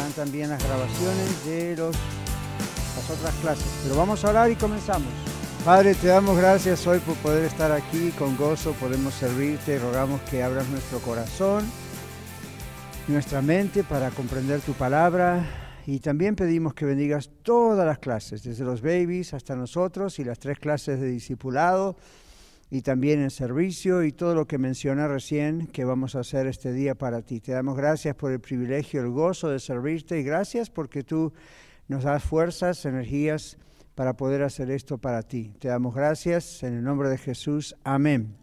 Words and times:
Están 0.00 0.24
también 0.24 0.48
las 0.48 0.64
grabaciones 0.64 1.44
de 1.44 1.76
los, 1.76 1.94
las 2.96 3.10
otras 3.10 3.34
clases. 3.42 3.66
Pero 3.82 3.96
vamos 3.96 4.24
a 4.24 4.30
orar 4.30 4.50
y 4.50 4.56
comenzamos. 4.56 5.12
Padre, 5.62 5.94
te 5.94 6.06
damos 6.06 6.38
gracias 6.38 6.86
hoy 6.86 7.00
por 7.00 7.16
poder 7.16 7.44
estar 7.44 7.70
aquí 7.70 8.10
con 8.12 8.34
gozo, 8.38 8.72
podemos 8.72 9.12
servirte, 9.12 9.78
rogamos 9.78 10.22
que 10.22 10.42
abras 10.42 10.66
nuestro 10.70 11.00
corazón, 11.00 11.70
nuestra 13.08 13.42
mente 13.42 13.84
para 13.84 14.10
comprender 14.10 14.62
tu 14.62 14.72
palabra 14.72 15.44
y 15.86 16.00
también 16.00 16.34
pedimos 16.34 16.72
que 16.72 16.86
bendigas 16.86 17.28
todas 17.42 17.84
las 17.84 17.98
clases, 17.98 18.42
desde 18.42 18.64
los 18.64 18.80
babies 18.80 19.34
hasta 19.34 19.54
nosotros 19.54 20.18
y 20.18 20.24
las 20.24 20.38
tres 20.38 20.58
clases 20.58 20.98
de 20.98 21.08
discipulado 21.08 21.96
y 22.70 22.82
también 22.82 23.20
el 23.20 23.32
servicio 23.32 24.04
y 24.04 24.12
todo 24.12 24.34
lo 24.34 24.46
que 24.46 24.56
menciona 24.56 25.08
recién 25.08 25.66
que 25.66 25.84
vamos 25.84 26.14
a 26.14 26.20
hacer 26.20 26.46
este 26.46 26.72
día 26.72 26.94
para 26.94 27.22
ti. 27.22 27.40
Te 27.40 27.52
damos 27.52 27.76
gracias 27.76 28.14
por 28.14 28.30
el 28.30 28.40
privilegio, 28.40 29.00
el 29.00 29.10
gozo 29.10 29.48
de 29.48 29.58
servirte 29.58 30.20
y 30.20 30.22
gracias 30.22 30.70
porque 30.70 31.02
tú 31.02 31.32
nos 31.88 32.04
das 32.04 32.22
fuerzas, 32.22 32.86
energías 32.86 33.58
para 33.96 34.16
poder 34.16 34.44
hacer 34.44 34.70
esto 34.70 34.98
para 34.98 35.22
ti. 35.22 35.52
Te 35.58 35.66
damos 35.66 35.94
gracias 35.94 36.62
en 36.62 36.74
el 36.74 36.84
nombre 36.84 37.08
de 37.08 37.18
Jesús. 37.18 37.74
Amén. 37.82 38.36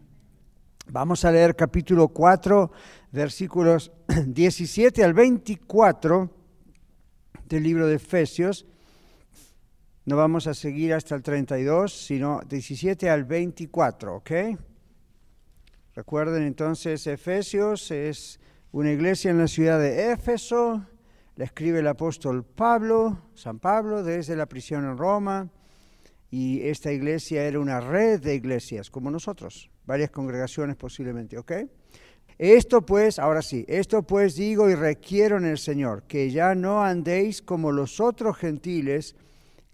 Vamos 0.90 1.24
a 1.24 1.32
leer 1.32 1.56
capítulo 1.56 2.08
4, 2.08 2.70
versículos 3.12 3.90
17 4.26 5.02
al 5.02 5.14
24 5.14 6.30
del 7.46 7.62
libro 7.62 7.86
de 7.86 7.94
Efesios. 7.94 8.66
No 10.08 10.16
vamos 10.16 10.46
a 10.46 10.54
seguir 10.54 10.94
hasta 10.94 11.14
el 11.14 11.22
32, 11.22 11.92
sino 11.92 12.40
17 12.48 13.10
al 13.10 13.24
24, 13.24 14.16
¿ok? 14.16 14.30
Recuerden 15.94 16.44
entonces, 16.44 17.06
Efesios 17.06 17.90
es 17.90 18.40
una 18.72 18.90
iglesia 18.90 19.30
en 19.30 19.36
la 19.36 19.46
ciudad 19.46 19.78
de 19.78 20.10
Éfeso, 20.12 20.82
la 21.36 21.44
escribe 21.44 21.80
el 21.80 21.86
apóstol 21.86 22.42
Pablo, 22.42 23.18
San 23.34 23.58
Pablo, 23.58 24.02
desde 24.02 24.34
la 24.34 24.46
prisión 24.46 24.86
en 24.86 24.96
Roma, 24.96 25.50
y 26.30 26.62
esta 26.62 26.90
iglesia 26.90 27.44
era 27.44 27.60
una 27.60 27.78
red 27.78 28.18
de 28.18 28.34
iglesias, 28.34 28.90
como 28.90 29.10
nosotros, 29.10 29.70
varias 29.84 30.08
congregaciones 30.08 30.76
posiblemente, 30.76 31.36
¿ok? 31.36 31.52
Esto 32.38 32.80
pues, 32.80 33.18
ahora 33.18 33.42
sí, 33.42 33.66
esto 33.68 34.04
pues 34.04 34.36
digo 34.36 34.70
y 34.70 34.74
requiero 34.74 35.36
en 35.36 35.44
el 35.44 35.58
Señor, 35.58 36.04
que 36.04 36.30
ya 36.30 36.54
no 36.54 36.82
andéis 36.82 37.42
como 37.42 37.72
los 37.72 38.00
otros 38.00 38.38
gentiles 38.38 39.14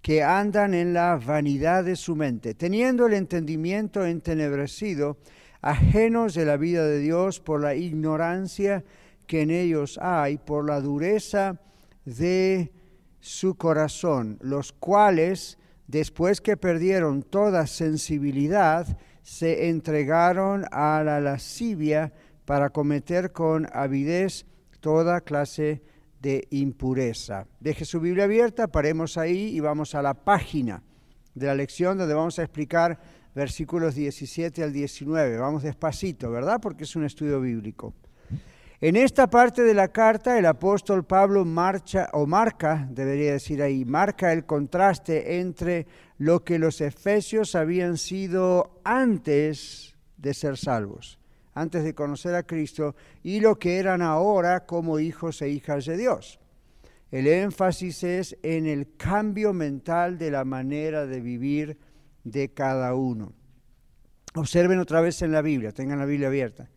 que 0.04 0.22
andan 0.22 0.74
en 0.74 0.92
la 0.92 1.16
vanidad 1.16 1.82
de 1.82 1.96
su 1.96 2.14
mente, 2.14 2.52
teniendo 2.52 3.06
el 3.06 3.14
entendimiento 3.14 4.04
entenebrecido, 4.04 5.16
ajenos 5.62 6.34
de 6.34 6.44
la 6.44 6.58
vida 6.58 6.86
de 6.86 6.98
Dios 6.98 7.40
por 7.40 7.62
la 7.62 7.74
ignorancia 7.74 8.84
que 9.26 9.40
en 9.40 9.50
ellos 9.50 9.98
hay, 10.02 10.36
por 10.36 10.66
la 10.66 10.82
dureza 10.82 11.58
de 12.04 12.70
su 13.18 13.54
corazón, 13.54 14.36
los 14.42 14.72
cuales, 14.72 15.56
después 15.86 16.42
que 16.42 16.58
perdieron 16.58 17.22
toda 17.22 17.66
sensibilidad, 17.66 18.98
se 19.22 19.70
entregaron 19.70 20.66
a 20.70 21.02
la 21.02 21.18
lascivia, 21.22 22.12
para 22.44 22.68
cometer 22.68 23.32
con 23.32 23.66
avidez 23.72 24.44
toda 24.80 25.22
clase 25.22 25.62
de 25.62 25.93
impureza. 26.50 27.46
Deje 27.60 27.84
su 27.84 28.00
Biblia 28.00 28.24
abierta, 28.24 28.68
paremos 28.68 29.16
ahí 29.18 29.54
y 29.54 29.60
vamos 29.60 29.94
a 29.94 30.02
la 30.02 30.14
página 30.14 30.82
de 31.34 31.46
la 31.46 31.54
lección 31.54 31.98
donde 31.98 32.14
vamos 32.14 32.38
a 32.38 32.42
explicar 32.42 32.98
versículos 33.34 33.94
17 33.94 34.62
al 34.62 34.72
19. 34.72 35.38
Vamos 35.38 35.62
despacito, 35.62 36.30
¿verdad? 36.30 36.60
Porque 36.60 36.84
es 36.84 36.96
un 36.96 37.04
estudio 37.04 37.40
bíblico. 37.40 37.94
En 38.80 38.96
esta 38.96 39.28
parte 39.28 39.62
de 39.62 39.74
la 39.74 39.88
carta 39.88 40.38
el 40.38 40.46
apóstol 40.46 41.04
Pablo 41.04 41.44
marcha 41.44 42.08
o 42.12 42.26
marca, 42.26 42.88
debería 42.90 43.32
decir 43.32 43.62
ahí, 43.62 43.84
marca 43.84 44.32
el 44.32 44.44
contraste 44.44 45.40
entre 45.40 45.86
lo 46.18 46.44
que 46.44 46.58
los 46.58 46.80
efesios 46.80 47.54
habían 47.54 47.96
sido 47.96 48.80
antes 48.84 49.96
de 50.16 50.34
ser 50.34 50.56
salvos 50.56 51.18
antes 51.54 51.84
de 51.84 51.94
conocer 51.94 52.34
a 52.34 52.42
Cristo 52.42 52.94
y 53.22 53.40
lo 53.40 53.58
que 53.58 53.78
eran 53.78 54.02
ahora 54.02 54.66
como 54.66 54.98
hijos 54.98 55.40
e 55.42 55.48
hijas 55.48 55.86
de 55.86 55.96
Dios. 55.96 56.40
El 57.10 57.28
énfasis 57.28 58.02
es 58.02 58.36
en 58.42 58.66
el 58.66 58.96
cambio 58.96 59.52
mental 59.52 60.18
de 60.18 60.30
la 60.30 60.44
manera 60.44 61.06
de 61.06 61.20
vivir 61.20 61.78
de 62.24 62.52
cada 62.52 62.94
uno. 62.94 63.32
Observen 64.34 64.80
otra 64.80 65.00
vez 65.00 65.22
en 65.22 65.30
la 65.30 65.42
Biblia, 65.42 65.70
tengan 65.70 66.00
la 66.00 66.06
Biblia 66.06 66.26
abierta. 66.26 66.68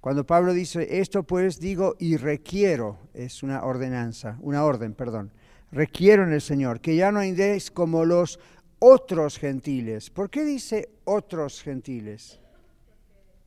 Cuando 0.00 0.26
Pablo 0.26 0.54
dice, 0.54 1.00
esto 1.00 1.22
pues 1.22 1.60
digo 1.60 1.96
y 1.98 2.16
requiero, 2.16 2.98
es 3.12 3.42
una 3.42 3.64
ordenanza, 3.64 4.38
una 4.40 4.64
orden, 4.64 4.94
perdón, 4.94 5.32
requiero 5.70 6.24
en 6.24 6.32
el 6.32 6.40
Señor, 6.40 6.80
que 6.80 6.96
ya 6.96 7.12
no 7.12 7.20
andéis 7.20 7.70
como 7.70 8.04
los 8.04 8.38
otros 8.78 9.38
gentiles. 9.38 10.10
¿Por 10.10 10.30
qué 10.30 10.44
dice 10.44 10.90
otros 11.04 11.62
gentiles? 11.62 12.40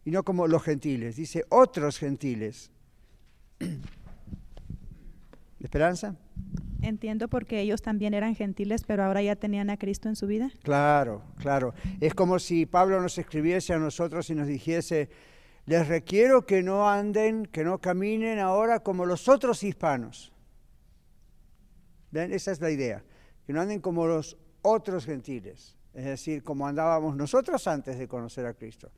Y 0.07 0.11
no 0.11 0.23
como 0.23 0.47
los 0.47 0.63
gentiles, 0.63 1.17
dice 1.17 1.43
otros 1.49 1.99
gentiles. 1.99 2.71
¿Esperanza? 5.59 6.15
Entiendo 6.81 7.27
porque 7.27 7.59
ellos 7.59 7.81
también 7.81 8.13
eran 8.13 8.33
gentiles, 8.33 8.85
pero 8.87 9.03
ahora 9.03 9.21
ya 9.21 9.35
tenían 9.35 9.69
a 9.69 9.75
Cristo 9.75 10.07
en 10.07 10.15
su 10.15 10.25
vida. 10.25 10.49
Claro, 10.63 11.23
claro. 11.39 11.73
Es 11.99 12.13
como 12.13 12.39
si 12.39 12.65
Pablo 12.65 13.01
nos 13.01 13.17
escribiese 13.17 13.73
a 13.73 13.79
nosotros 13.79 14.29
y 14.29 14.35
nos 14.35 14.47
dijese, 14.47 15.09
les 15.65 15.89
requiero 15.89 16.45
que 16.45 16.63
no 16.63 16.89
anden, 16.89 17.45
que 17.45 17.65
no 17.65 17.81
caminen 17.81 18.39
ahora 18.39 18.79
como 18.79 19.05
los 19.05 19.27
otros 19.27 19.61
hispanos. 19.61 20.31
¿Ven? 22.11 22.31
Esa 22.31 22.53
es 22.53 22.61
la 22.61 22.71
idea, 22.71 23.03
que 23.45 23.51
no 23.51 23.59
anden 23.59 23.81
como 23.81 24.07
los 24.07 24.37
otros 24.61 25.05
gentiles, 25.05 25.75
es 25.93 26.05
decir, 26.05 26.43
como 26.43 26.65
andábamos 26.65 27.17
nosotros 27.17 27.67
antes 27.67 27.99
de 27.99 28.07
conocer 28.07 28.45
a 28.45 28.53
Cristo. 28.53 28.89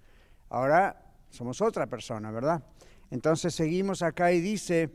Ahora 0.49 1.05
somos 1.29 1.61
otra 1.61 1.87
persona, 1.87 2.31
¿verdad? 2.31 2.63
Entonces 3.11 3.53
seguimos 3.53 4.01
acá 4.01 4.31
y 4.31 4.41
dice 4.41 4.89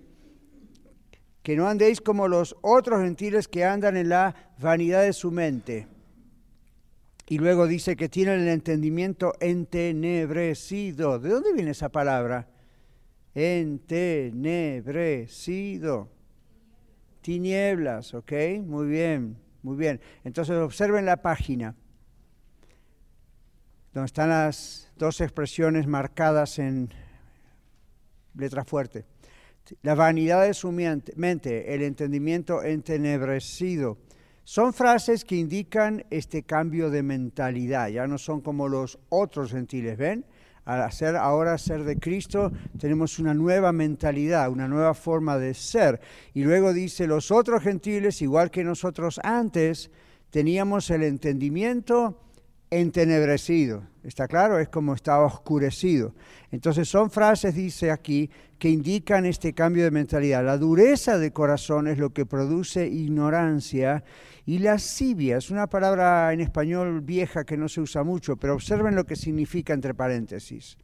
que 1.42 1.56
no 1.56 1.68
andéis 1.68 2.00
como 2.00 2.26
los 2.26 2.56
otros 2.62 3.02
gentiles 3.02 3.46
que 3.48 3.64
andan 3.64 3.96
en 3.96 4.08
la 4.08 4.34
vanidad 4.58 5.02
de 5.02 5.12
su 5.12 5.30
mente. 5.30 5.86
Y 7.26 7.38
luego 7.38 7.66
dice 7.66 7.96
que 7.96 8.08
tienen 8.08 8.40
el 8.40 8.48
entendimiento 8.48 9.34
entenebrecido. 9.40 11.18
¿De 11.18 11.30
dónde 11.30 11.52
viene 11.52 11.70
esa 11.70 11.88
palabra? 11.88 12.48
Entenebrecido. 13.34 16.10
Tinieblas, 17.20 18.14
¿ok? 18.14 18.32
Muy 18.64 18.86
bien, 18.86 19.36
muy 19.62 19.76
bien. 19.76 20.00
Entonces 20.24 20.56
observen 20.56 21.06
la 21.06 21.22
página 21.22 21.74
donde 23.94 24.06
están 24.06 24.28
las 24.28 24.83
dos 24.96 25.20
expresiones 25.20 25.86
marcadas 25.86 26.58
en 26.58 26.90
letra 28.34 28.64
fuerte. 28.64 29.04
La 29.82 29.94
vanidad 29.94 30.44
de 30.44 30.54
su 30.54 30.70
mente, 30.72 31.74
el 31.74 31.82
entendimiento 31.82 32.62
entenebrecido. 32.62 33.98
Son 34.44 34.74
frases 34.74 35.24
que 35.24 35.36
indican 35.36 36.04
este 36.10 36.42
cambio 36.42 36.90
de 36.90 37.02
mentalidad, 37.02 37.88
ya 37.88 38.06
no 38.06 38.18
son 38.18 38.42
como 38.42 38.68
los 38.68 38.98
otros 39.08 39.52
gentiles, 39.52 39.96
¿ven? 39.96 40.26
Al 40.66 40.82
hacer 40.82 41.16
ahora 41.16 41.56
ser 41.56 41.84
de 41.84 41.98
Cristo, 41.98 42.52
tenemos 42.78 43.18
una 43.18 43.32
nueva 43.34 43.72
mentalidad, 43.72 44.50
una 44.50 44.68
nueva 44.68 44.94
forma 44.94 45.38
de 45.38 45.54
ser. 45.54 46.00
Y 46.34 46.42
luego 46.42 46.72
dice, 46.72 47.06
los 47.06 47.30
otros 47.30 47.62
gentiles, 47.62 48.20
igual 48.22 48.50
que 48.50 48.64
nosotros 48.64 49.20
antes, 49.22 49.90
teníamos 50.30 50.90
el 50.90 51.02
entendimiento 51.04 52.18
entenebrecido. 52.80 53.84
¿Está 54.02 54.28
claro? 54.28 54.58
Es 54.58 54.68
como 54.68 54.94
estaba 54.94 55.24
oscurecido. 55.24 56.14
Entonces 56.50 56.88
son 56.88 57.10
frases, 57.10 57.54
dice 57.54 57.90
aquí, 57.90 58.30
que 58.58 58.68
indican 58.68 59.26
este 59.26 59.54
cambio 59.54 59.84
de 59.84 59.90
mentalidad. 59.90 60.44
La 60.44 60.58
dureza 60.58 61.18
de 61.18 61.32
corazón 61.32 61.88
es 61.88 61.98
lo 61.98 62.12
que 62.12 62.26
produce 62.26 62.86
ignorancia 62.86 64.04
y 64.46 64.58
lascivia 64.58 65.38
es 65.38 65.50
una 65.50 65.68
palabra 65.68 66.32
en 66.32 66.40
español 66.40 67.00
vieja 67.00 67.44
que 67.44 67.56
no 67.56 67.68
se 67.68 67.80
usa 67.80 68.02
mucho, 68.02 68.36
pero 68.36 68.54
observen 68.54 68.94
lo 68.94 69.04
que 69.04 69.16
significa 69.16 69.72
entre 69.72 69.94
paréntesis. 69.94 70.76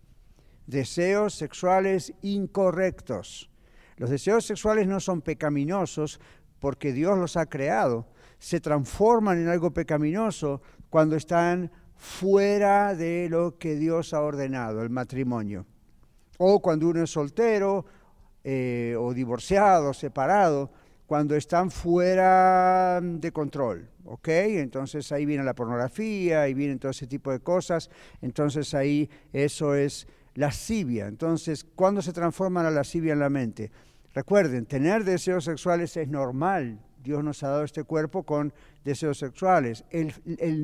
Deseos 0.66 1.34
sexuales 1.34 2.12
incorrectos. 2.22 3.50
Los 3.96 4.08
deseos 4.08 4.46
sexuales 4.46 4.86
no 4.86 4.98
son 4.98 5.20
pecaminosos, 5.20 6.20
porque 6.58 6.92
Dios 6.92 7.18
los 7.18 7.36
ha 7.36 7.46
creado, 7.46 8.06
se 8.38 8.60
transforman 8.60 9.38
en 9.38 9.48
algo 9.48 9.72
pecaminoso 9.72 10.62
cuando 10.88 11.16
están 11.16 11.70
fuera 12.00 12.94
de 12.94 13.28
lo 13.28 13.58
que 13.58 13.76
Dios 13.76 14.14
ha 14.14 14.22
ordenado, 14.22 14.82
el 14.82 14.88
matrimonio. 14.88 15.66
O 16.38 16.60
cuando 16.62 16.88
uno 16.88 17.04
es 17.04 17.10
soltero 17.10 17.84
eh, 18.42 18.96
o 18.98 19.12
divorciado, 19.12 19.92
separado, 19.92 20.70
cuando 21.06 21.36
están 21.36 21.70
fuera 21.70 23.00
de 23.02 23.32
control, 23.32 23.90
¿ok? 24.06 24.28
Entonces 24.28 25.12
ahí 25.12 25.26
viene 25.26 25.44
la 25.44 25.54
pornografía, 25.54 26.42
ahí 26.42 26.54
viene 26.54 26.76
todo 26.76 26.90
ese 26.90 27.06
tipo 27.06 27.30
de 27.32 27.40
cosas, 27.40 27.90
entonces 28.22 28.72
ahí 28.72 29.10
eso 29.34 29.74
es 29.74 30.08
lascivia. 30.34 31.06
Entonces, 31.06 31.64
¿cuándo 31.64 32.00
se 32.00 32.14
transforma 32.14 32.62
la 32.62 32.70
lascivia 32.70 33.12
en 33.12 33.18
la 33.18 33.28
mente? 33.28 33.70
Recuerden, 34.14 34.64
tener 34.64 35.04
deseos 35.04 35.44
sexuales 35.44 35.94
es 35.98 36.08
normal. 36.08 36.80
Dios 37.02 37.24
nos 37.24 37.42
ha 37.42 37.48
dado 37.48 37.64
este 37.64 37.84
cuerpo 37.84 38.24
con 38.24 38.52
deseos 38.84 39.18
sexuales. 39.18 39.84
El, 39.90 40.12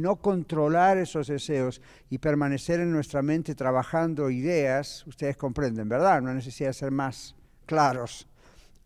no 0.00 0.16
controlar 0.16 0.98
esos 0.98 1.28
deseos 1.28 1.80
y 2.10 2.18
permanecer 2.18 2.80
en 2.80 2.92
nuestra 2.92 3.22
mente 3.22 3.54
trabajando 3.54 4.30
ideas, 4.30 5.06
ustedes 5.06 5.36
comprenden, 5.36 5.88
¿verdad? 5.88 6.20
No 6.20 6.30
hay 6.30 6.36
necesidad 6.36 6.72
ser 6.72 6.90
más 6.90 7.34
claros. 7.64 8.28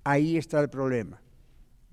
Ahí 0.05 0.37
está 0.37 0.61
el 0.61 0.71
problema. 0.71 1.21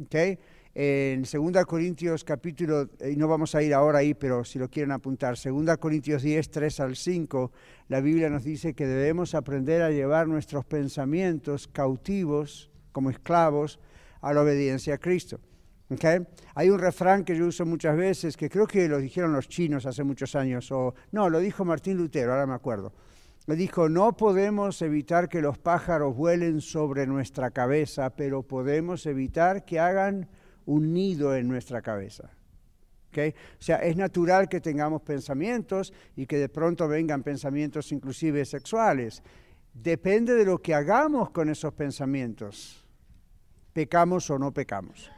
¿okay? 0.04 0.38
En 0.75 1.24
2 1.24 1.65
Corintios 1.65 2.24
capítulo, 2.24 2.88
y 3.03 3.15
no 3.15 3.27
vamos 3.27 3.56
a 3.56 3.63
ir 3.63 3.74
ahora 3.74 4.00
ahí, 4.00 4.13
pero 4.13 4.45
si 4.45 4.60
lo 4.60 4.69
quieren 4.69 4.92
apuntar, 4.92 5.36
2 5.36 5.77
Corintios 5.77 6.21
10, 6.21 6.51
3 6.51 6.80
al 6.81 6.95
5, 6.95 7.51
la 7.88 8.00
Biblia 8.00 8.30
nos 8.30 8.44
dice 8.44 8.75
que 8.75 8.86
debemos 8.86 9.33
aprender 9.33 9.81
a 9.81 9.89
llevar 9.89 10.27
nuestros 10.27 10.65
pensamientos 10.65 11.68
cautivos 11.68 12.69
como 12.92 13.10
esclavos 13.10 13.80
a 14.21 14.33
la 14.33 14.42
obediencia 14.42 14.95
a 14.95 14.98
Cristo. 14.98 15.39
¿Okay? 15.89 16.19
Hay 16.56 16.69
un 16.69 16.80
refrán 16.80 17.24
que 17.24 17.36
yo 17.36 17.48
uso 17.48 17.66
muchas 17.66 17.95
veces, 17.95 18.36
que 18.36 18.50
creo 18.50 18.68
que 18.68 18.89
lo 18.89 19.00
dijeron 19.00 19.31
los 19.31 19.48
chinos 19.48 19.86
hace 19.86 20.04
muchos 20.04 20.36
años, 20.36 20.72
o 20.72 20.94
no, 21.12 21.30
lo 21.30 21.39
dijo 21.39 21.63
Martín 21.63 21.98
Lutero, 21.98 22.34
ahora 22.34 22.45
me 22.45 22.56
acuerdo. 22.56 22.94
Me 23.45 23.56
dijo, 23.56 23.88
no 23.88 24.18
podemos 24.18 24.81
evitar 24.81 25.30
que 25.30 25.42
los 25.42 25.57
pájaros 25.57 26.13
vuelen 26.13 26.60
sobre 26.60 27.07
nuestra 27.07 27.51
cabeza, 27.51 28.10
pero 28.10 28.44
podemos 28.44 29.06
evitar 29.06 29.63
que 29.63 29.80
hagan 29.80 30.28
un 30.66 30.94
nido 30.94 31.34
en 31.34 31.48
nuestra 31.48 31.81
cabeza. 31.81 32.30
¿Okay? 33.07 33.30
O 33.30 33.63
sea, 33.63 33.78
es 33.78 33.95
natural 33.95 34.50
que 34.50 34.60
tengamos 34.60 35.01
pensamientos 35.01 35.94
y 36.18 36.25
que 36.25 36.38
de 36.38 36.50
pronto 36.50 36.89
vengan 36.89 37.24
pensamientos 37.24 37.94
inclusive 37.94 38.44
sexuales. 38.44 39.24
Depende 39.74 40.36
de 40.36 40.44
lo 40.44 40.62
que 40.62 40.74
hagamos 40.74 41.30
con 41.30 41.50
esos 41.50 41.74
pensamientos. 41.74 42.86
Pecamos 43.72 44.30
o 44.30 44.38
no 44.38 44.51
pecamos. 44.54 45.10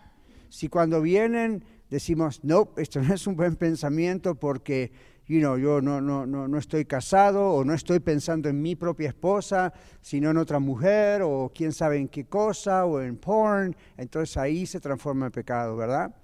Si 0.49 0.67
cuando 0.67 1.01
vienen 1.01 1.63
decimos, 1.89 2.43
no, 2.43 2.69
esto 2.77 3.01
no 3.01 3.13
es 3.13 3.25
un 3.27 3.35
buen 3.35 3.55
pensamiento 3.55 4.35
porque 4.35 4.91
you 5.29 5.39
know, 5.39 5.57
yo 5.57 5.79
no, 5.79 6.01
no, 6.01 6.25
no, 6.25 6.47
no 6.47 6.57
estoy 6.57 6.85
casado 6.85 7.51
o 7.51 7.63
no 7.63 7.75
estoy 7.75 7.99
pensando 7.99 8.49
en 8.49 8.59
mi 8.59 8.75
propia 8.75 9.09
esposa, 9.09 9.71
sino 10.01 10.31
en 10.31 10.37
otra 10.37 10.57
mujer 10.57 11.21
o 11.21 11.51
quién 11.53 11.71
sabe 11.71 11.97
en 11.97 12.07
qué 12.07 12.25
cosa 12.25 12.85
o 12.85 12.99
en 12.99 13.15
porn, 13.15 13.75
entonces 13.95 14.35
ahí 14.37 14.65
se 14.65 14.79
transforma 14.79 15.27
en 15.27 15.31
pecado, 15.31 15.77
¿verdad? 15.77 16.15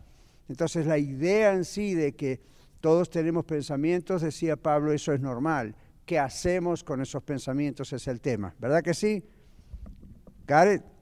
Entonces 0.49 0.87
la 0.87 0.97
idea 0.97 1.53
en 1.53 1.65
sí 1.65 1.93
de 1.93 2.15
que 2.15 2.41
todos 2.81 3.11
tenemos 3.11 3.45
pensamientos, 3.45 4.23
decía 4.23 4.55
Pablo, 4.55 4.91
eso 4.91 5.13
es 5.13 5.21
normal. 5.21 5.75
¿Qué 6.03 6.17
hacemos 6.17 6.83
con 6.83 6.99
esos 7.01 7.21
pensamientos 7.21 7.93
es 7.93 8.07
el 8.07 8.21
tema? 8.21 8.55
¿Verdad 8.59 8.83
que 8.83 8.95
sí? 8.95 9.23
Got 10.47 10.75
it? 10.75 10.94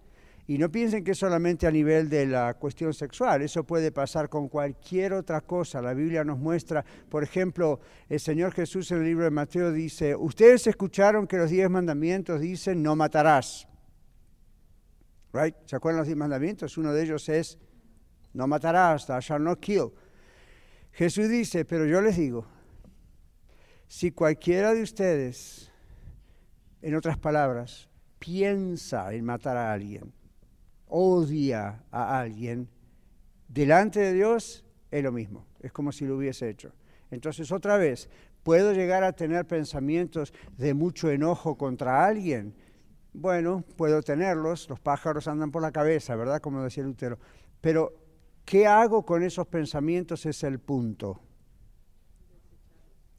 Y 0.46 0.58
no 0.58 0.70
piensen 0.70 1.04
que 1.06 1.12
es 1.12 1.18
solamente 1.18 1.68
a 1.68 1.72
nivel 1.72 2.10
de 2.10 2.26
la 2.26 2.54
cuestión 2.56 2.94
sexual, 2.94 3.42
eso 3.42 3.64
puede 3.64 3.94
pasar 3.94 4.28
con 4.28 4.50
cualquier 4.50 5.14
otra 5.14 5.40
cosa. 5.40 5.82
La 5.82 5.94
Biblia 5.94 6.26
nos 6.26 6.38
muestra, 6.38 6.84
por 7.10 7.24
ejemplo, 7.24 7.80
el 8.10 8.20
Señor 8.20 8.52
Jesús 8.52 8.92
en 8.92 8.98
el 9.00 9.06
libro 9.06 9.24
de 9.24 9.32
Mateo 9.32 9.72
dice, 9.72 10.16
ustedes 10.16 10.68
escucharon 10.68 11.28
que 11.28 11.38
los 11.38 11.50
diez 11.50 11.70
mandamientos 11.70 12.42
dicen, 12.42 12.84
no 12.84 12.96
matarás. 12.96 13.68
Right? 15.32 15.56
¿Se 15.66 15.78
acuerdan 15.78 16.00
los 16.00 16.08
diez 16.08 16.18
mandamientos? 16.18 16.78
Uno 16.78 16.94
de 16.94 17.04
ellos 17.04 17.30
es, 17.30 17.58
no 18.34 18.46
matarás, 18.46 19.08
thou 19.08 19.22
shalt 19.22 19.42
not 19.42 19.60
kill. 19.62 19.94
Jesús 20.92 21.30
dice, 21.30 21.64
pero 21.64 21.86
yo 21.86 22.02
les 22.02 22.18
digo, 22.18 22.46
si 23.88 24.12
cualquiera 24.12 24.74
de 24.74 24.82
ustedes, 24.82 25.72
en 26.82 26.96
otras 26.96 27.18
palabras, 27.18 27.90
piensa 28.20 29.14
en 29.14 29.24
matar 29.24 29.56
a 29.56 29.72
alguien, 29.72 30.14
odia 30.96 31.84
a 31.90 32.20
alguien, 32.20 32.70
delante 33.48 34.00
de 34.00 34.14
Dios 34.14 34.64
es 34.92 35.04
lo 35.04 35.12
mismo, 35.12 35.48
es 35.60 35.72
como 35.72 35.92
si 35.92 36.06
lo 36.06 36.18
hubiese 36.18 36.48
hecho. 36.48 36.72
Entonces, 37.10 37.52
otra 37.52 37.78
vez, 37.78 38.10
¿puedo 38.44 38.74
llegar 38.74 39.04
a 39.04 39.14
tener 39.14 39.48
pensamientos 39.48 40.36
de 40.56 40.76
mucho 40.76 41.10
enojo 41.10 41.58
contra 41.58 42.06
alguien? 42.06 42.54
Bueno, 43.12 43.64
puedo 43.76 44.04
tenerlos, 44.04 44.70
los 44.70 44.80
pájaros 44.80 45.28
andan 45.28 45.50
por 45.50 45.64
la 45.64 45.72
cabeza, 45.72 46.16
¿verdad? 46.16 46.40
Como 46.40 46.62
decía 46.62 46.84
Lutero. 46.84 47.18
Pero, 47.60 47.94
¿qué 48.46 48.68
hago 48.68 49.04
con 49.04 49.24
esos 49.24 49.48
pensamientos? 49.48 50.28
Es 50.28 50.44
el 50.44 50.60
punto. 50.60 51.20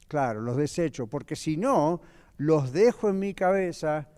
Claro, 0.06 0.40
los 0.42 0.56
desecho, 0.56 1.08
porque 1.08 1.34
si 1.34 1.56
no, 1.56 2.00
los 2.36 2.72
dejo 2.72 3.08
en 3.08 3.18
mi 3.18 3.34
cabeza 3.34 4.08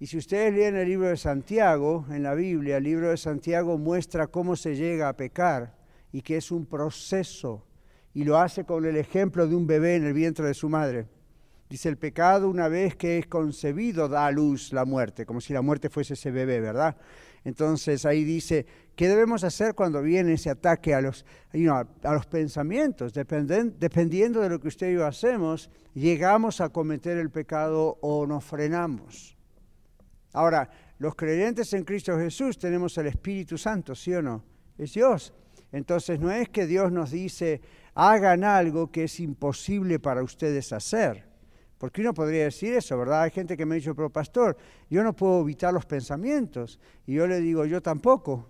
y 0.00 0.06
si 0.06 0.16
ustedes 0.16 0.54
leen 0.54 0.76
el 0.76 0.88
libro 0.88 1.08
de 1.08 1.16
Santiago, 1.16 2.06
en 2.10 2.22
la 2.22 2.34
Biblia, 2.34 2.76
el 2.76 2.84
libro 2.84 3.10
de 3.10 3.16
Santiago 3.16 3.78
muestra 3.78 4.28
cómo 4.28 4.54
se 4.54 4.76
llega 4.76 5.08
a 5.08 5.16
pecar 5.16 5.74
y 6.12 6.22
que 6.22 6.36
es 6.36 6.52
un 6.52 6.66
proceso. 6.66 7.64
Y 8.14 8.22
lo 8.22 8.38
hace 8.38 8.64
con 8.64 8.84
el 8.84 8.96
ejemplo 8.96 9.48
de 9.48 9.56
un 9.56 9.66
bebé 9.66 9.96
en 9.96 10.04
el 10.04 10.12
vientre 10.12 10.46
de 10.46 10.54
su 10.54 10.68
madre. 10.68 11.06
Dice, 11.68 11.88
el 11.88 11.98
pecado 11.98 12.48
una 12.48 12.68
vez 12.68 12.94
que 12.94 13.18
es 13.18 13.26
concebido 13.26 14.08
da 14.08 14.26
a 14.26 14.30
luz 14.30 14.72
la 14.72 14.84
muerte, 14.84 15.26
como 15.26 15.40
si 15.40 15.52
la 15.52 15.62
muerte 15.62 15.90
fuese 15.90 16.14
ese 16.14 16.30
bebé, 16.30 16.60
¿verdad? 16.60 16.96
Entonces 17.44 18.06
ahí 18.06 18.24
dice, 18.24 18.66
¿qué 18.94 19.08
debemos 19.08 19.42
hacer 19.42 19.74
cuando 19.74 20.00
viene 20.00 20.34
ese 20.34 20.48
ataque 20.48 20.94
a 20.94 21.00
los, 21.00 21.26
a, 21.52 22.12
los 22.14 22.26
pensamientos? 22.26 23.12
dependiendo 23.12 24.40
de 24.40 24.48
lo 24.48 24.60
que 24.60 24.68
usted 24.68 24.90
y 24.90 24.94
yo 24.94 25.06
hacemos, 25.06 25.70
llegamos 25.92 26.60
a 26.60 26.68
cometer 26.68 27.18
el 27.18 27.30
pecado 27.30 27.98
o 28.00 28.26
nos 28.26 28.44
frenamos. 28.44 29.37
Ahora, 30.38 30.70
los 31.00 31.16
creyentes 31.16 31.72
en 31.72 31.82
Cristo 31.82 32.16
Jesús 32.16 32.58
tenemos 32.58 32.96
el 32.96 33.08
Espíritu 33.08 33.58
Santo, 33.58 33.96
¿sí 33.96 34.14
o 34.14 34.22
no? 34.22 34.44
Es 34.78 34.94
Dios. 34.94 35.34
Entonces 35.72 36.20
no 36.20 36.30
es 36.30 36.48
que 36.48 36.64
Dios 36.64 36.92
nos 36.92 37.10
dice, 37.10 37.60
hagan 37.94 38.44
algo 38.44 38.92
que 38.92 39.02
es 39.02 39.18
imposible 39.18 39.98
para 39.98 40.22
ustedes 40.22 40.72
hacer. 40.72 41.24
Porque 41.76 42.02
uno 42.02 42.14
podría 42.14 42.44
decir 42.44 42.72
eso, 42.72 42.96
¿verdad? 42.96 43.22
Hay 43.22 43.32
gente 43.32 43.56
que 43.56 43.66
me 43.66 43.74
ha 43.74 43.78
dicho, 43.78 43.96
pero 43.96 44.10
pastor, 44.10 44.56
yo 44.88 45.02
no 45.02 45.12
puedo 45.12 45.40
evitar 45.40 45.74
los 45.74 45.86
pensamientos. 45.86 46.78
Y 47.04 47.14
yo 47.14 47.26
le 47.26 47.40
digo, 47.40 47.64
yo 47.64 47.82
tampoco. 47.82 48.48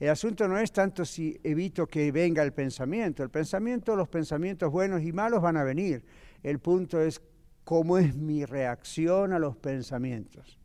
El 0.00 0.08
asunto 0.08 0.48
no 0.48 0.56
es 0.56 0.72
tanto 0.72 1.04
si 1.04 1.38
evito 1.44 1.86
que 1.86 2.10
venga 2.10 2.42
el 2.42 2.54
pensamiento. 2.54 3.22
El 3.22 3.28
pensamiento, 3.28 3.94
los 3.94 4.08
pensamientos 4.08 4.72
buenos 4.72 5.02
y 5.02 5.12
malos 5.12 5.42
van 5.42 5.58
a 5.58 5.64
venir. 5.64 6.02
El 6.42 6.60
punto 6.60 6.98
es 6.98 7.20
cómo 7.62 7.98
es 7.98 8.16
mi 8.16 8.46
reacción 8.46 9.34
a 9.34 9.38
los 9.38 9.54
pensamientos. 9.58 10.61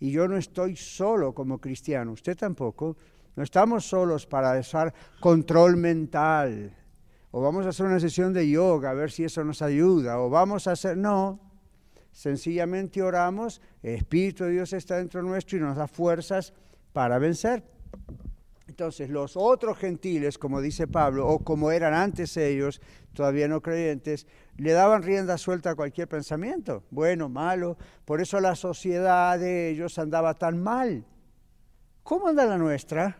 Y 0.00 0.10
yo 0.10 0.28
no 0.28 0.36
estoy 0.36 0.76
solo 0.76 1.34
como 1.34 1.60
cristiano, 1.60 2.12
usted 2.12 2.36
tampoco. 2.36 2.96
No 3.36 3.42
estamos 3.42 3.84
solos 3.84 4.26
para 4.26 4.52
hacer 4.52 4.92
control 5.20 5.76
mental. 5.76 6.76
O 7.30 7.40
vamos 7.40 7.66
a 7.66 7.70
hacer 7.70 7.86
una 7.86 7.98
sesión 7.98 8.32
de 8.32 8.48
yoga 8.48 8.90
a 8.90 8.94
ver 8.94 9.10
si 9.10 9.24
eso 9.24 9.42
nos 9.42 9.60
ayuda. 9.62 10.20
O 10.20 10.30
vamos 10.30 10.66
a 10.68 10.72
hacer... 10.72 10.96
No, 10.96 11.40
sencillamente 12.12 13.02
oramos, 13.02 13.60
el 13.82 13.96
Espíritu 13.96 14.44
de 14.44 14.52
Dios 14.52 14.72
está 14.72 14.98
dentro 14.98 15.20
nuestro 15.20 15.58
y 15.58 15.60
nos 15.60 15.76
da 15.76 15.88
fuerzas 15.88 16.54
para 16.92 17.18
vencer. 17.18 17.64
Entonces 18.68 19.10
los 19.10 19.36
otros 19.36 19.76
gentiles, 19.78 20.38
como 20.38 20.60
dice 20.60 20.86
Pablo, 20.86 21.26
o 21.28 21.40
como 21.40 21.70
eran 21.70 21.92
antes 21.92 22.36
ellos, 22.36 22.80
todavía 23.12 23.48
no 23.48 23.60
creyentes, 23.60 24.26
le 24.56 24.72
daban 24.72 25.02
rienda 25.02 25.36
suelta 25.36 25.70
a 25.70 25.74
cualquier 25.74 26.08
pensamiento, 26.08 26.84
bueno, 26.90 27.28
malo. 27.28 27.76
Por 28.04 28.20
eso 28.20 28.40
la 28.40 28.54
sociedad 28.54 29.38
de 29.38 29.70
ellos 29.70 29.98
andaba 29.98 30.34
tan 30.34 30.62
mal. 30.62 31.04
¿Cómo 32.02 32.28
anda 32.28 32.44
la 32.44 32.58
nuestra? 32.58 33.18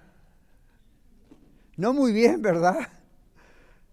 No 1.77 1.93
muy 1.93 2.13
bien, 2.13 2.41
¿verdad? 2.41 2.79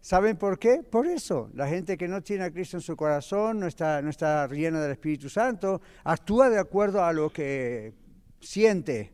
¿Saben 0.01 0.35
por 0.37 0.59
qué? 0.59 0.83
Por 0.83 1.07
eso. 1.07 1.49
La 1.53 1.67
gente 1.67 1.97
que 1.97 2.07
no 2.07 2.21
tiene 2.21 2.43
a 2.43 2.51
Cristo 2.51 2.77
en 2.77 2.81
su 2.81 2.95
corazón, 2.95 3.59
no 3.59 3.67
está, 3.67 4.01
no 4.01 4.09
está 4.09 4.47
llena 4.47 4.81
del 4.81 4.91
Espíritu 4.91 5.29
Santo, 5.29 5.81
actúa 6.03 6.49
de 6.49 6.59
acuerdo 6.59 7.03
a 7.03 7.13
lo 7.13 7.31
que 7.31 7.93
siente 8.39 9.13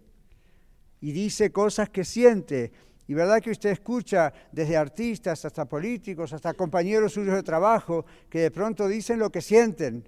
y 1.00 1.12
dice 1.12 1.52
cosas 1.52 1.90
que 1.90 2.04
siente. 2.04 2.72
Y 3.08 3.14
verdad 3.14 3.42
que 3.42 3.52
usted 3.52 3.70
escucha 3.70 4.34
desde 4.52 4.76
artistas 4.76 5.46
hasta 5.46 5.66
políticos, 5.66 6.34
hasta 6.34 6.54
compañeros 6.54 7.14
suyos 7.14 7.36
de 7.36 7.44
trabajo, 7.44 8.06
que 8.30 8.40
de 8.40 8.52
pronto 8.52 8.88
dicen 8.88 9.20
lo 9.20 9.32
que 9.32 9.42
sienten. 9.42 10.04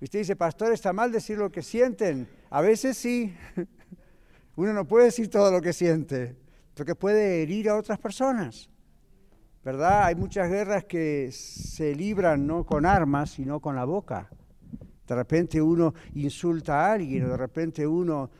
Usted 0.00 0.20
dice, 0.20 0.36
pastor, 0.36 0.72
¿está 0.72 0.92
mal 0.92 1.12
decir 1.12 1.36
lo 1.36 1.50
que 1.50 1.62
sienten? 1.62 2.28
A 2.50 2.62
veces 2.62 2.96
sí. 2.96 3.34
Uno 4.56 4.72
no 4.72 4.86
puede 4.86 5.06
decir 5.06 5.28
todo 5.28 5.50
lo 5.50 5.60
que 5.60 5.72
siente. 5.72 6.36
porque 6.74 6.94
puede 6.94 7.42
herir 7.42 7.68
a 7.68 7.76
otras 7.76 7.98
personas. 7.98 8.70
¿Verdad? 9.62 10.04
Hay 10.04 10.14
muchas 10.14 10.48
guerras 10.48 10.84
que 10.84 11.30
se 11.32 11.94
libran 11.94 12.46
no 12.46 12.64
con 12.64 12.86
armas, 12.86 13.30
sino 13.30 13.60
con 13.60 13.74
la 13.76 13.84
boca. 13.84 14.30
De 15.06 15.14
repente 15.14 15.60
uno 15.60 15.92
insulta 16.14 16.86
a 16.86 16.92
alguien, 16.92 17.24
o 17.24 17.28
de 17.30 17.36
repente 17.36 17.86
uno 17.86 18.30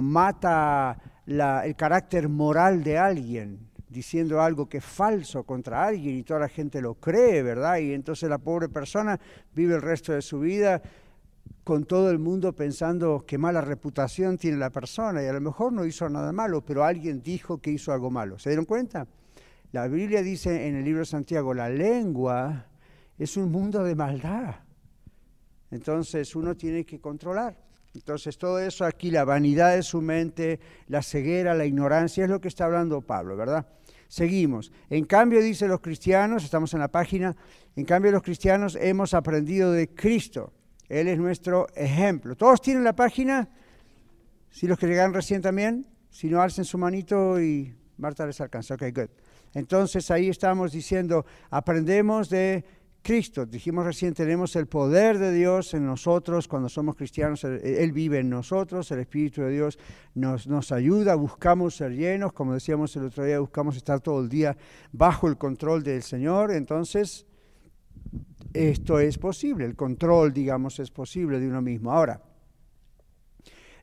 mata 0.00 0.98
el 1.30 1.76
carácter 1.76 2.28
moral 2.28 2.82
de 2.82 2.98
alguien, 2.98 3.70
diciendo 3.88 4.40
algo 4.40 4.68
que 4.68 4.78
es 4.78 4.84
falso 4.84 5.44
contra 5.44 5.84
alguien 5.84 6.16
y 6.16 6.22
toda 6.24 6.40
la 6.40 6.48
gente 6.48 6.80
lo 6.80 6.94
cree, 6.94 7.42
¿verdad? 7.42 7.78
Y 7.78 7.92
entonces 7.92 8.28
la 8.28 8.38
pobre 8.38 8.68
persona 8.68 9.18
vive 9.54 9.76
el 9.76 9.82
resto 9.82 10.12
de 10.12 10.22
su 10.22 10.40
vida 10.40 10.82
con 11.62 11.84
todo 11.84 12.10
el 12.10 12.18
mundo 12.18 12.52
pensando 12.52 13.24
qué 13.26 13.38
mala 13.38 13.60
reputación 13.60 14.38
tiene 14.38 14.56
la 14.56 14.70
persona 14.70 15.22
y 15.22 15.26
a 15.26 15.32
lo 15.32 15.40
mejor 15.40 15.72
no 15.72 15.84
hizo 15.84 16.08
nada 16.08 16.32
malo, 16.32 16.64
pero 16.64 16.84
alguien 16.84 17.22
dijo 17.22 17.58
que 17.58 17.70
hizo 17.70 17.92
algo 17.92 18.10
malo. 18.10 18.38
¿Se 18.38 18.50
dieron 18.50 18.64
cuenta? 18.64 19.06
La 19.72 19.86
Biblia 19.86 20.22
dice 20.22 20.66
en 20.66 20.76
el 20.76 20.84
libro 20.84 21.00
de 21.00 21.06
Santiago, 21.06 21.54
la 21.54 21.68
lengua 21.68 22.66
es 23.18 23.36
un 23.36 23.52
mundo 23.52 23.84
de 23.84 23.94
maldad. 23.94 24.56
Entonces 25.70 26.34
uno 26.34 26.56
tiene 26.56 26.84
que 26.84 27.00
controlar. 27.00 27.69
Entonces 27.94 28.38
todo 28.38 28.60
eso 28.60 28.84
aquí, 28.84 29.10
la 29.10 29.24
vanidad 29.24 29.74
de 29.74 29.82
su 29.82 30.00
mente, 30.00 30.60
la 30.86 31.02
ceguera, 31.02 31.54
la 31.54 31.64
ignorancia, 31.64 32.24
es 32.24 32.30
lo 32.30 32.40
que 32.40 32.48
está 32.48 32.66
hablando 32.66 33.00
Pablo, 33.00 33.36
¿verdad? 33.36 33.66
Seguimos. 34.08 34.72
En 34.88 35.04
cambio, 35.04 35.40
dice 35.40 35.68
los 35.68 35.80
cristianos, 35.80 36.44
estamos 36.44 36.72
en 36.74 36.80
la 36.80 36.88
página, 36.88 37.36
en 37.76 37.84
cambio 37.84 38.12
los 38.12 38.22
cristianos 38.22 38.76
hemos 38.80 39.14
aprendido 39.14 39.72
de 39.72 39.88
Cristo. 39.88 40.52
Él 40.88 41.08
es 41.08 41.18
nuestro 41.18 41.68
ejemplo. 41.74 42.36
¿Todos 42.36 42.60
tienen 42.60 42.82
la 42.82 42.94
página? 42.94 43.48
Si 44.50 44.66
los 44.66 44.78
que 44.78 44.88
llegan 44.88 45.14
recién 45.14 45.40
también, 45.40 45.86
si 46.10 46.28
no, 46.28 46.42
alcen 46.42 46.64
su 46.64 46.78
manito 46.78 47.40
y 47.40 47.72
Marta 47.98 48.26
les 48.26 48.40
alcanza. 48.40 48.74
Ok, 48.74 48.82
good. 48.92 49.10
Entonces 49.54 50.10
ahí 50.10 50.28
estamos 50.28 50.72
diciendo, 50.72 51.24
aprendemos 51.50 52.28
de 52.30 52.64
Cristo. 53.02 53.46
Dijimos 53.46 53.84
recién, 53.84 54.14
tenemos 54.14 54.54
el 54.56 54.66
poder 54.66 55.18
de 55.18 55.32
Dios 55.32 55.74
en 55.74 55.86
nosotros 55.86 56.46
cuando 56.48 56.68
somos 56.68 56.96
cristianos. 56.96 57.44
Él, 57.44 57.92
vive 57.92 58.18
en 58.18 58.30
nosotros, 58.30 58.90
el 58.90 59.00
Espíritu 59.00 59.42
de 59.42 59.50
Dios 59.50 59.78
nos, 60.14 60.46
nos 60.46 60.72
ayuda, 60.72 61.14
buscamos 61.14 61.76
ser 61.76 61.92
llenos, 61.92 62.32
como 62.32 62.54
decíamos 62.54 62.94
el 62.96 63.04
otro 63.04 63.24
día, 63.24 63.40
buscamos 63.40 63.76
estar 63.76 64.00
todo 64.00 64.20
el 64.20 64.28
día 64.28 64.56
bajo 64.92 65.28
el 65.28 65.36
control 65.36 65.82
del 65.82 66.02
Señor. 66.02 66.52
Entonces, 66.52 67.26
esto 68.52 68.98
es 68.98 69.18
posible, 69.18 69.64
el 69.64 69.76
control, 69.76 70.32
digamos, 70.32 70.78
es 70.80 70.90
posible 70.90 71.38
de 71.38 71.48
uno 71.48 71.62
mismo. 71.62 71.92
Ahora, 71.92 72.20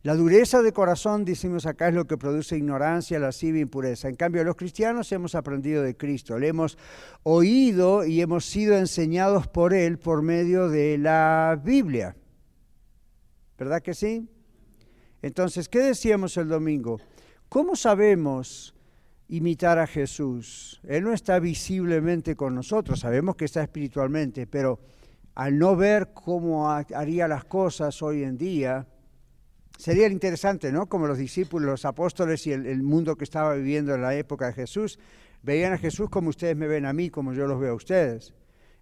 la 0.07 0.15
dureza 0.15 0.61
de 0.61 0.71
corazón, 0.71 1.25
decimos 1.25 1.65
acá, 1.65 1.89
es 1.89 1.93
lo 1.93 2.07
que 2.07 2.15
produce 2.15 2.55
ignorancia, 2.55 3.19
lascivia 3.19 3.63
impureza. 3.63 4.07
En 4.07 4.15
cambio, 4.15 4.41
los 4.45 4.55
cristianos 4.55 5.11
hemos 5.11 5.35
aprendido 5.35 5.83
de 5.83 5.97
Cristo, 5.97 6.39
le 6.39 6.47
hemos 6.47 6.77
oído 7.23 8.05
y 8.05 8.21
hemos 8.21 8.45
sido 8.45 8.77
enseñados 8.77 9.49
por 9.49 9.73
Él 9.73 9.99
por 9.99 10.21
medio 10.21 10.69
de 10.69 10.97
la 10.97 11.59
Biblia. 11.61 12.15
¿Verdad 13.57 13.81
que 13.81 13.93
sí? 13.93 14.29
Entonces, 15.21 15.67
¿qué 15.67 15.79
decíamos 15.79 16.37
el 16.37 16.47
domingo? 16.47 17.01
¿Cómo 17.49 17.75
sabemos 17.75 18.73
imitar 19.27 19.77
a 19.77 19.87
Jesús? 19.87 20.79
Él 20.87 21.03
no 21.03 21.11
está 21.11 21.37
visiblemente 21.39 22.37
con 22.37 22.55
nosotros, 22.55 23.01
sabemos 23.01 23.35
que 23.35 23.43
está 23.43 23.61
espiritualmente, 23.61 24.47
pero 24.47 24.79
al 25.35 25.59
no 25.59 25.75
ver 25.75 26.13
cómo 26.13 26.71
haría 26.71 27.27
las 27.27 27.43
cosas 27.43 28.01
hoy 28.01 28.23
en 28.23 28.37
día, 28.37 28.87
Sería 29.77 30.07
interesante, 30.07 30.71
¿no? 30.71 30.87
Como 30.87 31.05
los 31.05 31.19
discípulos, 31.19 31.69
los 31.69 31.85
apóstoles 31.85 32.47
y 32.47 32.51
el, 32.51 32.81
mundo 32.81 33.15
que 33.15 33.23
estaba 33.23 33.53
viviendo 33.53 33.93
en 33.93 34.01
la 34.01 34.15
época 34.15 34.47
de 34.47 34.53
Jesús, 34.53 34.97
veían 35.43 35.71
a 35.73 35.77
Jesús 35.77 36.09
como 36.09 36.29
ustedes 36.29 36.57
me 36.57 36.67
ven 36.67 36.87
a 36.87 36.93
mí, 36.93 37.11
como 37.11 37.33
yo 37.33 37.45
los 37.45 37.59
veo 37.59 37.73
a 37.73 37.75
ustedes. 37.75 38.33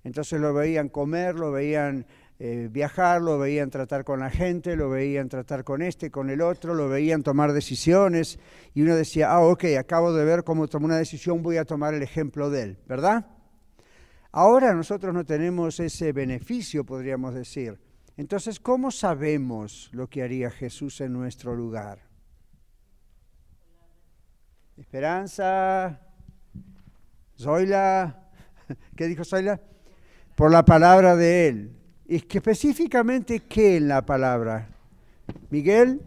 Entonces 0.05 0.39
lo 0.39 0.53
veían 0.53 0.87
comer, 0.87 1.35
lo 1.35 1.51
veían 1.51 2.05
eh, 2.39 2.69
viajar, 2.71 3.21
lo 3.21 3.37
veían 3.37 3.69
tratar 3.69 4.05
con 4.05 4.21
la 4.21 4.29
gente, 4.29 4.77
lo 4.77 4.89
veían 4.89 5.27
tratar 5.27 5.65
con 5.65 5.81
este, 5.81 6.11
con 6.11 6.29
el 6.29 6.41
otro, 6.41 6.73
lo 6.73 6.87
veían 6.87 7.23
tomar 7.23 7.51
decisiones 7.51 8.39
y 8.73 8.81
uno 8.81 8.95
decía, 8.95 9.31
ah, 9.31 9.41
ok, 9.41 9.65
acabo 9.77 10.13
de 10.13 10.23
ver 10.23 10.45
cómo 10.45 10.69
tomó 10.69 10.85
una 10.85 10.97
decisión, 10.97 11.43
voy 11.43 11.57
a 11.57 11.65
tomar 11.65 11.93
el 11.93 12.03
ejemplo 12.03 12.49
de 12.49 12.61
él, 12.61 12.77
¿verdad? 12.87 13.25
Ahora 14.31 14.73
nosotros 14.73 15.13
no 15.13 15.25
tenemos 15.25 15.79
ese 15.81 16.13
beneficio, 16.13 16.85
podríamos 16.85 17.33
decir. 17.33 17.84
Entonces, 18.17 18.59
¿cómo 18.59 18.91
sabemos 18.91 19.89
lo 19.91 20.09
que 20.09 20.23
haría 20.23 20.49
Jesús 20.49 21.01
en 21.01 21.11
nuestro 21.13 21.55
lugar? 21.55 21.99
Esperanza, 24.77 25.99
Zoila, 27.37 28.29
¿qué 28.95 29.07
dijo 29.07 29.25
Zoila? 29.25 29.59
Por 30.35 30.51
la 30.51 30.63
palabra 30.63 31.15
de 31.15 31.47
Él. 31.47 31.75
¿Y 32.07 32.15
específicamente 32.15 33.41
qué 33.41 33.77
en 33.77 33.87
la 33.87 34.05
palabra? 34.05 34.69
Miguel, 35.49 36.01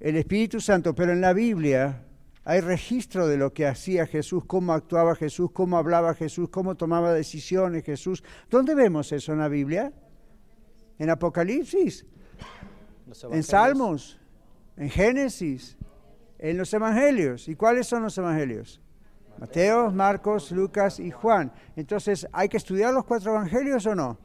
el 0.00 0.16
Espíritu 0.16 0.60
Santo, 0.60 0.94
pero 0.94 1.12
en 1.12 1.20
la 1.20 1.32
Biblia 1.32 2.04
hay 2.44 2.60
registro 2.60 3.26
de 3.26 3.36
lo 3.36 3.52
que 3.52 3.66
hacía 3.66 4.06
Jesús, 4.06 4.44
cómo 4.46 4.72
actuaba 4.72 5.14
Jesús, 5.14 5.50
cómo 5.52 5.78
hablaba 5.78 6.14
Jesús, 6.14 6.48
cómo 6.50 6.74
tomaba 6.74 7.12
decisiones 7.12 7.84
Jesús. 7.84 8.22
¿Dónde 8.50 8.74
vemos 8.74 9.12
eso 9.12 9.32
en 9.32 9.38
la 9.38 9.48
Biblia? 9.48 9.92
En 11.00 11.08
Apocalipsis, 11.08 12.04
en 13.32 13.42
Salmos, 13.42 14.20
en 14.76 14.90
Génesis, 14.90 15.78
en 16.38 16.58
los 16.58 16.72
Evangelios. 16.74 17.48
¿Y 17.48 17.56
cuáles 17.56 17.86
son 17.86 18.02
los 18.02 18.16
Evangelios? 18.18 18.82
Mateo, 19.38 19.90
Marcos, 19.90 20.52
Lucas 20.52 21.00
y 21.00 21.10
Juan. 21.10 21.50
Entonces, 21.74 22.28
¿hay 22.32 22.50
que 22.50 22.58
estudiar 22.58 22.92
los 22.92 23.06
cuatro 23.06 23.32
Evangelios 23.32 23.86
o 23.86 23.94
no? 23.94 24.18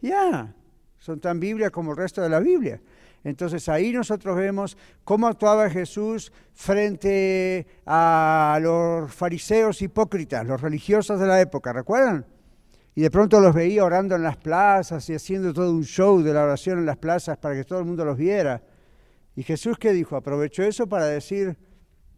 Ya, 0.00 0.54
son 0.96 1.20
tan 1.20 1.38
Biblia 1.38 1.68
como 1.68 1.90
el 1.90 1.98
resto 1.98 2.22
de 2.22 2.30
la 2.30 2.40
Biblia. 2.40 2.80
Entonces 3.22 3.68
ahí 3.68 3.92
nosotros 3.92 4.38
vemos 4.38 4.78
cómo 5.04 5.26
actuaba 5.26 5.68
Jesús 5.68 6.32
frente 6.54 7.66
a 7.84 8.58
los 8.62 9.12
fariseos 9.12 9.82
hipócritas, 9.82 10.46
los 10.46 10.62
religiosos 10.62 11.20
de 11.20 11.26
la 11.26 11.40
época, 11.42 11.74
¿recuerdan? 11.74 12.24
Y 12.96 13.02
de 13.02 13.10
pronto 13.10 13.40
los 13.40 13.54
veía 13.54 13.84
orando 13.84 14.16
en 14.16 14.22
las 14.22 14.38
plazas 14.38 15.08
y 15.10 15.14
haciendo 15.14 15.52
todo 15.52 15.70
un 15.70 15.84
show 15.84 16.22
de 16.22 16.32
la 16.32 16.44
oración 16.44 16.78
en 16.78 16.86
las 16.86 16.96
plazas 16.96 17.36
para 17.36 17.54
que 17.54 17.62
todo 17.62 17.78
el 17.78 17.84
mundo 17.84 18.06
los 18.06 18.16
viera. 18.16 18.62
Y 19.36 19.42
Jesús, 19.42 19.76
¿qué 19.78 19.92
dijo? 19.92 20.16
Aprovechó 20.16 20.62
eso 20.62 20.86
para 20.86 21.04
decir, 21.04 21.58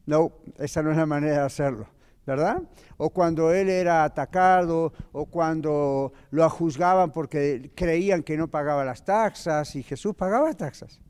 no, 0.06 0.34
esa 0.56 0.80
no 0.84 0.92
es 0.92 0.96
la 0.96 1.04
manera 1.04 1.38
de 1.38 1.46
hacerlo, 1.46 1.88
¿verdad? 2.24 2.62
O 2.96 3.10
cuando 3.10 3.52
él 3.52 3.68
era 3.68 4.04
atacado, 4.04 4.92
o 5.10 5.26
cuando 5.26 6.12
lo 6.30 6.48
juzgaban 6.48 7.10
porque 7.10 7.72
creían 7.74 8.22
que 8.22 8.36
no 8.36 8.46
pagaba 8.46 8.84
las 8.84 9.04
taxas, 9.04 9.74
y 9.74 9.82
Jesús 9.82 10.14
pagaba 10.14 10.52
taxas. 10.52 11.00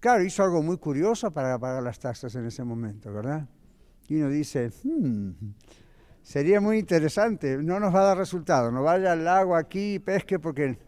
Claro, 0.00 0.22
hizo 0.22 0.44
algo 0.44 0.62
muy 0.62 0.76
curioso 0.76 1.30
para 1.30 1.58
pagar 1.58 1.82
las 1.82 1.98
taxas 1.98 2.34
en 2.34 2.44
ese 2.44 2.62
momento, 2.62 3.10
¿verdad? 3.10 3.48
Y 4.06 4.16
uno 4.16 4.28
dice, 4.28 4.70
hmm, 4.84 5.30
Sería 6.22 6.60
muy 6.60 6.78
interesante, 6.78 7.58
no 7.58 7.80
nos 7.80 7.94
va 7.94 8.02
a 8.02 8.04
dar 8.04 8.18
resultado, 8.18 8.70
no 8.70 8.82
vaya 8.82 9.12
al 9.12 9.24
lago 9.24 9.56
aquí 9.56 9.94
y 9.94 9.98
pesque 9.98 10.38
porque 10.38 10.78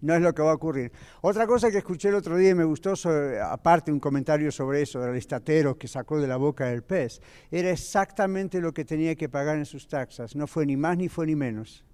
no 0.00 0.14
es 0.14 0.20
lo 0.20 0.32
que 0.34 0.42
va 0.42 0.52
a 0.52 0.54
ocurrir. 0.54 0.92
Otra 1.20 1.46
cosa 1.46 1.70
que 1.70 1.78
escuché 1.78 2.08
el 2.08 2.14
otro 2.14 2.36
día 2.36 2.50
y 2.50 2.54
me 2.54 2.64
gustó, 2.64 2.94
aparte 3.42 3.90
un 3.90 3.98
comentario 3.98 4.52
sobre 4.52 4.82
eso, 4.82 5.00
del 5.00 5.16
estatero 5.16 5.76
que 5.76 5.88
sacó 5.88 6.20
de 6.20 6.28
la 6.28 6.36
boca 6.36 6.66
del 6.66 6.82
pez, 6.82 7.20
era 7.50 7.70
exactamente 7.70 8.60
lo 8.60 8.72
que 8.72 8.84
tenía 8.84 9.16
que 9.16 9.28
pagar 9.28 9.56
en 9.56 9.66
sus 9.66 9.88
taxas, 9.88 10.36
no 10.36 10.46
fue 10.46 10.64
ni 10.64 10.76
más 10.76 10.96
ni 10.96 11.08
fue 11.08 11.26
ni 11.26 11.34
menos. 11.34 11.84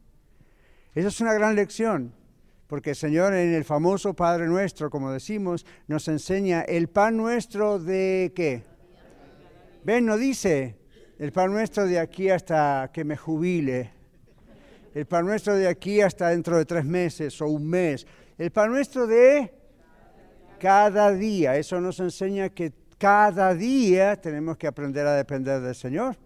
Esa 0.94 1.08
es 1.08 1.20
una 1.20 1.32
gran 1.32 1.54
lección, 1.54 2.12
porque 2.66 2.90
el 2.90 2.96
Señor 2.96 3.32
en 3.32 3.54
el 3.54 3.64
famoso 3.64 4.14
Padre 4.14 4.46
Nuestro, 4.46 4.90
como 4.90 5.10
decimos, 5.10 5.64
nos 5.86 6.06
enseña 6.08 6.62
el 6.62 6.88
pan 6.88 7.16
nuestro 7.16 7.78
de 7.78 8.32
qué. 8.34 8.62
Ven, 9.84 10.04
no 10.04 10.18
dice 10.18 10.76
el 11.18 11.32
pan 11.32 11.50
nuestro 11.50 11.86
de 11.86 11.98
aquí 11.98 12.30
hasta 12.30 12.90
que 12.92 13.04
me 13.04 13.16
jubile. 13.16 13.92
El 14.94 15.06
pan 15.06 15.26
nuestro 15.26 15.54
de 15.54 15.68
aquí 15.68 16.00
hasta 16.00 16.28
dentro 16.28 16.56
de 16.56 16.64
tres 16.64 16.84
meses 16.84 17.40
o 17.42 17.46
un 17.46 17.68
mes. 17.68 18.06
El 18.36 18.50
pan 18.52 18.70
nuestro 18.70 19.06
de 19.06 19.52
cada 20.60 21.12
día. 21.12 21.56
Eso 21.56 21.80
nos 21.80 21.98
enseña 22.00 22.48
que 22.48 22.72
cada 22.98 23.54
día 23.54 24.16
tenemos 24.16 24.56
que 24.56 24.66
aprender 24.66 25.06
a 25.06 25.14
depender 25.14 25.60
del 25.60 25.74
Señor. 25.74 26.16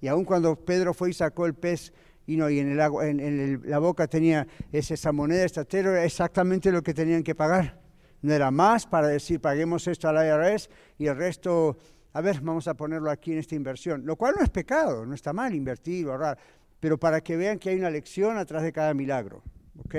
Y 0.00 0.08
aun 0.08 0.24
cuando 0.24 0.56
Pedro 0.56 0.94
fue 0.94 1.10
y 1.10 1.12
sacó 1.12 1.46
el 1.46 1.54
pez 1.54 1.92
y, 2.26 2.36
no, 2.36 2.48
y 2.48 2.60
en, 2.60 2.72
el, 2.72 2.80
en 2.80 3.62
la 3.64 3.78
boca 3.78 4.06
tenía 4.06 4.46
esa 4.70 5.12
moneda 5.12 5.44
estatero, 5.44 5.92
era 5.92 6.04
exactamente 6.04 6.72
lo 6.72 6.82
que 6.82 6.94
tenían 6.94 7.22
que 7.22 7.34
pagar. 7.34 7.80
No 8.22 8.32
era 8.32 8.50
más 8.50 8.86
para 8.86 9.08
decir 9.08 9.40
paguemos 9.40 9.86
esto 9.88 10.08
al 10.08 10.24
IRS 10.24 10.70
y 10.96 11.06
el 11.08 11.16
resto 11.16 11.76
a 12.14 12.20
ver, 12.20 12.40
vamos 12.40 12.68
a 12.68 12.74
ponerlo 12.74 13.10
aquí 13.10 13.32
en 13.32 13.38
esta 13.38 13.54
inversión, 13.54 14.04
lo 14.04 14.16
cual 14.16 14.34
no 14.36 14.44
es 14.44 14.50
pecado, 14.50 15.06
no 15.06 15.14
está 15.14 15.32
mal 15.32 15.54
invertir 15.54 16.06
o 16.06 16.12
ahorrar, 16.12 16.38
pero 16.78 16.98
para 16.98 17.20
que 17.22 17.36
vean 17.36 17.58
que 17.58 17.70
hay 17.70 17.78
una 17.78 17.90
lección 17.90 18.36
atrás 18.36 18.62
de 18.62 18.72
cada 18.72 18.92
milagro. 18.92 19.42
¿ok? 19.78 19.94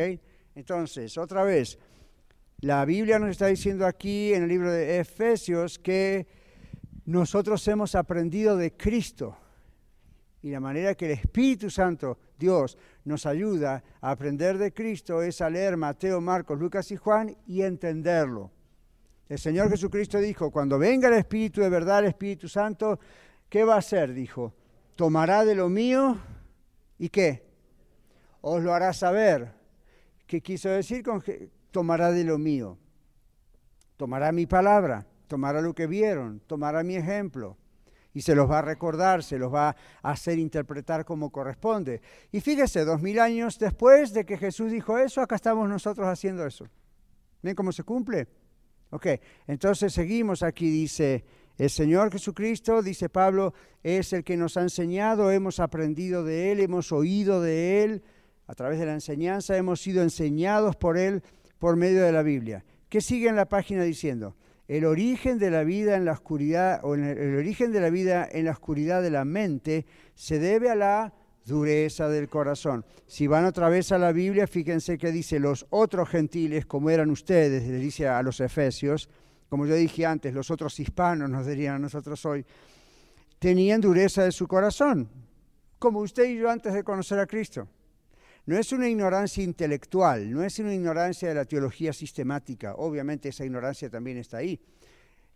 Entonces, 0.56 1.18
otra 1.18 1.44
vez, 1.44 1.80
la 2.60 2.86
Biblia 2.86 3.20
nos 3.20 3.32
está 3.32 3.48
diciendo 3.48 3.86
aquí 3.86 4.34
en 4.34 4.44
el 4.44 4.50
libro 4.50 4.72
de 4.72 5.00
Efesios 5.00 5.80
que 5.80 6.28
nosotros 7.06 7.68
hemos 7.68 7.96
aprendido 7.96 8.56
de 8.56 8.76
Cristo. 8.78 9.38
Y 10.42 10.52
la 10.52 10.60
manera 10.60 10.94
que 10.96 11.06
el 11.06 11.12
Espíritu 11.12 11.70
Santo, 11.70 12.20
Dios, 12.38 12.78
nos 13.06 13.26
ayuda 13.26 13.84
a 14.02 14.12
aprender 14.12 14.58
de 14.58 14.74
Cristo 14.74 15.22
es 15.22 15.42
a 15.42 15.50
leer 15.50 15.78
Mateo, 15.78 16.22
Marcos, 16.22 16.60
Lucas 16.60 16.92
y 16.92 16.98
Juan 16.98 17.36
y 17.48 17.62
entenderlo. 17.62 18.52
El 19.30 19.40
Señor 19.40 19.70
Jesucristo 19.70 20.20
dijo, 20.20 20.52
cuando 20.52 20.78
venga 20.78 21.08
el 21.08 21.16
Espíritu 21.16 21.62
de 21.62 21.70
verdad, 21.70 22.00
el 22.00 22.06
Espíritu 22.06 22.48
Santo, 22.48 23.00
¿qué 23.50 23.64
va 23.64 23.76
a 23.76 23.80
hacer? 23.80 24.14
Dijo, 24.14 24.54
tomará 24.96 25.46
de 25.46 25.56
lo 25.56 25.70
mío 25.70 26.18
y 27.00 27.10
qué? 27.10 27.44
Os 28.42 28.62
lo 28.62 28.74
hará 28.74 28.94
saber. 28.94 29.54
¿Qué 30.28 30.42
quiso 30.42 30.70
decir 30.70 31.04
con 31.04 31.22
que 31.22 31.50
tomará 31.72 32.12
de 32.12 32.24
lo 32.24 32.38
mío? 32.38 32.78
Tomará 33.98 34.32
mi 34.32 34.46
palabra, 34.46 35.06
tomará 35.28 35.62
lo 35.62 35.74
que 35.74 35.88
vieron, 35.88 36.42
tomará 36.48 36.84
mi 36.84 36.96
ejemplo 36.96 37.58
y 38.14 38.22
se 38.22 38.36
los 38.36 38.50
va 38.50 38.60
a 38.60 38.62
recordar, 38.62 39.24
se 39.24 39.38
los 39.38 39.54
va 39.54 39.76
a 40.02 40.12
hacer 40.12 40.38
interpretar 40.38 41.04
como 41.04 41.32
corresponde. 41.32 42.02
Y 42.32 42.42
fíjese, 42.42 42.86
dos 42.86 43.02
mil 43.02 43.20
años 43.20 43.58
después 43.58 44.14
de 44.14 44.26
que 44.26 44.38
Jesús 44.38 44.72
dijo 44.72 44.98
eso, 44.98 45.22
acá 45.22 45.36
estamos 45.36 45.68
nosotros 45.68 46.08
haciendo 46.08 46.46
eso. 46.46 46.68
¿Ven 47.42 47.56
cómo 47.56 47.72
se 47.72 47.84
cumple? 47.84 48.28
Ok, 48.94 49.08
entonces 49.48 49.92
seguimos 49.92 50.44
aquí, 50.44 50.70
dice, 50.70 51.24
el 51.58 51.72
Señor 51.72 52.12
Jesucristo, 52.12 52.84
dice 52.84 53.10
Pablo, 53.10 53.56
es 53.82 54.14
el 54.14 54.24
que 54.24 54.38
nos 54.38 54.56
ha 54.56 54.62
enseñado, 54.62 55.32
hemos 55.32 55.60
aprendido 55.60 56.24
de 56.24 56.52
Él, 56.52 56.60
hemos 56.60 56.92
oído 56.92 57.42
de 57.42 57.84
Él, 57.84 58.04
a 58.46 58.54
través 58.54 58.78
de 58.78 58.86
la 58.86 58.94
enseñanza 58.94 59.58
hemos 59.58 59.82
sido 59.82 60.04
enseñados 60.04 60.76
por 60.76 61.00
Él 61.00 61.24
por 61.58 61.76
medio 61.76 62.04
de 62.04 62.12
la 62.12 62.22
Biblia. 62.22 62.64
¿Qué 62.88 63.02
sigue 63.02 63.30
en 63.30 63.36
la 63.36 63.50
página 63.50 63.82
diciendo? 63.82 64.36
el 64.68 64.86
origen 64.86 65.40
de 65.40 65.52
la 65.52 65.64
vida 65.64 65.96
en 65.96 66.06
la 66.06 66.14
oscuridad, 66.14 66.80
o 66.84 66.96
el, 66.96 67.36
origen 67.36 67.72
de 67.72 67.82
la 67.82 67.90
vida 67.90 68.28
en 68.32 68.46
la 68.46 68.52
oscuridad 68.52 69.02
de 69.02 69.10
la 69.10 69.26
mente 69.26 69.86
se 70.16 70.40
debe 70.40 70.70
a 70.70 70.76
la 70.76 71.14
dureza 71.46 72.08
del 72.10 72.30
corazón. 72.30 72.86
Si 73.08 73.28
van 73.28 73.46
otra 73.46 73.70
vez 73.70 73.92
a 73.92 73.98
la 73.98 74.12
Biblia, 74.12 74.48
fíjense 74.48 74.98
que 74.98 75.12
dice 75.12 75.40
los 75.40 75.66
otros 75.70 76.10
gentiles, 76.10 76.66
como 76.66 76.90
eran 76.90 77.12
ustedes, 77.12 77.68
le 77.68 77.78
dice 77.78 78.08
a 78.08 78.22
los 78.24 78.40
efesios, 78.40 79.10
como 79.50 79.66
yo 79.66 79.76
dije 79.76 80.06
antes, 80.06 80.34
los 80.34 80.50
otros 80.50 80.80
hispanos 80.80 81.30
nos 81.30 81.46
dirían 81.46 81.76
a 81.76 81.80
nosotros 81.80 82.26
hoy, 82.26 82.46
tenían 83.40 83.82
dureza 83.82 84.24
de 84.24 84.32
su 84.32 84.48
corazón, 84.48 85.10
como 85.78 86.00
usted 86.00 86.26
y 86.26 86.38
yo 86.38 86.50
antes 86.50 86.74
de 86.74 86.84
conocer 86.84 87.20
a 87.20 87.28
Cristo. 87.28 87.68
No 88.46 88.58
es 88.58 88.72
una 88.72 88.90
ignorancia 88.90 89.44
intelectual, 89.44 90.30
no 90.32 90.44
es 90.44 90.60
una 90.60 90.74
ignorancia 90.74 91.30
de 91.30 91.36
la 91.36 91.46
teología 91.46 91.94
sistemática, 91.94 92.76
obviamente 92.76 93.30
esa 93.30 93.46
ignorancia 93.46 93.90
también 93.90 94.18
está 94.18 94.38
ahí. 94.38 94.60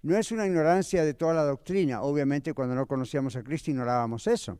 No 0.01 0.17
es 0.17 0.31
una 0.31 0.45
ignorancia 0.45 1.03
de 1.03 1.13
toda 1.13 1.33
la 1.33 1.43
doctrina, 1.43 2.01
obviamente 2.01 2.53
cuando 2.53 2.75
no 2.75 2.85
conocíamos 2.85 3.35
a 3.35 3.43
Cristo 3.43 3.71
ignorábamos 3.71 4.27
eso. 4.27 4.59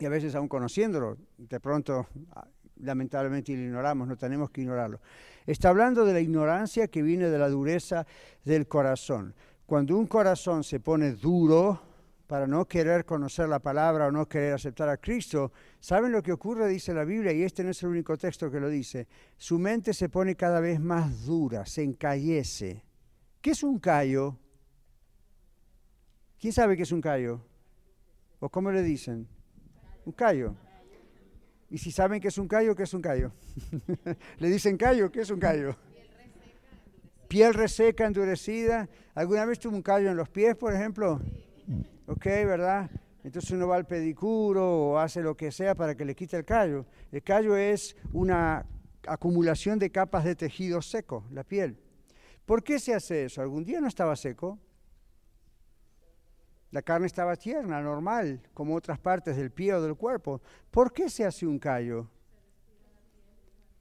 Y 0.00 0.06
a 0.06 0.08
veces 0.08 0.34
aún 0.34 0.48
conociéndolo, 0.48 1.18
de 1.36 1.60
pronto 1.60 2.08
ah, 2.32 2.48
lamentablemente 2.76 3.54
lo 3.54 3.62
ignoramos, 3.62 4.08
no 4.08 4.16
tenemos 4.16 4.50
que 4.50 4.62
ignorarlo. 4.62 5.00
Está 5.46 5.68
hablando 5.68 6.04
de 6.04 6.14
la 6.14 6.20
ignorancia 6.20 6.88
que 6.88 7.02
viene 7.02 7.28
de 7.28 7.38
la 7.38 7.48
dureza 7.48 8.06
del 8.44 8.66
corazón. 8.66 9.34
Cuando 9.66 9.96
un 9.96 10.06
corazón 10.06 10.64
se 10.64 10.80
pone 10.80 11.12
duro, 11.12 11.80
para 12.26 12.46
no 12.46 12.64
querer 12.66 13.04
conocer 13.04 13.48
la 13.48 13.58
palabra 13.58 14.06
o 14.06 14.12
no 14.12 14.28
querer 14.28 14.54
aceptar 14.54 14.88
a 14.88 14.98
Cristo, 14.98 15.50
¿saben 15.80 16.12
lo 16.12 16.22
que 16.22 16.30
ocurre? 16.30 16.68
Dice 16.68 16.94
la 16.94 17.04
Biblia, 17.04 17.32
y 17.32 17.42
este 17.42 17.64
no 17.64 17.70
es 17.70 17.82
el 17.82 17.88
único 17.88 18.16
texto 18.16 18.48
que 18.52 18.60
lo 18.60 18.68
dice. 18.68 19.08
Su 19.36 19.58
mente 19.58 19.92
se 19.92 20.08
pone 20.08 20.36
cada 20.36 20.60
vez 20.60 20.78
más 20.78 21.26
dura, 21.26 21.66
se 21.66 21.82
encallece. 21.82 22.84
¿Qué 23.40 23.50
es 23.50 23.64
un 23.64 23.80
callo? 23.80 24.38
¿Quién 26.38 26.52
sabe 26.52 26.76
qué 26.76 26.84
es 26.84 26.92
un 26.92 27.00
callo? 27.00 27.44
¿O 28.38 28.48
cómo 28.48 28.70
le 28.70 28.84
dicen? 28.84 29.26
Un 30.10 30.16
callo. 30.16 30.56
Y 31.70 31.78
si 31.78 31.92
saben 31.92 32.20
qué 32.20 32.26
es 32.26 32.38
un 32.38 32.48
callo, 32.48 32.74
¿qué 32.74 32.82
es 32.82 32.92
un 32.92 33.00
callo? 33.00 33.30
le 34.38 34.48
dicen 34.48 34.76
callo, 34.76 35.12
¿qué 35.12 35.20
es 35.20 35.30
un 35.30 35.38
callo? 35.38 35.76
Piel 37.28 37.54
reseca, 37.54 38.06
endurecida. 38.06 38.88
¿Alguna 39.14 39.44
vez 39.44 39.60
tuvo 39.60 39.76
un 39.76 39.82
callo 39.82 40.10
en 40.10 40.16
los 40.16 40.28
pies, 40.28 40.56
por 40.56 40.74
ejemplo? 40.74 41.20
¿ok? 42.08 42.24
¿Verdad? 42.24 42.90
Entonces 43.22 43.52
uno 43.52 43.68
va 43.68 43.76
al 43.76 43.86
pedicuro 43.86 44.66
o 44.68 44.98
hace 44.98 45.22
lo 45.22 45.36
que 45.36 45.52
sea 45.52 45.76
para 45.76 45.94
que 45.94 46.04
le 46.04 46.16
quite 46.16 46.36
el 46.38 46.44
callo. 46.44 46.86
El 47.12 47.22
callo 47.22 47.56
es 47.56 47.94
una 48.12 48.66
acumulación 49.06 49.78
de 49.78 49.92
capas 49.92 50.24
de 50.24 50.34
tejido 50.34 50.82
seco, 50.82 51.24
la 51.30 51.44
piel. 51.44 51.78
¿Por 52.46 52.64
qué 52.64 52.80
se 52.80 52.94
hace 52.94 53.26
eso? 53.26 53.42
¿Algún 53.42 53.62
día 53.62 53.80
no 53.80 53.86
estaba 53.86 54.16
seco? 54.16 54.58
La 56.70 56.82
carne 56.82 57.06
estaba 57.06 57.34
tierna, 57.36 57.80
normal, 57.80 58.40
como 58.54 58.76
otras 58.76 58.98
partes 58.98 59.36
del 59.36 59.50
pie 59.50 59.74
o 59.74 59.82
del 59.82 59.96
cuerpo. 59.96 60.40
¿Por 60.70 60.92
qué 60.92 61.10
se 61.10 61.24
hace 61.24 61.46
un 61.46 61.58
callo? 61.58 62.08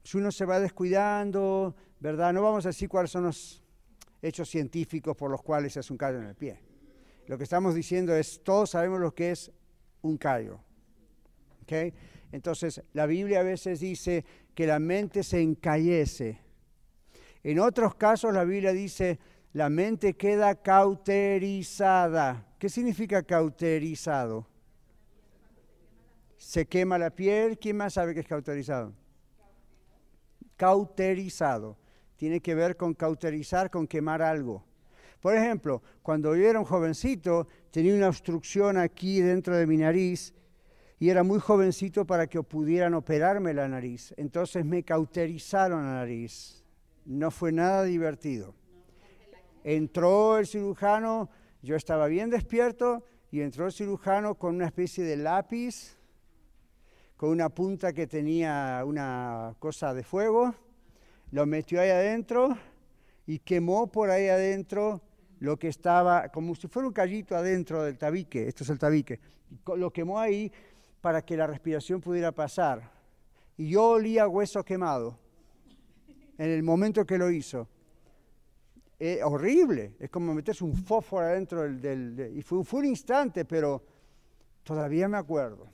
Si 0.03 0.17
uno 0.17 0.31
se 0.31 0.45
va 0.45 0.59
descuidando, 0.59 1.75
¿verdad? 1.99 2.33
No 2.33 2.41
vamos 2.41 2.65
a 2.65 2.69
decir 2.69 2.89
cuáles 2.89 3.11
son 3.11 3.25
los 3.25 3.63
hechos 4.21 4.49
científicos 4.49 5.15
por 5.15 5.29
los 5.29 5.41
cuales 5.43 5.73
se 5.73 5.79
hace 5.79 5.93
un 5.93 5.97
callo 5.97 6.17
en 6.19 6.25
el 6.25 6.35
pie. 6.35 6.59
Lo 7.27 7.37
que 7.37 7.43
estamos 7.43 7.75
diciendo 7.75 8.15
es, 8.15 8.41
todos 8.43 8.71
sabemos 8.71 8.99
lo 8.99 9.13
que 9.13 9.31
es 9.31 9.51
un 10.01 10.17
callo. 10.17 10.59
¿okay? 11.61 11.93
Entonces, 12.31 12.81
la 12.93 13.05
Biblia 13.05 13.41
a 13.41 13.43
veces 13.43 13.79
dice 13.81 14.25
que 14.55 14.65
la 14.65 14.79
mente 14.79 15.21
se 15.21 15.39
encallece. 15.41 16.39
En 17.43 17.59
otros 17.59 17.93
casos, 17.93 18.33
la 18.33 18.45
Biblia 18.45 18.73
dice, 18.73 19.19
la 19.53 19.69
mente 19.69 20.15
queda 20.15 20.55
cauterizada. 20.55 22.48
¿Qué 22.59 22.67
significa 22.67 23.23
cauterizado? 23.23 24.45
Se 26.35 26.65
quema 26.65 26.97
la 26.97 27.09
piel. 27.09 27.57
¿Quién 27.57 27.77
más 27.77 27.93
sabe 27.93 28.13
qué 28.13 28.19
es 28.19 28.27
cauterizado? 28.27 28.93
Cauterizado. 30.57 31.77
Tiene 32.17 32.41
que 32.41 32.55
ver 32.55 32.75
con 32.75 32.93
cauterizar, 32.93 33.71
con 33.71 33.87
quemar 33.87 34.21
algo. 34.21 34.65
Por 35.21 35.35
ejemplo, 35.35 35.81
cuando 36.01 36.35
yo 36.35 36.49
era 36.49 36.59
un 36.59 36.65
jovencito, 36.65 37.47
tenía 37.71 37.95
una 37.95 38.09
obstrucción 38.09 38.75
aquí 38.75 39.21
dentro 39.21 39.55
de 39.55 39.65
mi 39.65 39.77
nariz 39.77 40.33
y 40.99 41.09
era 41.09 41.23
muy 41.23 41.39
jovencito 41.39 42.05
para 42.05 42.27
que 42.27 42.43
pudieran 42.43 42.93
operarme 42.93 43.53
la 43.53 43.69
nariz. 43.69 44.13
Entonces 44.17 44.65
me 44.65 44.83
cauterizaron 44.83 45.85
la 45.85 45.93
nariz. 45.93 46.65
No 47.05 47.31
fue 47.31 47.53
nada 47.53 47.83
divertido. 47.83 48.53
Entró 49.63 50.37
el 50.37 50.47
cirujano, 50.47 51.29
yo 51.61 51.75
estaba 51.75 52.07
bien 52.07 52.29
despierto 52.29 53.03
y 53.31 53.41
entró 53.41 53.65
el 53.65 53.73
cirujano 53.73 54.35
con 54.35 54.55
una 54.55 54.65
especie 54.65 55.03
de 55.03 55.17
lápiz, 55.17 55.97
con 57.17 57.29
una 57.29 57.49
punta 57.49 57.93
que 57.93 58.07
tenía 58.07 58.81
una 58.85 59.55
cosa 59.59 59.93
de 59.93 60.03
fuego, 60.03 60.55
lo 61.31 61.45
metió 61.45 61.81
ahí 61.81 61.89
adentro 61.89 62.57
y 63.27 63.39
quemó 63.39 63.87
por 63.87 64.09
ahí 64.09 64.29
adentro 64.29 65.01
lo 65.39 65.57
que 65.57 65.67
estaba, 65.67 66.29
como 66.29 66.55
si 66.55 66.67
fuera 66.67 66.87
un 66.87 66.93
callito 66.93 67.35
adentro 67.35 67.83
del 67.83 67.97
tabique, 67.97 68.47
esto 68.47 68.63
es 68.63 68.69
el 68.69 68.79
tabique, 68.79 69.19
lo 69.75 69.91
quemó 69.91 70.19
ahí 70.19 70.51
para 71.01 71.21
que 71.21 71.37
la 71.37 71.47
respiración 71.47 72.01
pudiera 72.01 72.31
pasar. 72.31 72.91
Y 73.57 73.69
yo 73.69 73.89
olía 73.89 74.27
hueso 74.27 74.63
quemado 74.63 75.17
en 76.37 76.49
el 76.49 76.63
momento 76.63 77.05
que 77.05 77.17
lo 77.17 77.29
hizo. 77.29 77.67
Es 78.99 79.23
horrible, 79.23 79.95
es 79.97 80.09
como 80.09 80.33
meterse 80.33 80.63
un 80.65 80.75
fósforo 80.75 81.25
adentro 81.25 81.61
del... 81.61 82.33
y 82.35 82.41
fue, 82.41 82.65
fue 82.65 82.81
un 82.81 82.87
instante, 82.87 83.45
pero 83.45 83.81
todavía 84.63 85.07
me 85.07 85.17
acuerdo. 85.17 85.67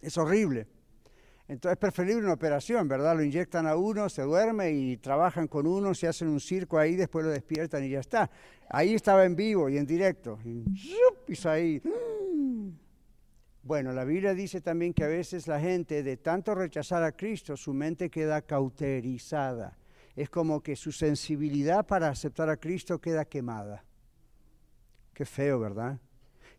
Es 0.00 0.18
horrible. 0.18 0.66
Entonces 1.46 1.74
es 1.74 1.78
preferible 1.78 2.24
una 2.24 2.32
operación, 2.32 2.88
¿verdad? 2.88 3.14
Lo 3.16 3.22
inyectan 3.22 3.66
a 3.66 3.76
uno, 3.76 4.08
se 4.08 4.22
duerme 4.22 4.72
y 4.72 4.96
trabajan 4.96 5.46
con 5.46 5.66
uno, 5.66 5.94
se 5.94 6.08
hacen 6.08 6.28
un 6.28 6.40
circo 6.40 6.78
ahí, 6.78 6.96
después 6.96 7.24
lo 7.24 7.30
despiertan 7.30 7.84
y 7.84 7.90
ya 7.90 8.00
está. 8.00 8.30
Ahí 8.68 8.94
estaba 8.94 9.24
en 9.24 9.36
vivo 9.36 9.68
y 9.68 9.76
en 9.76 9.86
directo. 9.86 10.38
Y 10.44 11.46
ahí. 11.46 11.82
Bueno, 13.62 13.92
la 13.92 14.04
Biblia 14.04 14.34
dice 14.34 14.60
también 14.60 14.92
que 14.92 15.04
a 15.04 15.08
veces 15.08 15.46
la 15.46 15.60
gente, 15.60 16.02
de 16.02 16.16
tanto 16.16 16.54
rechazar 16.54 17.04
a 17.04 17.12
Cristo, 17.12 17.56
su 17.56 17.72
mente 17.72 18.10
queda 18.10 18.42
cauterizada. 18.42 19.78
Es 20.14 20.28
como 20.28 20.62
que 20.62 20.76
su 20.76 20.92
sensibilidad 20.92 21.86
para 21.86 22.08
aceptar 22.08 22.50
a 22.50 22.56
Cristo 22.56 23.00
queda 23.00 23.24
quemada. 23.24 23.84
Qué 25.14 25.24
feo, 25.24 25.58
¿verdad? 25.60 25.98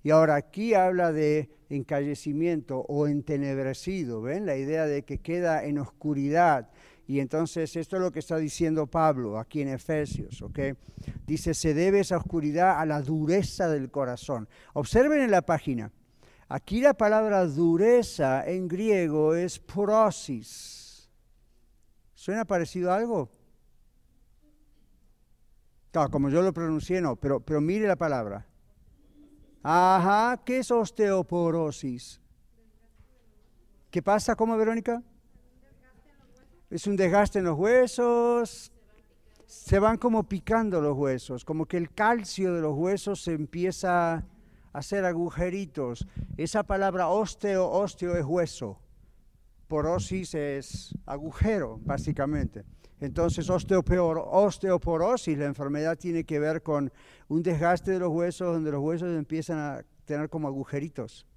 Y 0.03 0.11
ahora 0.11 0.35
aquí 0.35 0.73
habla 0.73 1.13
de 1.13 1.49
encallecimiento 1.69 2.79
o 2.79 3.07
entenebrecido, 3.07 4.21
¿ven? 4.21 4.45
La 4.45 4.57
idea 4.57 4.85
de 4.85 5.03
que 5.03 5.19
queda 5.19 5.63
en 5.63 5.79
oscuridad. 5.79 6.69
Y 7.07 7.19
entonces 7.19 7.75
esto 7.75 7.95
es 7.95 8.01
lo 8.01 8.11
que 8.11 8.19
está 8.19 8.37
diciendo 8.37 8.87
Pablo 8.87 9.39
aquí 9.39 9.61
en 9.61 9.69
Efesios, 9.69 10.41
¿ok? 10.41 10.59
Dice, 11.25 11.53
se 11.53 11.73
debe 11.73 12.01
esa 12.01 12.17
oscuridad 12.17 12.79
a 12.79 12.85
la 12.85 13.01
dureza 13.01 13.69
del 13.69 13.91
corazón. 13.91 14.47
Observen 14.73 15.21
en 15.21 15.31
la 15.31 15.41
página, 15.41 15.91
aquí 16.49 16.81
la 16.81 16.93
palabra 16.93 17.45
dureza 17.45 18.45
en 18.45 18.67
griego 18.67 19.35
es 19.35 19.59
porosis. 19.59 21.09
¿Suena 22.13 22.45
parecido 22.45 22.91
a 22.91 22.97
algo? 22.97 23.29
Claro, 25.93 26.09
como 26.09 26.29
yo 26.29 26.41
lo 26.41 26.51
pronuncié, 26.51 27.01
no, 27.01 27.15
pero, 27.15 27.39
pero 27.39 27.61
mire 27.61 27.87
la 27.87 27.95
palabra. 27.95 28.47
Ajá, 29.61 30.41
¿qué 30.43 30.57
es 30.57 30.71
osteoporosis? 30.71 32.19
¿Qué 33.91 34.01
pasa? 34.01 34.35
¿Cómo, 34.35 34.57
Verónica? 34.57 35.03
Es 36.71 36.87
un 36.87 36.95
desgaste 36.95 37.37
en 37.37 37.45
los 37.45 37.59
huesos. 37.59 38.71
Se 39.45 39.77
van 39.77 39.99
como 39.99 40.27
picando 40.27 40.81
los 40.81 40.97
huesos, 40.97 41.45
como 41.45 41.67
que 41.67 41.77
el 41.77 41.93
calcio 41.93 42.55
de 42.55 42.61
los 42.61 42.75
huesos 42.75 43.21
se 43.21 43.33
empieza 43.33 44.15
a 44.15 44.23
hacer 44.73 45.05
agujeritos. 45.05 46.07
Esa 46.37 46.63
palabra 46.63 47.09
osteo, 47.09 47.69
osteo 47.69 48.17
es 48.17 48.25
hueso. 48.25 48.79
Porosis 49.67 50.33
es 50.33 50.97
agujero, 51.05 51.79
básicamente. 51.83 52.65
Entonces, 53.03 53.49
osteoporosis, 53.49 55.37
la 55.37 55.43
enfermedad 55.43 55.97
tiene 55.97 56.23
que 56.23 56.39
ver 56.39 56.63
con 56.63 56.89
un 57.27 57.43
desgaste 57.43 57.91
de 57.91 57.99
los 57.99 58.07
huesos, 58.07 58.53
donde 58.53 58.71
los 58.71 58.81
huesos 58.81 59.09
empiezan 59.09 59.57
a 59.57 59.83
tener 60.05 60.29
como 60.29 60.47
agujeritos. 60.47 61.27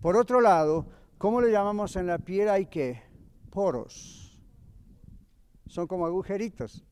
Por 0.00 0.16
otro 0.16 0.40
lado, 0.40 0.86
¿cómo 1.18 1.42
le 1.42 1.52
llamamos 1.52 1.96
en 1.96 2.06
la 2.06 2.16
piel? 2.16 2.48
Hay 2.48 2.64
que 2.64 3.02
poros. 3.50 4.42
Son 5.66 5.86
como 5.86 6.06
agujeritos. 6.06 6.82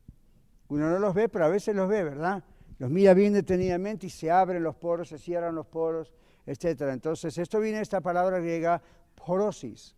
Uno 0.68 0.90
no 0.90 0.98
los 0.98 1.14
ve, 1.14 1.30
pero 1.30 1.46
a 1.46 1.48
veces 1.48 1.74
los 1.74 1.88
ve, 1.88 2.04
¿verdad? 2.04 2.44
Los 2.78 2.90
mira 2.90 3.14
bien 3.14 3.32
detenidamente 3.32 4.08
y 4.08 4.10
se 4.10 4.30
abren 4.30 4.62
los 4.62 4.76
poros, 4.76 5.08
se 5.08 5.16
cierran 5.16 5.54
los 5.54 5.66
poros, 5.66 6.12
etc. 6.44 6.82
Entonces, 6.92 7.38
esto 7.38 7.58
viene 7.58 7.78
de 7.78 7.84
esta 7.84 8.02
palabra 8.02 8.38
griega 8.38 8.82
porosis. 9.14 9.96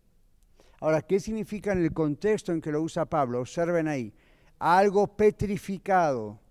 Ahora, 0.83 1.01
¿qué 1.01 1.17
significa 1.17 1.71
en 1.71 1.81
el 1.81 1.93
contexto 1.93 2.51
en 2.51 2.59
que 2.59 2.69
lo 2.69 2.81
usa 2.81 3.05
Pablo? 3.05 3.39
Observen 3.39 3.87
ahí. 3.87 4.13
Algo 4.59 5.07
petrificado, 5.07 6.41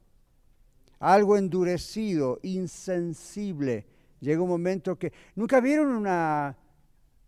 algo 1.01 1.37
endurecido, 1.37 2.39
insensible. 2.43 3.87
Llega 4.21 4.41
un 4.41 4.49
momento 4.49 4.99
que... 4.99 5.13
¿Nunca 5.35 5.61
vieron 5.61 5.89
una, 5.89 6.57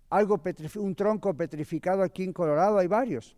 algo 0.08 0.40
un 0.76 0.94
tronco 0.94 1.34
petrificado 1.34 2.02
aquí 2.02 2.24
en 2.24 2.32
Colorado? 2.32 2.78
Hay 2.78 2.86
varios. 2.86 3.36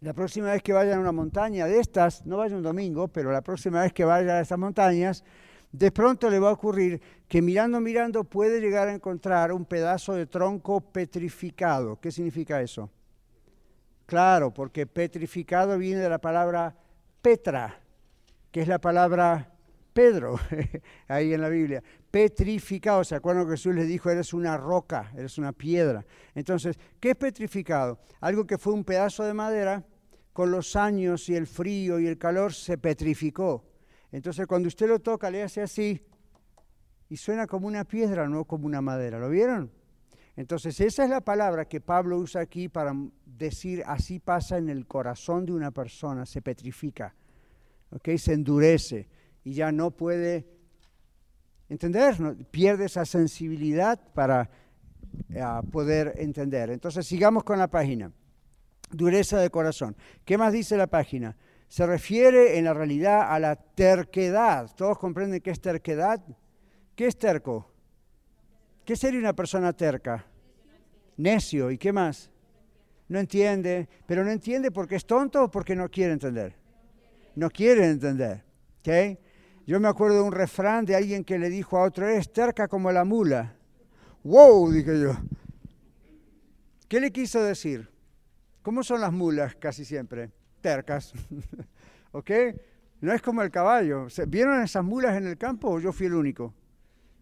La 0.00 0.12
próxima 0.12 0.52
vez 0.52 0.62
que 0.62 0.72
vayan 0.72 0.98
a 0.98 1.00
una 1.00 1.10
montaña 1.10 1.66
de 1.66 1.80
estas, 1.80 2.24
no 2.24 2.36
vayan 2.36 2.58
un 2.58 2.62
domingo, 2.62 3.08
pero 3.08 3.32
la 3.32 3.42
próxima 3.42 3.82
vez 3.82 3.92
que 3.92 4.04
vayan 4.04 4.36
a 4.36 4.40
estas 4.42 4.60
montañas, 4.60 5.24
de 5.72 5.92
pronto 5.92 6.28
le 6.28 6.38
va 6.38 6.48
a 6.48 6.52
ocurrir 6.52 7.00
que 7.28 7.40
mirando, 7.40 7.80
mirando 7.80 8.24
puede 8.24 8.60
llegar 8.60 8.88
a 8.88 8.94
encontrar 8.94 9.52
un 9.52 9.64
pedazo 9.64 10.14
de 10.14 10.26
tronco 10.26 10.80
petrificado. 10.80 12.00
¿Qué 12.00 12.10
significa 12.10 12.60
eso? 12.60 12.90
Claro, 14.06 14.52
porque 14.52 14.86
petrificado 14.86 15.78
viene 15.78 16.00
de 16.00 16.08
la 16.08 16.18
palabra 16.18 16.74
Petra, 17.22 17.78
que 18.50 18.62
es 18.62 18.68
la 18.68 18.80
palabra 18.80 19.52
Pedro, 19.92 20.40
ahí 21.08 21.32
en 21.32 21.40
la 21.40 21.48
Biblia. 21.48 21.82
Petrificado, 22.10 23.04
¿se 23.04 23.14
acuerdan 23.14 23.44
que 23.44 23.52
Jesús 23.52 23.74
le 23.74 23.84
dijo, 23.84 24.10
eres 24.10 24.34
una 24.34 24.56
roca, 24.56 25.12
eres 25.16 25.38
una 25.38 25.52
piedra? 25.52 26.04
Entonces, 26.34 26.76
¿qué 26.98 27.10
es 27.10 27.16
petrificado? 27.16 28.00
Algo 28.20 28.44
que 28.44 28.58
fue 28.58 28.72
un 28.72 28.82
pedazo 28.82 29.22
de 29.22 29.34
madera, 29.34 29.84
con 30.32 30.50
los 30.50 30.74
años 30.74 31.28
y 31.28 31.36
el 31.36 31.46
frío 31.46 32.00
y 32.00 32.06
el 32.06 32.18
calor 32.18 32.54
se 32.54 32.78
petrificó 32.78 33.69
entonces 34.12 34.46
cuando 34.46 34.68
usted 34.68 34.88
lo 34.88 34.98
toca, 34.98 35.30
le 35.30 35.42
hace 35.42 35.62
así 35.62 36.00
y 37.08 37.16
suena 37.16 37.46
como 37.46 37.66
una 37.66 37.84
piedra, 37.84 38.28
no 38.28 38.44
como 38.44 38.66
una 38.66 38.80
madera. 38.80 39.18
¿Lo 39.18 39.28
vieron? 39.28 39.70
Entonces 40.36 40.80
esa 40.80 41.04
es 41.04 41.10
la 41.10 41.20
palabra 41.20 41.66
que 41.66 41.80
Pablo 41.80 42.18
usa 42.18 42.40
aquí 42.40 42.68
para 42.68 42.94
decir 43.26 43.82
así 43.86 44.20
pasa 44.20 44.58
en 44.58 44.68
el 44.68 44.86
corazón 44.86 45.44
de 45.44 45.52
una 45.52 45.70
persona, 45.70 46.24
se 46.24 46.40
petrifica, 46.40 47.14
¿okay? 47.90 48.16
se 48.16 48.32
endurece 48.32 49.08
y 49.44 49.52
ya 49.52 49.72
no 49.72 49.90
puede 49.90 50.46
entender, 51.68 52.16
pierde 52.50 52.86
esa 52.86 53.04
sensibilidad 53.04 54.00
para 54.12 54.50
eh, 55.30 55.42
poder 55.70 56.14
entender. 56.16 56.70
Entonces 56.70 57.06
sigamos 57.06 57.44
con 57.44 57.58
la 57.58 57.68
página. 57.68 58.12
Dureza 58.90 59.38
de 59.38 59.50
corazón. 59.50 59.96
¿Qué 60.24 60.36
más 60.36 60.52
dice 60.52 60.76
la 60.76 60.88
página? 60.88 61.36
Se 61.70 61.86
refiere 61.86 62.58
en 62.58 62.64
la 62.64 62.74
realidad 62.74 63.32
a 63.32 63.38
la 63.38 63.54
terquedad. 63.54 64.68
¿Todos 64.74 64.98
comprenden 64.98 65.40
qué 65.40 65.52
es 65.52 65.60
terquedad? 65.60 66.20
¿Qué 66.96 67.06
es 67.06 67.16
terco? 67.16 67.70
¿Qué 68.84 68.96
sería 68.96 69.20
una 69.20 69.36
persona 69.36 69.72
terca? 69.72 70.26
Necio. 71.16 71.70
¿Y 71.70 71.78
qué 71.78 71.92
más? 71.92 72.28
No 73.06 73.20
entiende. 73.20 73.88
Pero 74.04 74.24
no 74.24 74.32
entiende 74.32 74.72
porque 74.72 74.96
es 74.96 75.06
tonto 75.06 75.44
o 75.44 75.50
porque 75.50 75.76
no 75.76 75.88
quiere 75.88 76.12
entender. 76.12 76.56
No 77.36 77.48
quiere 77.48 77.86
entender. 77.86 78.42
Yo 79.64 79.78
me 79.78 79.86
acuerdo 79.86 80.16
de 80.16 80.22
un 80.22 80.32
refrán 80.32 80.84
de 80.84 80.96
alguien 80.96 81.22
que 81.22 81.38
le 81.38 81.50
dijo 81.50 81.78
a 81.78 81.84
otro, 81.84 82.08
eres 82.08 82.32
terca 82.32 82.66
como 82.66 82.90
la 82.90 83.04
mula. 83.04 83.54
¡Wow! 84.24 84.72
Dije 84.72 85.00
yo. 85.00 85.12
¿Qué 86.88 86.98
le 86.98 87.12
quiso 87.12 87.40
decir? 87.44 87.88
¿Cómo 88.62 88.82
son 88.82 89.00
las 89.00 89.12
mulas 89.12 89.54
casi 89.54 89.84
siempre? 89.84 90.32
Tercas. 90.60 91.12
¿Ok? 92.12 92.30
No 93.00 93.12
es 93.12 93.22
como 93.22 93.42
el 93.42 93.50
caballo. 93.50 94.06
¿Vieron 94.28 94.62
esas 94.62 94.84
mulas 94.84 95.16
en 95.16 95.26
el 95.26 95.38
campo 95.38 95.70
o 95.70 95.80
yo 95.80 95.92
fui 95.92 96.06
el 96.06 96.14
único? 96.14 96.54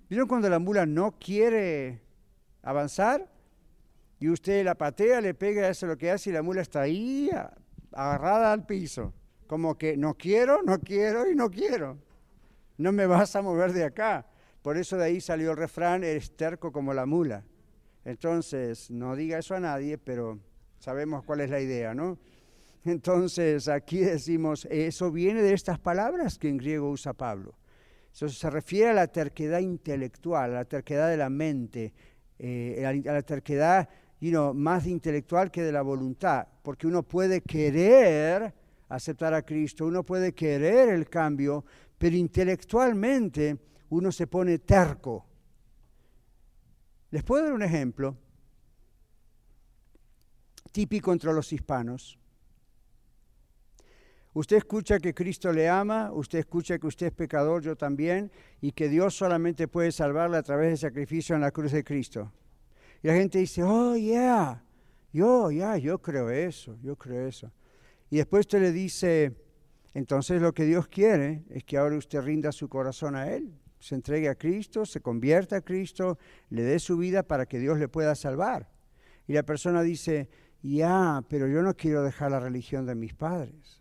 ¿Vieron 0.08 0.26
cuando 0.26 0.48
la 0.48 0.58
mula 0.58 0.86
no 0.86 1.12
quiere 1.18 2.00
avanzar? 2.62 3.28
Y 4.20 4.28
usted 4.28 4.64
la 4.64 4.74
patea, 4.74 5.20
le 5.20 5.34
pega, 5.34 5.68
eso 5.68 5.86
lo 5.86 5.96
que 5.96 6.10
hace 6.10 6.30
y 6.30 6.32
la 6.32 6.42
mula 6.42 6.62
está 6.62 6.82
ahí 6.82 7.30
agarrada 7.92 8.52
al 8.52 8.66
piso. 8.66 9.12
Como 9.46 9.78
que 9.78 9.96
no 9.96 10.14
quiero, 10.14 10.62
no 10.62 10.80
quiero 10.80 11.30
y 11.30 11.34
no 11.34 11.50
quiero. 11.50 11.98
No 12.76 12.92
me 12.92 13.06
vas 13.06 13.36
a 13.36 13.42
mover 13.42 13.72
de 13.72 13.84
acá. 13.84 14.26
Por 14.62 14.76
eso 14.76 14.96
de 14.96 15.04
ahí 15.04 15.20
salió 15.20 15.52
el 15.52 15.56
refrán, 15.56 16.02
eres 16.02 16.36
terco 16.36 16.72
como 16.72 16.92
la 16.92 17.06
mula. 17.06 17.44
Entonces, 18.04 18.90
no 18.90 19.14
diga 19.14 19.38
eso 19.38 19.54
a 19.54 19.60
nadie, 19.60 19.98
pero 19.98 20.38
sabemos 20.78 21.24
cuál 21.24 21.40
es 21.40 21.50
la 21.50 21.60
idea, 21.60 21.94
¿no? 21.94 22.18
Entonces 22.84 23.68
aquí 23.68 23.98
decimos, 23.98 24.66
eso 24.70 25.10
viene 25.10 25.42
de 25.42 25.52
estas 25.52 25.78
palabras 25.78 26.38
que 26.38 26.48
en 26.48 26.58
griego 26.58 26.90
usa 26.90 27.12
Pablo. 27.12 27.54
Eso 28.12 28.28
se 28.28 28.50
refiere 28.50 28.90
a 28.90 28.94
la 28.94 29.06
terquedad 29.06 29.60
intelectual, 29.60 30.50
a 30.52 30.54
la 30.54 30.64
terquedad 30.64 31.08
de 31.08 31.16
la 31.16 31.28
mente, 31.28 31.92
eh, 32.38 32.84
a 32.84 33.12
la 33.12 33.22
terquedad 33.22 33.88
más 34.54 34.86
intelectual 34.86 35.50
que 35.50 35.62
de 35.62 35.72
la 35.72 35.82
voluntad, 35.82 36.46
porque 36.62 36.86
uno 36.86 37.02
puede 37.02 37.40
querer 37.40 38.52
aceptar 38.88 39.34
a 39.34 39.42
Cristo, 39.42 39.86
uno 39.86 40.02
puede 40.02 40.32
querer 40.32 40.88
el 40.88 41.08
cambio, 41.08 41.64
pero 41.96 42.16
intelectualmente 42.16 43.58
uno 43.90 44.10
se 44.10 44.26
pone 44.26 44.58
terco. 44.58 45.26
Les 47.10 47.22
puedo 47.22 47.44
dar 47.44 47.52
un 47.52 47.62
ejemplo 47.62 48.16
típico 50.72 51.12
entre 51.12 51.32
los 51.32 51.52
hispanos. 51.52 52.18
Usted 54.38 54.58
escucha 54.58 55.00
que 55.00 55.14
Cristo 55.14 55.52
le 55.52 55.68
ama, 55.68 56.12
usted 56.12 56.38
escucha 56.38 56.78
que 56.78 56.86
usted 56.86 57.06
es 57.06 57.12
pecador, 57.12 57.60
yo 57.60 57.74
también, 57.74 58.30
y 58.60 58.70
que 58.70 58.88
Dios 58.88 59.16
solamente 59.16 59.66
puede 59.66 59.90
salvarle 59.90 60.36
a 60.36 60.44
través 60.44 60.68
del 60.68 60.78
sacrificio 60.78 61.34
en 61.34 61.40
la 61.40 61.50
cruz 61.50 61.72
de 61.72 61.82
Cristo. 61.82 62.32
Y 63.02 63.08
la 63.08 63.14
gente 63.14 63.40
dice, 63.40 63.64
oh, 63.64 63.96
yeah, 63.96 64.62
yo, 65.12 65.50
ya, 65.50 65.76
yo 65.76 66.00
creo 66.00 66.30
eso, 66.30 66.76
yo 66.80 66.94
creo 66.94 67.26
eso. 67.26 67.50
Y 68.10 68.18
después 68.18 68.42
usted 68.42 68.60
le 68.60 68.70
dice, 68.70 69.34
entonces 69.92 70.40
lo 70.40 70.54
que 70.54 70.66
Dios 70.66 70.86
quiere 70.86 71.42
es 71.50 71.64
que 71.64 71.76
ahora 71.76 71.96
usted 71.96 72.22
rinda 72.22 72.52
su 72.52 72.68
corazón 72.68 73.16
a 73.16 73.32
Él, 73.32 73.52
se 73.80 73.96
entregue 73.96 74.28
a 74.28 74.36
Cristo, 74.36 74.86
se 74.86 75.00
convierta 75.00 75.56
a 75.56 75.62
Cristo, 75.62 76.16
le 76.50 76.62
dé 76.62 76.78
su 76.78 76.96
vida 76.96 77.24
para 77.24 77.46
que 77.46 77.58
Dios 77.58 77.76
le 77.80 77.88
pueda 77.88 78.14
salvar. 78.14 78.70
Y 79.26 79.32
la 79.32 79.42
persona 79.42 79.82
dice, 79.82 80.30
ya, 80.62 81.24
pero 81.28 81.48
yo 81.48 81.60
no 81.60 81.74
quiero 81.74 82.04
dejar 82.04 82.30
la 82.30 82.38
religión 82.38 82.86
de 82.86 82.94
mis 82.94 83.14
padres. 83.14 83.77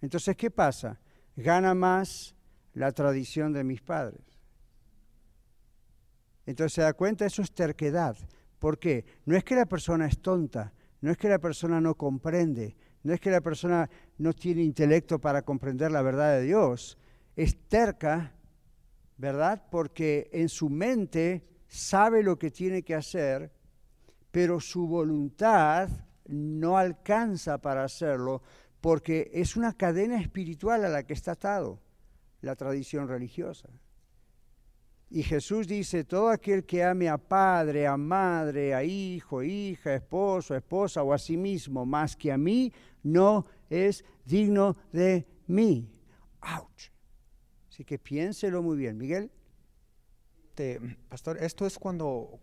Entonces, 0.00 0.36
¿qué 0.36 0.50
pasa? 0.50 1.00
Gana 1.36 1.74
más 1.74 2.34
la 2.74 2.92
tradición 2.92 3.52
de 3.52 3.64
mis 3.64 3.80
padres. 3.80 4.20
Entonces 6.46 6.72
se 6.74 6.82
da 6.82 6.94
cuenta, 6.94 7.26
eso 7.26 7.42
es 7.42 7.52
terquedad. 7.52 8.16
¿Por 8.58 8.78
qué? 8.78 9.04
No 9.26 9.36
es 9.36 9.44
que 9.44 9.54
la 9.54 9.66
persona 9.66 10.06
es 10.06 10.20
tonta, 10.20 10.72
no 11.00 11.10
es 11.10 11.16
que 11.16 11.28
la 11.28 11.38
persona 11.38 11.80
no 11.80 11.94
comprende, 11.94 12.76
no 13.02 13.12
es 13.12 13.20
que 13.20 13.30
la 13.30 13.40
persona 13.40 13.88
no 14.16 14.32
tiene 14.32 14.62
intelecto 14.62 15.20
para 15.20 15.42
comprender 15.42 15.92
la 15.92 16.02
verdad 16.02 16.38
de 16.38 16.42
Dios. 16.42 16.98
Es 17.36 17.68
terca, 17.68 18.32
¿verdad? 19.16 19.64
Porque 19.70 20.30
en 20.32 20.48
su 20.48 20.70
mente 20.70 21.46
sabe 21.66 22.22
lo 22.22 22.38
que 22.38 22.50
tiene 22.50 22.82
que 22.82 22.94
hacer, 22.94 23.52
pero 24.30 24.58
su 24.60 24.86
voluntad 24.86 25.88
no 26.26 26.76
alcanza 26.76 27.58
para 27.58 27.84
hacerlo 27.84 28.42
porque 28.80 29.30
es 29.32 29.56
una 29.56 29.72
cadena 29.72 30.20
espiritual 30.20 30.84
a 30.84 30.88
la 30.88 31.02
que 31.04 31.14
está 31.14 31.32
atado 31.32 31.80
la 32.40 32.54
tradición 32.56 33.08
religiosa. 33.08 33.68
Y 35.10 35.22
Jesús 35.22 35.66
dice, 35.66 36.04
todo 36.04 36.28
aquel 36.28 36.64
que 36.64 36.84
ame 36.84 37.08
a 37.08 37.16
padre, 37.16 37.86
a 37.86 37.96
madre, 37.96 38.74
a 38.74 38.84
hijo, 38.84 39.42
hija, 39.42 39.94
esposo, 39.94 40.54
esposa 40.54 41.02
o 41.02 41.14
a 41.14 41.18
sí 41.18 41.36
mismo 41.36 41.86
más 41.86 42.14
que 42.14 42.30
a 42.30 42.36
mí, 42.36 42.72
no 43.02 43.46
es 43.70 44.04
digno 44.26 44.76
de 44.92 45.26
mí. 45.46 45.90
¡Auch! 46.40 46.90
Así 47.70 47.84
que 47.84 47.98
piénselo 47.98 48.62
muy 48.62 48.76
bien. 48.76 48.98
Miguel. 48.98 49.30
Este, 50.58 50.80
pastor, 51.08 51.38
esto 51.40 51.66
es 51.66 51.78
cuando, 51.78 52.40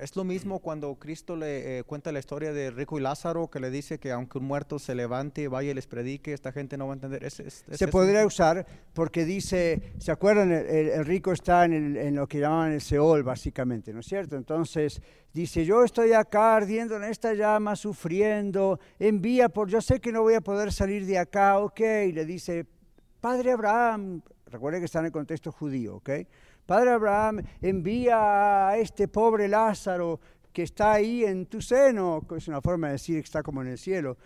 es 0.00 0.16
lo 0.16 0.24
mismo 0.24 0.58
cuando 0.58 0.96
Cristo 0.96 1.36
le 1.36 1.78
eh, 1.78 1.84
cuenta 1.84 2.10
la 2.10 2.18
historia 2.18 2.52
de 2.52 2.72
Rico 2.72 2.98
y 2.98 3.02
Lázaro, 3.02 3.48
que 3.48 3.60
le 3.60 3.70
dice 3.70 4.00
que 4.00 4.10
aunque 4.10 4.38
un 4.38 4.46
muerto 4.46 4.80
se 4.80 4.96
levante, 4.96 5.46
vaya 5.46 5.70
y 5.70 5.74
les 5.74 5.86
predique, 5.86 6.32
esta 6.32 6.50
gente 6.50 6.76
no 6.76 6.88
va 6.88 6.94
a 6.94 6.96
entender. 6.96 7.30
se 7.30 7.86
podría 7.86 8.26
usar 8.26 8.66
porque 8.92 9.24
dice, 9.24 9.94
¿se 9.98 10.10
acuerdan? 10.10 10.50
El, 10.50 11.04
rico 11.04 11.30
está 11.30 11.64
en, 11.64 11.96
en, 11.96 12.16
lo 12.16 12.26
que 12.26 12.40
llaman 12.40 12.72
el 12.72 12.80
Seol, 12.80 13.22
básicamente, 13.22 13.92
¿no 13.92 14.00
es 14.00 14.06
cierto? 14.06 14.34
Entonces 14.34 15.00
dice, 15.32 15.64
yo 15.64 15.84
estoy 15.84 16.14
acá 16.14 16.56
ardiendo 16.56 16.96
en 16.96 17.04
esta 17.04 17.32
llama, 17.32 17.76
sufriendo, 17.76 18.80
envía 18.98 19.48
por, 19.48 19.68
yo 19.68 19.80
sé 19.80 20.00
que 20.00 20.10
no 20.10 20.22
voy 20.22 20.34
a 20.34 20.40
poder 20.40 20.72
salir 20.72 21.06
de 21.06 21.16
acá, 21.16 21.60
ok, 21.60 21.80
y 22.08 22.12
le 22.12 22.24
dice, 22.24 22.66
Padre 23.20 23.52
Abraham, 23.52 24.20
recuerde 24.46 24.80
que 24.80 24.86
está 24.86 24.98
en 24.98 25.06
el 25.06 25.12
contexto 25.12 25.52
judío, 25.52 25.94
ok 25.94 26.10
Padre 26.66 26.90
Abraham, 26.90 27.42
envía 27.60 28.68
a 28.68 28.78
este 28.78 29.08
pobre 29.08 29.48
Lázaro 29.48 30.20
que 30.52 30.62
está 30.62 30.92
ahí 30.92 31.24
en 31.24 31.46
tu 31.46 31.60
seno, 31.60 32.24
es 32.36 32.48
una 32.48 32.60
forma 32.60 32.88
de 32.88 32.94
decir 32.94 33.16
que 33.16 33.24
está 33.24 33.42
como 33.42 33.62
en 33.62 33.68
el 33.68 33.78
cielo, 33.78 34.16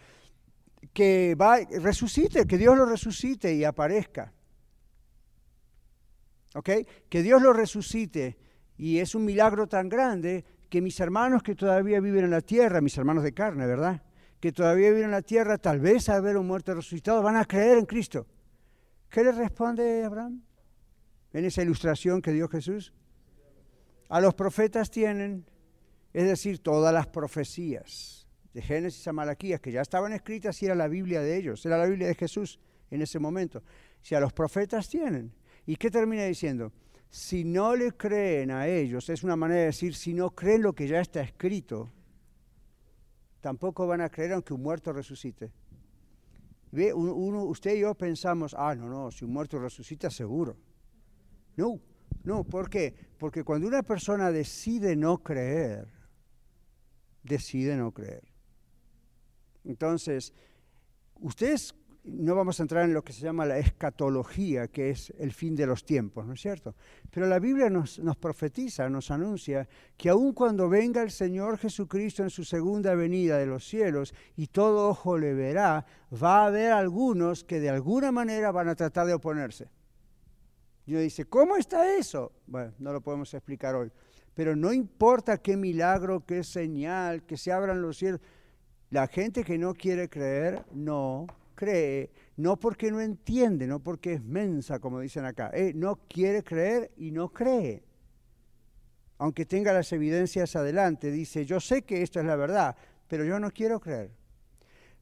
que 0.93 1.37
va, 1.41 1.59
resucite, 1.81 2.47
que 2.47 2.59
Dios 2.59 2.77
lo 2.77 2.85
resucite 2.85 3.55
y 3.55 3.65
aparezca. 3.65 4.33
¿Ok? 6.55 6.71
Que 7.09 7.23
Dios 7.23 7.41
lo 7.43 7.53
resucite 7.53 8.37
y 8.77 8.99
es 8.99 9.15
un 9.15 9.25
milagro 9.25 9.67
tan 9.67 9.89
grande 9.89 10.45
que 10.69 10.81
mis 10.81 10.99
hermanos 11.01 11.43
que 11.43 11.55
todavía 11.55 12.01
viven 12.01 12.25
en 12.25 12.31
la 12.31 12.41
tierra, 12.41 12.81
mis 12.81 12.97
hermanos 12.99 13.23
de 13.23 13.33
carne, 13.33 13.67
¿verdad? 13.67 14.03
Que 14.41 14.53
todavía 14.53 14.91
viven 14.91 15.05
en 15.05 15.11
la 15.13 15.23
tierra, 15.23 15.59
tal 15.59 15.81
vez 15.81 16.09
al 16.09 16.23
ver 16.23 16.37
un 16.37 16.47
muerto 16.47 16.75
resucitado, 16.75 17.23
van 17.23 17.37
a 17.37 17.45
creer 17.45 17.79
en 17.79 17.87
Cristo. 17.87 18.27
¿Qué 19.09 19.23
le 19.23 19.33
responde 19.33 20.05
Abraham? 20.05 20.43
En 21.37 21.45
esa 21.45 21.63
ilustración 21.63 22.23
que 22.23 22.33
dio 22.33 22.49
Jesús? 22.49 22.95
A 24.09 24.21
los 24.23 24.35
profetas 24.35 24.91
tienen, 24.91 25.45
es 26.15 26.25
decir, 26.25 26.61
todas 26.61 26.95
las 26.95 27.09
profecías 27.09 28.27
de 28.55 28.63
Génesis 28.63 29.07
a 29.07 29.13
Malaquías, 29.13 29.61
que 29.61 29.71
ya 29.71 29.83
estaban 29.83 30.15
escritas 30.15 30.63
y 30.63 30.65
era 30.65 30.75
la 30.75 30.89
Biblia 30.89 31.21
de 31.21 31.37
ellos, 31.37 31.67
era 31.67 31.77
la 31.77 31.85
Biblia 31.85 32.09
de 32.09 32.15
Jesús 32.15 32.59
en 32.91 33.03
ese 33.03 33.19
momento. 33.19 33.63
Si 34.01 34.15
a 34.15 34.21
los 34.21 34.33
profetas 34.33 34.89
tienen, 34.89 35.31
¿y 35.67 35.77
qué 35.77 35.91
termina 35.91 36.25
diciendo? 36.25 36.73
Si 37.11 37.45
no 37.45 37.77
le 37.77 37.93
creen 37.93 38.51
a 38.51 38.67
ellos, 38.67 39.11
es 39.11 39.23
una 39.23 39.37
manera 39.37 39.61
de 39.61 39.67
decir, 39.67 39.95
si 39.95 40.15
no 40.15 40.31
creen 40.31 40.63
lo 40.63 40.73
que 40.73 40.89
ya 40.89 41.01
está 41.01 41.21
escrito, 41.21 41.93
tampoco 43.43 43.87
van 43.87 44.01
a 44.01 44.09
creer 44.09 44.33
aunque 44.33 44.55
un 44.55 44.63
muerto 44.63 44.91
resucite. 44.91 45.53
¿Ve? 46.73 46.95
Uno, 46.95 47.45
usted 47.45 47.75
y 47.75 47.81
yo 47.81 47.95
pensamos, 47.95 48.55
ah, 48.59 48.75
no, 48.75 48.89
no, 48.89 49.11
si 49.11 49.27
un 49.27 49.35
muerto 49.35 49.59
resucita, 49.59 50.09
seguro. 50.09 50.57
No, 51.57 51.81
no, 52.25 52.45
¿por 52.45 52.69
qué? 52.69 52.95
Porque 53.19 53.45
cuando 53.45 53.67
una 53.67 53.83
persona 53.83 54.31
decide 54.31 54.97
no 54.97 55.19
creer, 55.19 55.89
decide 57.23 57.77
no 57.77 57.93
creer. 57.93 58.25
Entonces, 59.65 60.33
ustedes 61.21 61.75
no 62.07 62.37
vamos 62.37 62.61
a 62.61 62.63
entrar 62.63 62.85
en 62.85 62.95
lo 62.95 63.03
que 63.03 63.13
se 63.13 63.23
llama 63.23 63.45
la 63.47 63.59
escatología, 63.59 64.69
que 64.69 64.91
es 64.91 65.13
el 65.19 65.33
fin 65.33 65.57
de 65.57 65.67
los 65.67 65.85
tiempos, 65.85 66.25
¿no 66.25 66.35
es 66.35 66.41
cierto? 66.41 66.77
Pero 67.11 67.27
la 67.27 67.41
Biblia 67.41 67.69
nos, 67.69 67.99
nos, 67.99 68.17
profetiza, 68.17 68.89
nos 68.89 69.11
anuncia 69.11 69.69
que 69.97 70.09
aun 70.09 70.33
cuando 70.33 70.69
venga 70.69 71.03
el 71.03 71.11
Señor 71.11 71.59
Jesucristo 71.59 72.23
en 72.23 72.31
su 72.31 72.45
segunda 72.45 72.95
venida 72.95 73.39
de 73.39 73.47
los 73.47 73.67
cielos 73.67 74.15
y 74.37 74.47
todo 74.47 74.89
ojo 74.89 75.19
le 75.19 75.35
verá, 75.35 75.85
va 76.23 76.45
a 76.45 76.47
haber 76.47 76.73
algunos 76.73 77.43
que 77.43 77.59
de 77.59 77.71
alguna 77.71 78.13
manera 78.13 78.53
van 78.53 78.69
a 78.69 78.77
tratar 78.77 79.07
de 79.09 79.15
oponerse. 79.15 79.69
Y 80.87 80.93
uno 80.93 81.01
dice, 81.01 81.25
¿cómo 81.25 81.57
está 81.57 81.97
eso? 81.97 82.33
Bueno, 82.47 82.73
no 82.79 82.93
lo 82.93 83.01
podemos 83.01 83.33
explicar 83.35 83.75
hoy. 83.75 83.91
Pero 84.35 84.55
no 84.55 84.73
importa 84.73 85.39
qué 85.39 85.57
milagro, 85.57 86.25
qué 86.25 86.45
señal, 86.45 87.25
que 87.25 87.37
se 87.37 87.51
abran 87.51 87.83
los 87.83 87.97
cielos. 87.97 88.21
La 88.91 89.09
gente 89.09 89.43
que 89.43 89.59
no 89.59 89.75
quiere 89.75 90.09
creer, 90.09 90.65
no 90.73 91.27
cree. 91.57 92.13
No 92.37 92.57
porque 92.57 92.93
no 92.93 93.01
entiende, 93.01 93.67
no 93.67 93.81
porque 93.81 94.13
es 94.13 94.23
mensa, 94.23 94.79
como 94.79 95.01
dicen 95.01 95.25
acá. 95.25 95.51
Eh, 95.53 95.73
no 95.75 95.97
quiere 96.09 96.45
creer 96.45 96.93
y 96.97 97.11
no 97.11 97.31
cree. 97.31 97.83
Aunque 99.19 99.45
tenga 99.45 99.73
las 99.73 99.91
evidencias 99.93 100.55
adelante, 100.55 101.11
dice, 101.11 101.45
yo 101.45 101.59
sé 101.59 101.83
que 101.83 102.03
esto 102.03 102.21
es 102.21 102.27
la 102.27 102.37
verdad, 102.37 102.77
pero 103.09 103.25
yo 103.25 103.41
no 103.41 103.51
quiero 103.51 103.81
creer. 103.81 104.13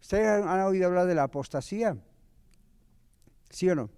¿Ustedes 0.00 0.28
han 0.28 0.60
oído 0.60 0.86
hablar 0.86 1.06
de 1.06 1.14
la 1.14 1.24
apostasía? 1.24 1.96
¿Sí 3.50 3.68
o 3.68 3.74
no? 3.74 3.90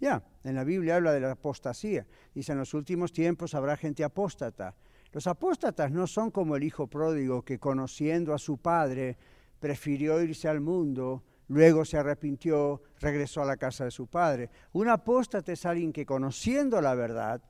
Ya, 0.00 0.22
en 0.44 0.54
la 0.54 0.64
Biblia 0.64 0.96
habla 0.96 1.12
de 1.12 1.20
la 1.20 1.32
apostasía. 1.32 2.06
Dice, 2.34 2.52
en 2.52 2.58
los 2.58 2.74
últimos 2.74 3.12
tiempos 3.12 3.54
habrá 3.54 3.76
gente 3.76 4.04
apóstata. 4.04 4.74
Los 5.12 5.26
apóstatas 5.26 5.90
no 5.90 6.06
son 6.06 6.30
como 6.30 6.54
el 6.56 6.62
hijo 6.62 6.86
pródigo 6.86 7.42
que 7.42 7.58
conociendo 7.58 8.34
a 8.34 8.38
su 8.38 8.58
padre 8.58 9.16
prefirió 9.58 10.20
irse 10.22 10.48
al 10.48 10.60
mundo, 10.60 11.24
luego 11.48 11.84
se 11.84 11.96
arrepintió, 11.96 12.82
regresó 13.00 13.42
a 13.42 13.46
la 13.46 13.56
casa 13.56 13.84
de 13.84 13.90
su 13.90 14.06
padre. 14.06 14.50
Un 14.72 14.88
apóstata 14.88 15.52
es 15.52 15.66
alguien 15.66 15.92
que 15.92 16.06
conociendo 16.06 16.80
la 16.80 16.94
verdad 16.94 17.42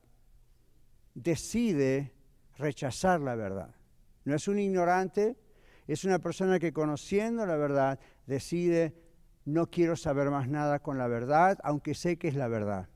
decide 1.13 2.13
rechazar 2.57 3.19
la 3.19 3.35
verdad. 3.35 3.75
No 4.23 4.35
es 4.35 4.47
un 4.47 4.57
ignorante, 4.59 5.37
es 5.87 6.05
una 6.05 6.19
persona 6.19 6.59
que 6.59 6.73
conociendo 6.73 7.45
la 7.45 7.57
verdad 7.57 7.99
decide 8.25 8.93
no 9.53 9.69
quiero 9.69 9.95
saber 9.95 10.29
más 10.29 10.47
nada 10.47 10.79
con 10.79 10.97
la 10.97 11.07
verdad, 11.07 11.57
aunque 11.63 11.93
sé 11.93 12.17
que 12.17 12.27
es 12.27 12.35
la 12.35 12.47
verdad. 12.47 12.87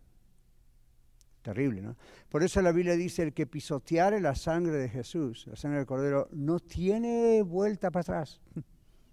Terrible, 1.42 1.82
¿no? 1.82 1.98
Por 2.30 2.42
eso 2.42 2.62
la 2.62 2.72
Biblia 2.72 2.96
dice, 2.96 3.22
el 3.22 3.34
que 3.34 3.46
pisoteare 3.46 4.22
la 4.22 4.34
sangre 4.34 4.78
de 4.78 4.88
Jesús, 4.88 5.46
la 5.48 5.58
sangre 5.58 5.80
del 5.80 5.86
Cordero, 5.86 6.30
no 6.32 6.60
tiene 6.60 7.42
vuelta 7.44 7.92
para 7.92 8.02
atrás. 8.02 8.42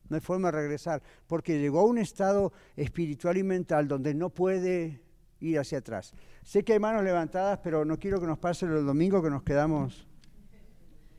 No 0.08 0.16
hay 0.16 0.20
forma 0.22 0.48
de 0.50 0.58
regresar, 0.58 1.00
porque 1.28 1.60
llegó 1.60 1.78
a 1.78 1.84
un 1.84 1.96
estado 1.96 2.52
espiritual 2.74 3.38
y 3.38 3.44
mental 3.44 3.86
donde 3.86 4.12
no 4.12 4.30
puede 4.30 5.00
ir 5.38 5.56
hacia 5.56 5.78
atrás. 5.78 6.14
Sé 6.42 6.64
que 6.64 6.72
hay 6.72 6.80
manos 6.80 7.04
levantadas, 7.04 7.60
pero 7.62 7.84
no 7.84 7.96
quiero 7.96 8.20
que 8.20 8.26
nos 8.26 8.36
pase 8.36 8.66
el 8.66 8.84
domingo 8.84 9.22
que 9.22 9.30
nos 9.30 9.44
quedamos 9.44 10.08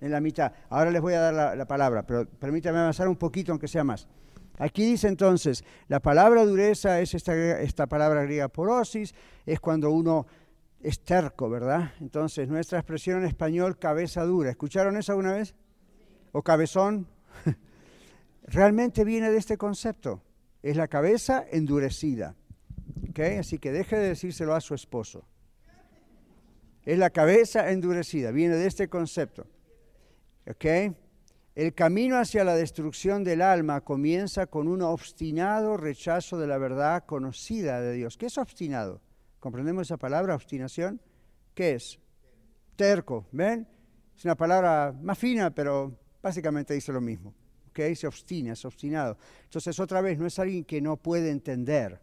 en 0.01 0.11
la 0.11 0.19
mitad. 0.19 0.51
Ahora 0.69 0.91
les 0.91 1.01
voy 1.01 1.13
a 1.13 1.21
dar 1.21 1.33
la, 1.33 1.55
la 1.55 1.65
palabra, 1.65 2.05
pero 2.05 2.25
permítame 2.25 2.79
avanzar 2.79 3.07
un 3.07 3.15
poquito, 3.15 3.53
aunque 3.53 3.69
sea 3.69 3.85
más. 3.85 4.09
Aquí 4.57 4.85
dice 4.85 5.07
entonces, 5.07 5.63
la 5.87 5.99
palabra 5.99 6.45
dureza 6.45 6.99
es 7.01 7.13
esta, 7.13 7.33
esta 7.61 7.87
palabra 7.87 8.23
griega 8.23 8.47
porosis, 8.47 9.15
es 9.45 9.59
cuando 9.59 9.91
uno 9.91 10.27
es 10.81 11.01
terco, 11.01 11.49
¿verdad? 11.49 11.93
Entonces, 11.99 12.47
nuestra 12.47 12.79
expresión 12.79 13.19
en 13.19 13.25
español, 13.25 13.77
cabeza 13.77 14.23
dura. 14.23 14.49
¿Escucharon 14.49 14.97
eso 14.97 15.11
alguna 15.11 15.33
vez? 15.33 15.55
¿O 16.31 16.41
cabezón? 16.41 17.07
Realmente 18.43 19.03
viene 19.03 19.31
de 19.31 19.37
este 19.37 19.57
concepto. 19.57 20.21
Es 20.63 20.77
la 20.77 20.87
cabeza 20.87 21.45
endurecida. 21.51 22.35
¿Okay? 23.09 23.37
Así 23.37 23.59
que 23.59 23.71
deje 23.71 23.97
de 23.97 24.09
decírselo 24.09 24.55
a 24.55 24.61
su 24.61 24.73
esposo. 24.73 25.25
Es 26.83 26.97
la 26.97 27.09
cabeza 27.09 27.71
endurecida. 27.71 28.31
Viene 28.31 28.55
de 28.55 28.67
este 28.67 28.87
concepto. 28.87 29.45
¿Ok? 30.47 30.95
El 31.53 31.73
camino 31.73 32.17
hacia 32.17 32.45
la 32.45 32.55
destrucción 32.55 33.25
del 33.25 33.41
alma 33.41 33.81
comienza 33.81 34.47
con 34.47 34.69
un 34.69 34.81
obstinado 34.81 35.75
rechazo 35.75 36.39
de 36.39 36.47
la 36.47 36.57
verdad 36.57 37.03
conocida 37.05 37.81
de 37.81 37.91
Dios. 37.91 38.17
¿Qué 38.17 38.27
es 38.27 38.37
obstinado? 38.37 39.01
¿Comprendemos 39.37 39.87
esa 39.87 39.97
palabra, 39.97 40.33
obstinación? 40.33 41.01
¿Qué 41.53 41.73
es? 41.73 41.99
Terco, 42.77 43.27
¿ven? 43.33 43.67
Es 44.15 44.23
una 44.23 44.35
palabra 44.35 44.95
más 45.01 45.17
fina, 45.17 45.53
pero 45.53 45.99
básicamente 46.23 46.73
dice 46.73 46.93
lo 46.93 47.01
mismo. 47.01 47.33
¿Ok? 47.69 47.79
Se 47.95 48.07
obstina, 48.07 48.53
es 48.53 48.63
obstinado. 48.63 49.17
Entonces, 49.43 49.77
otra 49.77 49.99
vez, 49.99 50.17
no 50.17 50.27
es 50.27 50.39
alguien 50.39 50.63
que 50.63 50.79
no 50.79 50.95
puede 50.95 51.31
entender. 51.31 51.99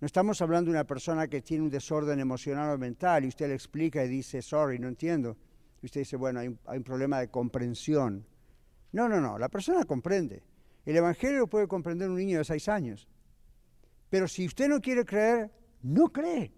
No 0.00 0.06
estamos 0.06 0.40
hablando 0.40 0.70
de 0.70 0.78
una 0.78 0.86
persona 0.86 1.28
que 1.28 1.42
tiene 1.42 1.64
un 1.64 1.70
desorden 1.70 2.20
emocional 2.20 2.74
o 2.74 2.78
mental 2.78 3.26
y 3.26 3.28
usted 3.28 3.48
le 3.48 3.54
explica 3.54 4.02
y 4.02 4.08
dice, 4.08 4.40
sorry, 4.40 4.78
no 4.78 4.88
entiendo. 4.88 5.36
Y 5.82 5.86
usted 5.86 6.00
dice, 6.00 6.16
bueno, 6.16 6.40
hay 6.40 6.48
un 6.48 6.84
problema 6.84 7.20
de 7.20 7.28
comprensión. 7.28 8.24
No, 8.96 9.10
no, 9.10 9.20
no, 9.20 9.38
la 9.38 9.50
persona 9.50 9.84
comprende. 9.84 10.42
El 10.86 10.96
Evangelio 10.96 11.40
lo 11.40 11.46
puede 11.48 11.68
comprender 11.68 12.08
un 12.08 12.16
niño 12.16 12.38
de 12.38 12.44
seis 12.44 12.66
años. 12.66 13.06
Pero 14.08 14.26
si 14.26 14.46
usted 14.46 14.68
no 14.68 14.80
quiere 14.80 15.04
creer, 15.04 15.50
no 15.82 16.10
cree. 16.10 16.50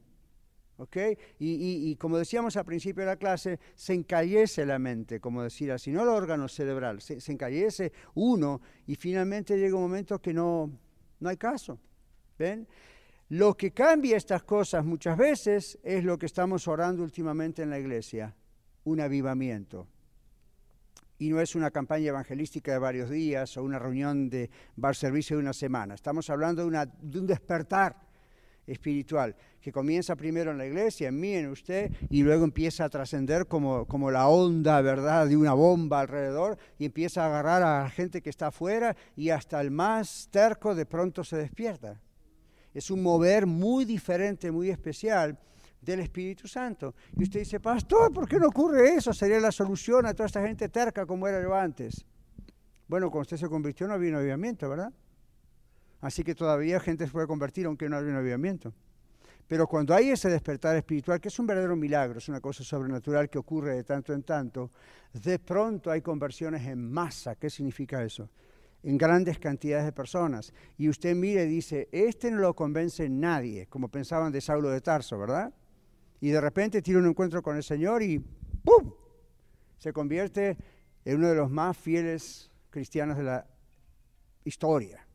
¿Ok? 0.77 0.97
Y, 1.41 1.97
como 1.97 2.17
decíamos 2.17 2.57
al 2.57 2.65
principio 2.65 3.03
de 3.03 3.09
la 3.09 3.17
clase, 3.17 3.59
se 3.75 3.93
encallece 3.93 4.65
la 4.65 4.79
mente, 4.79 5.19
como 5.19 5.43
decir 5.43 5.73
así, 5.73 5.91
no 5.91 6.03
el 6.03 6.09
órgano 6.11 6.47
cerebral, 6.47 7.01
se, 7.01 7.21
se 7.21 7.33
encallece 7.33 7.91
uno 8.15 8.61
y 8.87 8.95
finalmente 8.95 9.59
llega 9.59 9.75
un 9.75 9.83
momento 9.83 10.23
que 10.23 10.33
no, 10.33 10.71
no 11.19 11.29
hay 11.29 11.37
caso. 11.37 11.81
¿Ven? 12.39 12.69
Lo 13.31 13.57
que 13.57 13.73
cambia 13.73 14.17
estas 14.17 14.45
cosas 14.45 14.85
muchas 14.85 15.19
veces 15.19 15.77
es 15.83 16.05
lo 16.05 16.17
que 16.17 16.27
estamos 16.27 16.69
orando 16.69 17.03
últimamente 17.03 17.63
en 17.63 17.71
la 17.71 17.81
iglesia, 17.81 18.37
un 18.85 19.01
avivamiento 19.01 19.89
Y 21.19 21.31
no 21.31 21.41
es 21.41 21.55
una 21.55 21.71
campaña 21.71 22.09
evangelística 22.09 22.73
de 22.73 22.79
varios 22.79 23.11
días 23.11 23.57
o 23.57 23.63
una 23.63 23.79
reunión 23.79 24.31
de 24.31 24.51
bar 24.77 24.95
servicio 24.95 25.37
de 25.37 25.43
una 25.43 25.53
semana. 25.53 25.95
Estamos 25.95 26.31
hablando 26.31 26.63
de, 26.69 27.19
un 27.19 27.27
despertar 27.27 27.97
espiritual 28.67 29.35
que 29.61 29.73
comienza 29.73 30.15
primero 30.15 30.53
en 30.53 30.59
la 30.59 30.67
iglesia, 30.67 31.09
en 31.09 31.19
mí, 31.19 31.33
en 31.33 31.49
usted, 31.49 31.91
y 32.09 32.23
luego 32.23 32.45
empieza 32.45 32.85
a 32.85 32.89
trascender 32.89 33.47
como, 33.47 33.87
como 33.87 34.11
la 34.11 34.29
onda, 34.29 34.81
¿verdad?, 34.81 35.27
de 35.27 35.37
una 35.37 35.55
bomba 35.55 36.01
alrededor 36.01 36.59
y 36.79 36.85
empieza 36.85 37.25
a 37.25 37.27
agarrar 37.27 37.63
a 37.63 37.83
la 37.83 37.91
gente 37.91 38.23
que 38.23 38.31
está 38.31 38.49
afuera 38.49 38.97
y 39.17 39.31
hasta 39.31 39.61
el 39.61 39.71
más 39.71 40.29
terco 40.31 40.75
de 40.75 40.87
pronto 40.87 41.25
se 41.25 41.37
despierta. 41.37 42.01
Es 42.73 42.91
un 42.91 43.03
mover 43.03 43.47
muy 43.47 43.85
diferente, 43.85 44.53
muy 44.53 44.71
especial 44.71 45.39
del 45.81 46.01
Espíritu 46.01 46.49
Santo. 46.49 46.95
Y 47.17 47.23
usted 47.25 47.41
dice, 47.41 47.61
pastor, 47.61 48.13
¿por 48.13 48.29
qué 48.29 48.39
no 48.39 48.49
ocurre 48.49 48.95
eso? 48.95 49.13
Sería 49.13 49.41
la 49.41 49.53
solución 49.53 50.07
a 50.07 50.15
toda 50.15 50.27
esta 50.27 50.43
gente 50.43 50.69
terca 50.69 51.07
como 51.07 51.27
era 51.29 51.43
yo 51.43 51.55
antes. 51.55 52.05
Bueno, 52.87 53.11
cuando 53.11 53.23
usted 53.23 53.37
se 53.37 53.49
convirtió 53.49 53.87
no 53.87 53.95
había 53.95 54.11
un 54.11 54.17
avivamiento, 54.17 54.69
¿verdad? 54.69 54.93
Así 56.01 56.23
que 56.23 56.35
todavía 56.35 56.81
gente 56.81 57.07
se 57.07 57.13
puede 57.13 57.27
convertir 57.27 57.67
aunque 57.67 57.89
no 57.89 57.97
haya 57.97 58.09
un 58.09 58.17
avivamiento. 58.17 58.73
Pero 59.47 59.67
cuando 59.67 59.95
hay 59.95 60.11
ese 60.11 60.29
despertar 60.29 60.77
espiritual, 60.77 61.21
que 61.21 61.29
es 61.29 61.39
un 61.39 61.47
verdadero 61.47 61.75
milagro, 61.75 62.19
es 62.19 62.29
una 62.29 62.41
cosa 62.41 62.63
sobrenatural 62.63 63.31
que 63.31 63.39
ocurre 63.39 63.77
de 63.77 63.85
tanto 63.85 64.13
en 64.13 64.23
tanto, 64.23 64.71
de 65.13 65.39
pronto 65.39 65.91
hay 65.91 66.03
conversiones 66.03 66.67
en 66.67 66.91
masa. 66.91 67.35
¿Qué 67.35 67.49
significa 67.49 68.03
eso? 68.05 68.29
En 68.83 68.99
grandes 68.99 69.39
cantidades 69.39 69.87
de 69.87 69.93
personas. 69.93 70.53
Y 70.77 70.89
usted 70.91 71.15
mire 71.17 71.45
y 71.45 71.49
dice, 71.49 71.89
este 71.93 72.31
no 72.31 72.41
lo 72.41 72.55
convence 72.55 73.09
nadie, 73.09 73.67
como 73.67 73.89
pensaban 73.89 74.31
de 74.33 74.43
Saulo 74.43 74.69
de 74.69 74.83
Tarso, 74.83 75.19
¿verdad? 75.19 75.53
Y 76.21 76.31
de 76.31 76.41
repente 76.41 76.83
tiene 76.83 77.01
un 77.01 77.07
encuentro 77.07 77.43
con 77.43 77.57
el 77.57 77.63
Señor 77.63 78.03
y 78.03 78.19
¡pum! 78.19 78.93
Se 79.79 79.93
convierte 79.93 80.57
en 81.05 81.17
uno 81.17 81.29
de 81.29 81.37
los 81.37 81.51
más 81.51 81.77
fieles 81.77 82.51
cristianos 82.71 83.17
de 83.17 83.23
la 83.23 83.47
historia. 84.45 85.07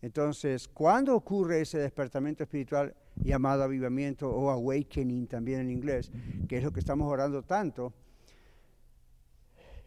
Entonces, 0.00 0.66
¿cuándo 0.66 1.14
ocurre 1.14 1.60
ese 1.60 1.78
despertamiento 1.78 2.42
espiritual 2.42 2.94
llamado 3.16 3.62
avivamiento 3.62 4.28
o 4.30 4.50
awakening 4.50 5.26
también 5.26 5.60
en 5.60 5.70
inglés, 5.70 6.10
que 6.48 6.56
es 6.56 6.64
lo 6.64 6.72
que 6.72 6.80
estamos 6.80 7.06
orando 7.12 7.42
tanto? 7.42 7.92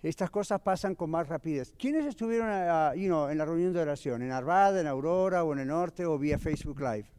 Estas 0.03 0.29
cosas 0.29 0.61
pasan 0.61 0.93
con 0.93 1.09
más 1.09 1.27
rapidez. 1.27 1.73
¿Quiénes 1.77 2.05
estuvieron 2.05 2.47
en 2.47 3.37
la 3.37 3.45
reunión 3.45 3.73
de 3.73 3.79
oración? 3.81 4.21
¿En 4.21 4.31
Arvada, 4.31 4.79
en 4.79 4.87
Aurora 4.87 5.43
o 5.43 5.51
en 5.51 5.59
el 5.59 5.67
norte 5.67 6.05
o 6.05 6.19
vía 6.19 6.37
Facebook 6.37 6.79
Live? 6.79 7.11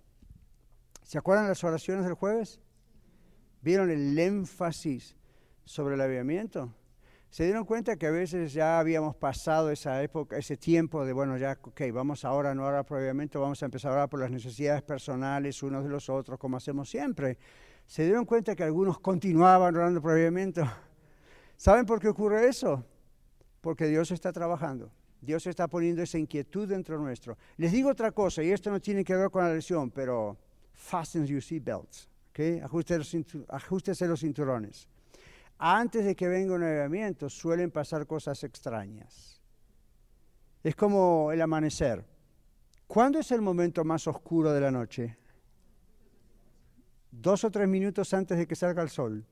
¿Se 1.02 1.18
acuerdan 1.18 1.48
las 1.48 1.64
oraciones 1.64 2.04
del 2.04 2.14
jueves? 2.14 2.60
¿Vieron 3.66 3.90
el 3.90 4.16
énfasis 4.16 5.16
sobre 5.64 5.96
el 5.96 6.00
avivamiento? 6.00 6.72
se 7.30 7.42
dieron 7.42 7.64
cuenta 7.64 7.96
que 7.96 8.06
a 8.06 8.12
veces 8.12 8.52
ya 8.52 8.78
habíamos 8.78 9.16
pasado 9.16 9.72
esa 9.72 10.00
época, 10.04 10.36
ese 10.36 10.56
tiempo 10.56 11.04
de, 11.04 11.12
bueno, 11.12 11.36
ya, 11.36 11.58
ok, 11.60 11.82
vamos 11.92 12.24
ahora, 12.24 12.54
no 12.54 12.64
ahora 12.64 12.84
previamente, 12.84 13.38
vamos 13.38 13.60
a 13.60 13.66
empezar 13.66 13.90
ahora 13.90 14.06
por 14.06 14.20
las 14.20 14.30
necesidades 14.30 14.82
personales 14.82 15.64
unos 15.64 15.82
de 15.82 15.90
los 15.90 16.08
otros, 16.08 16.38
como 16.38 16.58
hacemos 16.58 16.88
siempre. 16.88 17.38
Se 17.86 18.04
dieron 18.04 18.24
cuenta 18.24 18.54
que 18.54 18.62
algunos 18.62 19.00
continuaban 19.00 19.74
orando 19.74 20.00
previamente. 20.00 20.62
¿Saben 21.56 21.86
por 21.86 21.98
qué 21.98 22.06
ocurre 22.06 22.46
eso? 22.46 22.86
Porque 23.60 23.86
Dios 23.88 24.12
está 24.12 24.32
trabajando. 24.32 24.92
Dios 25.20 25.44
está 25.48 25.66
poniendo 25.66 26.02
esa 26.02 26.18
inquietud 26.18 26.68
dentro 26.68 27.00
nuestro. 27.00 27.36
Les 27.56 27.72
digo 27.72 27.90
otra 27.90 28.12
cosa, 28.12 28.44
y 28.44 28.52
esto 28.52 28.70
no 28.70 28.80
tiene 28.80 29.02
que 29.02 29.16
ver 29.16 29.28
con 29.28 29.42
la 29.42 29.52
lesión, 29.52 29.90
pero 29.90 30.36
fasten 30.72 31.26
your 31.26 31.42
seatbelts, 31.42 32.08
¿ok? 32.36 32.62
Ajustese 33.48 34.06
los 34.06 34.20
cinturones 34.20 34.88
antes 35.58 36.04
de 36.04 36.14
que 36.14 36.28
venga 36.28 36.54
un 36.54 36.62
avivamiento 36.62 37.30
suelen 37.30 37.70
pasar 37.70 38.06
cosas 38.06 38.42
extrañas. 38.44 39.40
Es 40.62 40.74
como 40.76 41.32
el 41.32 41.40
amanecer. 41.40 42.04
¿Cuándo 42.86 43.18
es 43.18 43.30
el 43.32 43.40
momento 43.40 43.84
más 43.84 44.06
oscuro 44.06 44.52
de 44.52 44.60
la 44.60 44.70
noche? 44.70 45.16
Dos 47.10 47.44
o 47.44 47.50
tres 47.50 47.68
minutos 47.68 48.12
antes 48.12 48.36
de 48.36 48.46
que 48.46 48.54
salga 48.54 48.82
el 48.82 48.90
sol. 48.90 49.24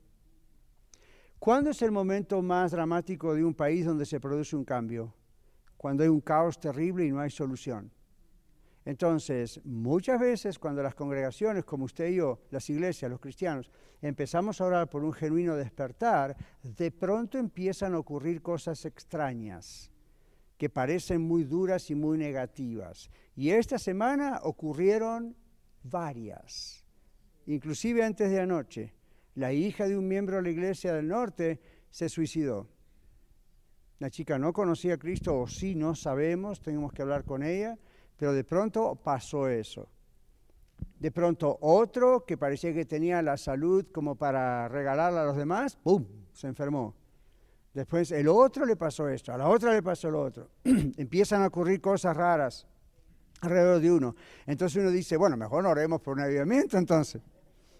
¿Cuándo 1.37 1.69
es 1.69 1.81
el 1.81 1.91
momento 1.91 2.41
más 2.41 2.71
dramático 2.71 3.35
de 3.35 3.43
un 3.43 3.53
país 3.53 3.85
donde 3.85 4.05
se 4.05 4.19
produce 4.19 4.55
un 4.55 4.65
cambio? 4.65 5.13
Cuando 5.77 6.03
hay 6.03 6.09
un 6.09 6.21
caos 6.21 6.59
terrible 6.59 7.05
y 7.05 7.11
no 7.11 7.19
hay 7.19 7.29
solución. 7.29 7.91
Entonces, 8.85 9.59
muchas 9.65 10.19
veces 10.19 10.59
cuando 10.59 10.83
las 10.83 10.93
congregaciones, 10.93 11.65
como 11.65 11.85
usted 11.85 12.09
y 12.09 12.17
yo, 12.17 12.39
las 12.51 12.69
iglesias, 12.69 13.09
los 13.09 13.19
cristianos, 13.19 13.71
empezamos 13.99 14.61
a 14.61 14.65
orar 14.65 14.89
por 14.89 15.03
un 15.03 15.11
genuino 15.11 15.55
despertar, 15.55 16.37
de 16.61 16.91
pronto 16.91 17.39
empiezan 17.39 17.95
a 17.95 17.99
ocurrir 17.99 18.43
cosas 18.43 18.85
extrañas 18.85 19.91
que 20.59 20.69
parecen 20.69 21.21
muy 21.21 21.43
duras 21.43 21.89
y 21.89 21.95
muy 21.95 22.19
negativas. 22.19 23.09
Y 23.35 23.49
esta 23.49 23.79
semana 23.79 24.39
ocurrieron 24.43 25.35
varias, 25.81 26.85
inclusive 27.47 28.03
antes 28.03 28.29
de 28.29 28.39
anoche. 28.39 28.93
La 29.33 29.51
hija 29.51 29.87
de 29.87 29.97
un 29.97 30.07
miembro 30.07 30.37
de 30.37 30.43
la 30.43 30.49
iglesia 30.49 30.93
del 30.93 31.07
norte 31.07 31.59
se 31.89 32.07
suicidó. 32.07 32.69
La 33.97 34.11
chica 34.11 34.37
no 34.37 34.53
conocía 34.53 34.93
a 34.93 34.97
Cristo, 34.97 35.39
o 35.39 35.47
sí, 35.47 35.73
no 35.73 35.95
sabemos, 35.95 36.61
tenemos 36.61 36.93
que 36.93 37.01
hablar 37.01 37.25
con 37.25 37.41
ella 37.41 37.79
pero 38.17 38.33
de 38.33 38.43
pronto 38.43 38.95
pasó 38.95 39.47
eso. 39.47 39.87
De 40.99 41.11
pronto 41.11 41.57
otro 41.61 42.25
que 42.25 42.37
parecía 42.37 42.73
que 42.73 42.85
tenía 42.85 43.21
la 43.21 43.37
salud 43.37 43.85
como 43.91 44.15
para 44.15 44.67
regalarla 44.67 45.21
a 45.21 45.25
los 45.25 45.37
demás, 45.37 45.75
¡pum!, 45.75 46.05
se 46.33 46.47
enfermó. 46.47 46.95
Después 47.73 48.11
el 48.11 48.29
otro 48.29 48.65
le 48.65 48.77
pasó 48.77 49.09
esto, 49.09 49.33
a 49.33 49.37
la 49.37 49.49
otra 49.49 49.73
le 49.73 49.83
pasó 49.83 50.09
lo 50.09 50.21
otro. 50.21 50.49
Empiezan 50.63 51.41
a 51.41 51.47
ocurrir 51.47 51.81
cosas 51.81 52.15
raras 52.15 52.65
alrededor 53.41 53.81
de 53.81 53.91
uno. 53.91 54.15
Entonces 54.45 54.81
uno 54.81 54.91
dice, 54.91 55.17
bueno, 55.17 55.35
mejor 55.35 55.65
oremos 55.65 56.01
por 56.01 56.15
un 56.15 56.23
avivamiento 56.23 56.77
entonces. 56.77 57.21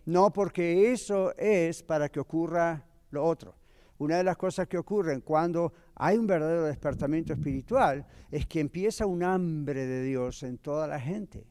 No, 0.06 0.32
porque 0.32 0.92
eso 0.92 1.36
es 1.38 1.82
para 1.82 2.10
que 2.10 2.20
ocurra 2.20 2.86
lo 3.10 3.24
otro. 3.24 3.56
Una 3.98 4.18
de 4.18 4.24
las 4.24 4.36
cosas 4.36 4.68
que 4.68 4.78
ocurren 4.78 5.22
cuando 5.22 5.72
hay 5.96 6.18
un 6.18 6.28
verdadero 6.28 6.64
despertamiento 6.64 7.34
espiritual 7.34 8.06
es 8.30 8.46
que 8.46 8.60
empieza 8.60 9.06
un 9.06 9.24
hambre 9.24 9.86
de 9.86 10.04
Dios 10.04 10.44
en 10.44 10.58
toda 10.58 10.86
la 10.88 11.00
gente. 11.00 11.46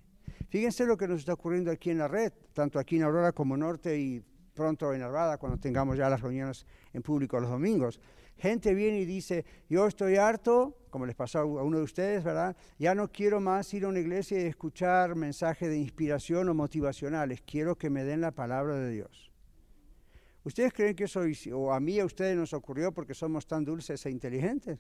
Fíjense 0.51 0.85
lo 0.85 0.97
que 0.97 1.09
nos 1.09 1.21
está 1.21 1.33
ocurriendo 1.33 1.71
aquí 1.71 1.91
en 1.91 1.99
la 1.99 2.09
red, 2.09 2.33
tanto 2.53 2.79
aquí 2.79 2.97
en 2.97 3.03
Aurora 3.03 3.33
como 3.33 3.57
Norte 3.57 3.99
y 3.99 4.23
pronto 4.55 4.93
en 4.93 5.03
Arvada, 5.03 5.39
cuando 5.39 5.59
tengamos 5.59 5.97
ya 5.97 6.09
las 6.09 6.21
reuniones 6.21 6.67
en 6.93 7.03
público 7.03 7.41
los 7.41 7.51
domingos. 7.51 8.01
Gente 8.37 8.75
viene 8.75 9.01
y 9.01 9.05
dice, 9.05 9.45
yo 9.69 9.87
estoy 9.87 10.17
harto, 10.17 10.79
como 10.91 11.07
les 11.07 11.15
pasó 11.15 11.41
a 11.41 11.45
uno 11.45 11.79
de 11.79 11.85
ustedes, 11.85 12.23
¿verdad? 12.25 12.57
Ya 12.79 12.95
no 12.95 13.11
quiero 13.11 13.41
más 13.41 13.73
ir 13.75 13.85
a 13.85 13.89
una 13.89 14.01
iglesia 14.01 14.41
y 14.41 14.45
escuchar 14.45 15.15
mensajes 15.15 15.69
de 15.69 15.79
inspiración 15.79 16.49
o 16.49 16.55
motivacionales, 16.55 17.43
quiero 17.43 17.77
que 17.77 17.91
me 17.91 18.05
den 18.05 18.21
la 18.21 18.33
palabra 18.33 18.77
de 18.77 18.91
Dios. 18.91 19.34
¿Ustedes 20.45 20.75
creen 20.75 20.95
que 20.95 21.05
eso, 21.05 21.23
o 21.53 21.73
a 21.73 21.81
mí 21.81 21.99
a 21.99 22.05
ustedes 22.05 22.37
nos 22.37 22.53
ocurrió 22.53 22.93
porque 22.93 23.15
somos 23.15 23.47
tan 23.47 23.65
dulces 23.65 24.05
e 24.05 24.11
inteligentes? 24.11 24.79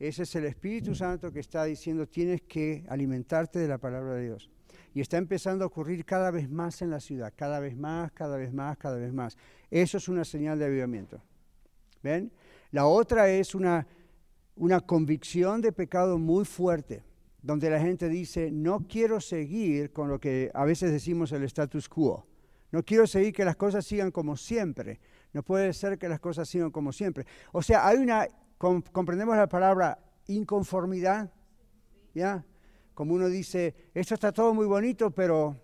Ese 0.00 0.24
es 0.24 0.34
el 0.34 0.44
Espíritu 0.44 0.94
Santo 0.94 1.32
que 1.32 1.40
está 1.40 1.64
diciendo, 1.64 2.06
tienes 2.06 2.42
que 2.42 2.84
alimentarte 2.88 3.60
de 3.60 3.68
la 3.68 3.78
palabra 3.78 4.14
de 4.14 4.24
Dios. 4.24 4.50
Y 4.92 5.00
está 5.00 5.16
empezando 5.16 5.64
a 5.64 5.68
ocurrir 5.68 6.04
cada 6.04 6.30
vez 6.30 6.50
más 6.50 6.82
en 6.82 6.90
la 6.90 7.00
ciudad, 7.00 7.32
cada 7.36 7.60
vez 7.60 7.76
más, 7.76 8.10
cada 8.12 8.36
vez 8.36 8.52
más, 8.52 8.76
cada 8.78 8.96
vez 8.96 9.12
más. 9.12 9.36
Eso 9.70 9.96
es 9.98 10.08
una 10.08 10.24
señal 10.24 10.58
de 10.58 10.64
avivamiento. 10.64 11.22
¿Ven? 12.02 12.32
La 12.72 12.86
otra 12.86 13.30
es 13.30 13.54
una, 13.54 13.86
una 14.56 14.80
convicción 14.80 15.60
de 15.60 15.72
pecado 15.72 16.18
muy 16.18 16.44
fuerte, 16.44 17.04
donde 17.42 17.70
la 17.70 17.80
gente 17.80 18.08
dice, 18.08 18.50
no 18.50 18.86
quiero 18.88 19.20
seguir 19.20 19.92
con 19.92 20.08
lo 20.08 20.18
que 20.18 20.50
a 20.52 20.64
veces 20.64 20.90
decimos 20.90 21.30
el 21.32 21.44
status 21.44 21.88
quo. 21.88 22.26
No 22.70 22.82
quiero 22.82 23.06
seguir 23.06 23.32
que 23.32 23.44
las 23.44 23.56
cosas 23.56 23.84
sigan 23.86 24.10
como 24.10 24.36
siempre. 24.36 25.00
No 25.32 25.42
puede 25.42 25.72
ser 25.72 25.98
que 25.98 26.08
las 26.08 26.20
cosas 26.20 26.48
sigan 26.48 26.70
como 26.70 26.92
siempre. 26.92 27.26
O 27.52 27.62
sea, 27.62 27.86
hay 27.86 27.98
una, 27.98 28.26
comprendemos 28.58 29.36
la 29.36 29.48
palabra 29.48 29.98
inconformidad, 30.26 31.30
¿ya? 32.14 32.44
Como 32.94 33.14
uno 33.14 33.28
dice, 33.28 33.74
esto 33.94 34.14
está 34.14 34.32
todo 34.32 34.54
muy 34.54 34.66
bonito, 34.66 35.10
pero 35.10 35.60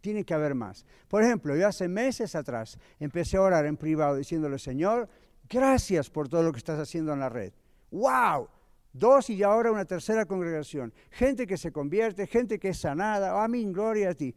tiene 0.00 0.24
que 0.24 0.34
haber 0.34 0.54
más. 0.54 0.86
Por 1.08 1.22
ejemplo, 1.22 1.56
yo 1.56 1.66
hace 1.66 1.88
meses 1.88 2.34
atrás 2.34 2.78
empecé 3.00 3.36
a 3.36 3.42
orar 3.42 3.66
en 3.66 3.76
privado 3.76 4.16
diciéndole, 4.16 4.58
Señor, 4.58 5.08
gracias 5.48 6.08
por 6.08 6.28
todo 6.28 6.42
lo 6.42 6.52
que 6.52 6.58
estás 6.58 6.78
haciendo 6.78 7.12
en 7.12 7.20
la 7.20 7.28
red. 7.28 7.52
¡Wow! 7.90 8.48
Dos 8.92 9.28
y 9.30 9.42
ahora 9.42 9.70
una 9.70 9.84
tercera 9.84 10.24
congregación. 10.24 10.94
Gente 11.10 11.46
que 11.46 11.56
se 11.56 11.72
convierte, 11.72 12.26
gente 12.26 12.58
que 12.58 12.70
es 12.70 12.78
sanada. 12.78 13.42
Amén, 13.42 13.72
gloria 13.72 14.10
a 14.10 14.14
ti. 14.14 14.34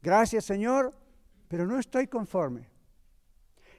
Gracias, 0.00 0.44
Señor 0.44 0.94
pero 1.48 1.66
no 1.66 1.78
estoy 1.78 2.06
conforme. 2.06 2.68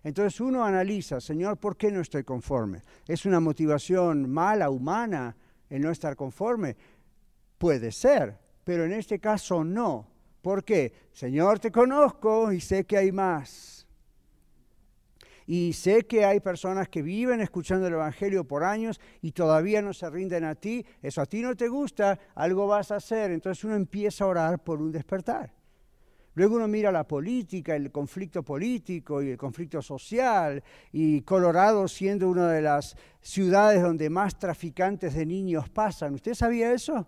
Entonces 0.04 0.40
uno 0.40 0.64
analiza, 0.64 1.20
Señor, 1.20 1.58
¿por 1.58 1.78
qué 1.78 1.92
no 1.92 2.02
estoy 2.02 2.24
conforme? 2.24 2.82
¿Es 3.08 3.26
una 3.26 3.40
motivación 3.40 4.30
mala, 4.30 4.70
humana, 4.70 5.36
el 5.70 5.82
no 5.82 5.92
estar 5.92 6.16
conforme? 6.16 6.76
Puede 7.58 7.92
ser, 7.92 8.38
pero 8.64 8.86
en 8.86 8.94
este 8.94 9.20
caso 9.20 9.64
no. 9.64 10.08
¿Por 10.42 10.64
qué? 10.64 10.94
Señor, 11.12 11.60
te 11.60 11.72
conozco 11.72 12.52
y 12.54 12.62
sé 12.62 12.86
que 12.86 12.98
hay 12.98 13.12
más. 13.12 13.86
Y 15.46 15.74
sé 15.74 16.06
que 16.06 16.24
hay 16.24 16.40
personas 16.40 16.88
que 16.88 17.02
viven 17.02 17.42
escuchando 17.42 17.88
el 17.88 17.94
Evangelio 17.94 18.46
por 18.46 18.64
años 18.64 19.02
y 19.22 19.32
todavía 19.32 19.82
no 19.82 19.94
se 19.94 20.10
rinden 20.10 20.46
a 20.46 20.56
ti. 20.56 20.86
Eso 21.02 21.22
a 21.22 21.26
ti 21.26 21.42
no 21.42 21.56
te 21.56 21.68
gusta, 21.68 22.18
algo 22.36 22.68
vas 22.68 22.92
a 22.92 22.98
hacer. 22.98 23.32
Entonces 23.32 23.64
uno 23.64 23.76
empieza 23.76 24.24
a 24.24 24.28
orar 24.28 24.64
por 24.64 24.80
un 24.80 24.92
despertar. 24.92 25.59
Luego 26.40 26.56
uno 26.56 26.70
mira 26.70 26.90
la 26.90 27.06
política, 27.06 27.76
el 27.76 27.92
conflicto 27.92 28.44
político 28.44 29.22
y 29.22 29.32
el 29.32 29.38
conflicto 29.38 29.82
social, 29.82 30.64
y 30.94 31.20
Colorado 31.24 31.86
siendo 31.90 32.30
una 32.30 32.50
de 32.50 32.62
las 32.62 32.96
ciudades 33.20 33.82
donde 33.82 34.10
más 34.10 34.40
traficantes 34.40 35.16
de 35.16 35.26
niños 35.26 35.68
pasan. 35.68 36.14
¿Usted 36.14 36.34
sabía 36.34 36.72
eso? 36.72 37.06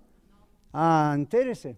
Ah, 0.74 1.14
entérese. 1.16 1.78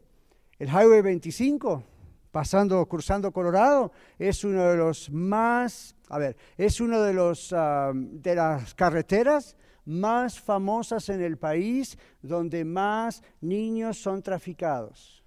El 0.58 0.68
Highway 0.70 1.04
25, 1.04 1.84
pasando, 2.32 2.84
cruzando 2.88 3.32
Colorado, 3.32 3.92
es 4.18 4.44
uno 4.44 4.64
de 4.72 4.78
los 4.78 5.12
más, 5.12 5.96
a 6.10 6.18
ver, 6.18 6.36
es 6.58 6.82
uno 6.82 7.04
de 7.04 7.14
los 7.14 7.54
ah, 7.54 7.92
de 7.94 8.34
las 8.34 8.74
carreteras 8.74 9.56
más 9.86 10.40
famosas 10.40 11.08
en 11.10 11.22
el 11.22 11.38
país 11.38 12.00
donde 12.20 12.66
más 12.66 13.22
niños 13.42 14.02
son 14.02 14.24
traficados. 14.24 15.23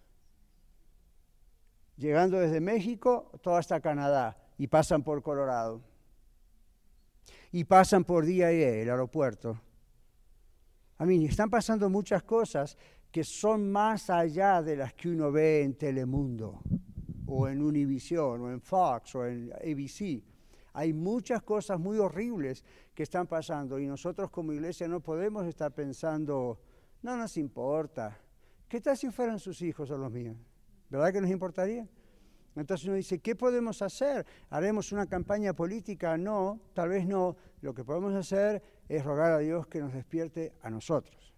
Llegando 1.96 2.38
desde 2.38 2.60
México, 2.60 3.32
todo 3.42 3.56
hasta 3.56 3.80
Canadá, 3.80 4.36
y 4.58 4.66
pasan 4.66 5.02
por 5.02 5.22
Colorado. 5.22 5.80
Y 7.52 7.64
pasan 7.64 8.04
por 8.04 8.26
DIA, 8.26 8.50
el 8.50 8.90
aeropuerto. 8.90 9.60
A 10.98 11.06
mí, 11.06 11.24
están 11.24 11.48
pasando 11.48 11.88
muchas 11.88 12.22
cosas 12.22 12.76
que 13.10 13.24
son 13.24 13.70
más 13.70 14.10
allá 14.10 14.62
de 14.62 14.76
las 14.76 14.92
que 14.92 15.08
uno 15.08 15.32
ve 15.32 15.62
en 15.62 15.74
Telemundo, 15.74 16.60
o 17.26 17.48
en 17.48 17.62
Univision, 17.62 18.42
o 18.42 18.50
en 18.50 18.60
Fox, 18.60 19.14
o 19.14 19.26
en 19.26 19.52
ABC. 19.52 20.22
Hay 20.74 20.92
muchas 20.92 21.42
cosas 21.42 21.80
muy 21.80 21.98
horribles 21.98 22.62
que 22.94 23.02
están 23.02 23.26
pasando 23.26 23.78
y 23.78 23.86
nosotros 23.86 24.30
como 24.30 24.52
iglesia 24.52 24.86
no 24.86 25.00
podemos 25.00 25.46
estar 25.46 25.72
pensando, 25.72 26.60
no 27.02 27.16
nos 27.16 27.38
importa. 27.38 28.18
¿Qué 28.68 28.82
tal 28.82 28.98
si 28.98 29.10
fueran 29.10 29.38
sus 29.38 29.62
hijos 29.62 29.90
o 29.90 29.96
los 29.96 30.12
míos? 30.12 30.36
¿Verdad 30.90 31.12
que 31.12 31.20
nos 31.20 31.30
importaría? 31.30 31.86
Entonces 32.54 32.86
uno 32.86 32.96
dice, 32.96 33.18
¿qué 33.18 33.36
podemos 33.36 33.82
hacer? 33.82 34.24
¿Haremos 34.48 34.90
una 34.92 35.06
campaña 35.06 35.52
política? 35.52 36.16
No, 36.16 36.58
tal 36.74 36.88
vez 36.88 37.06
no. 37.06 37.36
Lo 37.60 37.74
que 37.74 37.84
podemos 37.84 38.14
hacer 38.14 38.62
es 38.88 39.04
rogar 39.04 39.32
a 39.32 39.38
Dios 39.38 39.66
que 39.66 39.80
nos 39.80 39.92
despierte 39.92 40.54
a 40.62 40.70
nosotros, 40.70 41.34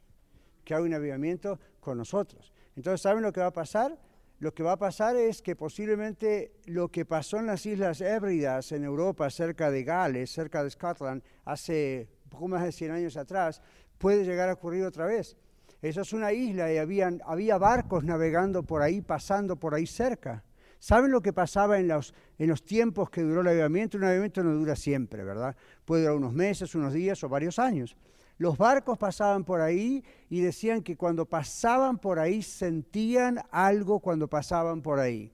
que 0.64 0.74
haga 0.74 0.84
un 0.84 0.94
avivamiento 0.94 1.58
con 1.80 1.98
nosotros. 1.98 2.52
Entonces, 2.76 3.00
¿saben 3.00 3.22
lo 3.22 3.32
que 3.32 3.40
va 3.40 3.46
a 3.46 3.52
pasar? 3.52 3.98
Lo 4.38 4.54
que 4.54 4.62
va 4.62 4.72
a 4.72 4.78
pasar 4.78 5.16
es 5.16 5.42
que 5.42 5.56
posiblemente 5.56 6.52
lo 6.66 6.88
que 6.92 7.04
pasó 7.04 7.38
en 7.38 7.46
las 7.46 7.66
Islas 7.66 8.00
Hébridas 8.00 8.70
en 8.70 8.84
Europa, 8.84 9.28
cerca 9.30 9.72
de 9.72 9.82
Gales, 9.82 10.30
cerca 10.30 10.62
de 10.62 10.70
Scotland, 10.70 11.24
hace 11.44 12.08
poco 12.28 12.46
más 12.46 12.62
de 12.62 12.70
100 12.70 12.92
años 12.92 13.16
atrás, 13.16 13.60
puede 13.98 14.24
llegar 14.24 14.48
a 14.48 14.52
ocurrir 14.52 14.84
otra 14.84 15.06
vez. 15.06 15.36
Esa 15.80 16.00
es 16.00 16.12
una 16.12 16.32
isla 16.32 16.72
y 16.72 16.78
había 16.78 17.58
barcos 17.58 18.04
navegando 18.04 18.62
por 18.62 18.82
ahí, 18.82 19.00
pasando 19.00 19.56
por 19.56 19.74
ahí 19.74 19.86
cerca. 19.86 20.44
¿Saben 20.80 21.10
lo 21.10 21.20
que 21.20 21.32
pasaba 21.32 21.78
en 21.78 21.88
los, 21.88 22.14
en 22.38 22.48
los 22.48 22.64
tiempos 22.64 23.10
que 23.10 23.22
duró 23.22 23.40
el 23.40 23.48
avivamiento? 23.48 23.98
Un 23.98 24.04
avivamiento 24.04 24.44
no 24.44 24.52
dura 24.54 24.76
siempre, 24.76 25.24
¿verdad? 25.24 25.56
Puede 25.84 26.02
durar 26.02 26.16
unos 26.16 26.32
meses, 26.32 26.74
unos 26.74 26.92
días 26.92 27.22
o 27.24 27.28
varios 27.28 27.58
años. 27.58 27.96
Los 28.38 28.56
barcos 28.56 28.96
pasaban 28.96 29.44
por 29.44 29.60
ahí 29.60 30.04
y 30.30 30.40
decían 30.40 30.82
que 30.82 30.96
cuando 30.96 31.26
pasaban 31.26 31.98
por 31.98 32.20
ahí 32.20 32.42
sentían 32.42 33.40
algo 33.50 33.98
cuando 33.98 34.28
pasaban 34.28 34.80
por 34.80 35.00
ahí. 35.00 35.32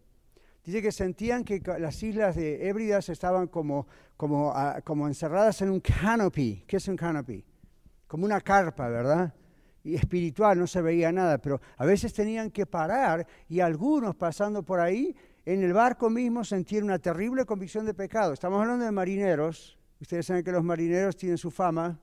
Dice 0.65 0.81
que 0.81 0.93
sentían 0.93 1.45
que 1.45 1.63
las 1.79 2.03
islas 2.03 2.37
de 2.37 2.67
Hébridas 2.67 3.11
estaban 3.11 3.49
como, 3.49 3.87
como, 4.17 4.53
ah, 4.55 4.81
como 4.83 5.07
encerradas 5.07 5.61
en 5.61 5.69
un 5.69 5.81
canopy. 5.81 6.65
¿Qué 6.67 6.79
es 6.79 6.89
un 6.89 6.97
canopy? 6.97 7.45
Como 8.07 8.25
una 8.25 8.41
carpa, 8.41 8.89
¿verdad? 8.89 9.35
Y 9.85 9.95
espiritual, 9.95 10.59
no 10.59 10.67
se 10.67 10.83
veía 10.83 11.13
nada, 11.13 11.39
pero 11.39 11.61
a 11.77 11.85
veces 11.85 12.13
tenían 12.13 12.51
que 12.51 12.67
parar 12.67 13.27
y 13.49 13.61
algunos 13.61 14.17
pasando 14.17 14.63
por 14.63 14.81
ahí 14.81 15.15
en 15.45 15.63
el 15.63 15.73
barco 15.73 16.11
mismo 16.11 16.43
sentían 16.43 16.85
una 16.85 16.99
terrible 16.99 17.45
convicción 17.45 17.87
de 17.87 17.95
pecado. 17.95 18.33
Estamos 18.33 18.61
hablando 18.61 18.85
de 18.85 18.91
marineros. 18.91 19.79
Ustedes 20.01 20.27
saben 20.27 20.43
que 20.43 20.53
los 20.53 20.65
marineros 20.65 21.17
tienen 21.17 21.39
su 21.39 21.51
fama 21.51 22.01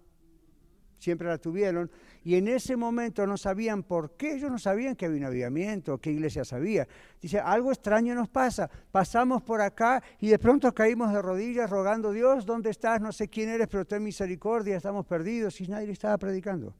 siempre 1.01 1.27
la 1.27 1.37
tuvieron, 1.37 1.89
y 2.23 2.35
en 2.35 2.47
ese 2.47 2.75
momento 2.75 3.25
no 3.25 3.35
sabían 3.35 3.83
por 3.83 4.15
qué, 4.15 4.35
ellos 4.35 4.51
no 4.51 4.59
sabían 4.59 4.95
que 4.95 5.07
había 5.07 5.17
un 5.17 5.25
avivamiento, 5.25 5.97
qué 5.97 6.11
iglesia 6.11 6.45
sabía. 6.45 6.87
Dice, 7.19 7.39
algo 7.39 7.71
extraño 7.71 8.13
nos 8.13 8.29
pasa, 8.29 8.69
pasamos 8.91 9.41
por 9.41 9.61
acá 9.61 10.01
y 10.19 10.27
de 10.27 10.37
pronto 10.37 10.71
caímos 10.73 11.11
de 11.11 11.21
rodillas 11.21 11.69
rogando, 11.69 12.11
Dios, 12.11 12.45
¿dónde 12.45 12.69
estás? 12.69 13.01
No 13.01 13.11
sé 13.11 13.27
quién 13.27 13.49
eres, 13.49 13.67
pero 13.67 13.85
ten 13.85 14.03
misericordia, 14.03 14.77
estamos 14.77 15.05
perdidos, 15.05 15.59
y 15.59 15.67
nadie 15.67 15.87
le 15.87 15.93
estaba 15.93 16.17
predicando. 16.17 16.75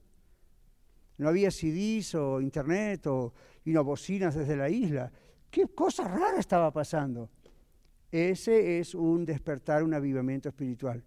No 1.22 1.30
había 1.30 1.52
CDs 1.52 2.16
o 2.16 2.42
internet 2.42 3.06
o 3.06 3.32
y 3.64 3.74
bocinas 3.74 4.34
desde 4.34 4.58
la 4.58 4.70
isla. 4.70 5.12
¿Qué 5.52 5.68
cosa 5.68 6.08
rara 6.08 6.40
estaba 6.40 6.74
pasando? 6.74 7.30
Ese 8.12 8.80
es 8.80 8.96
un 8.96 9.24
despertar, 9.24 9.84
un 9.84 9.94
avivamiento 9.94 10.50
espiritual. 10.50 11.04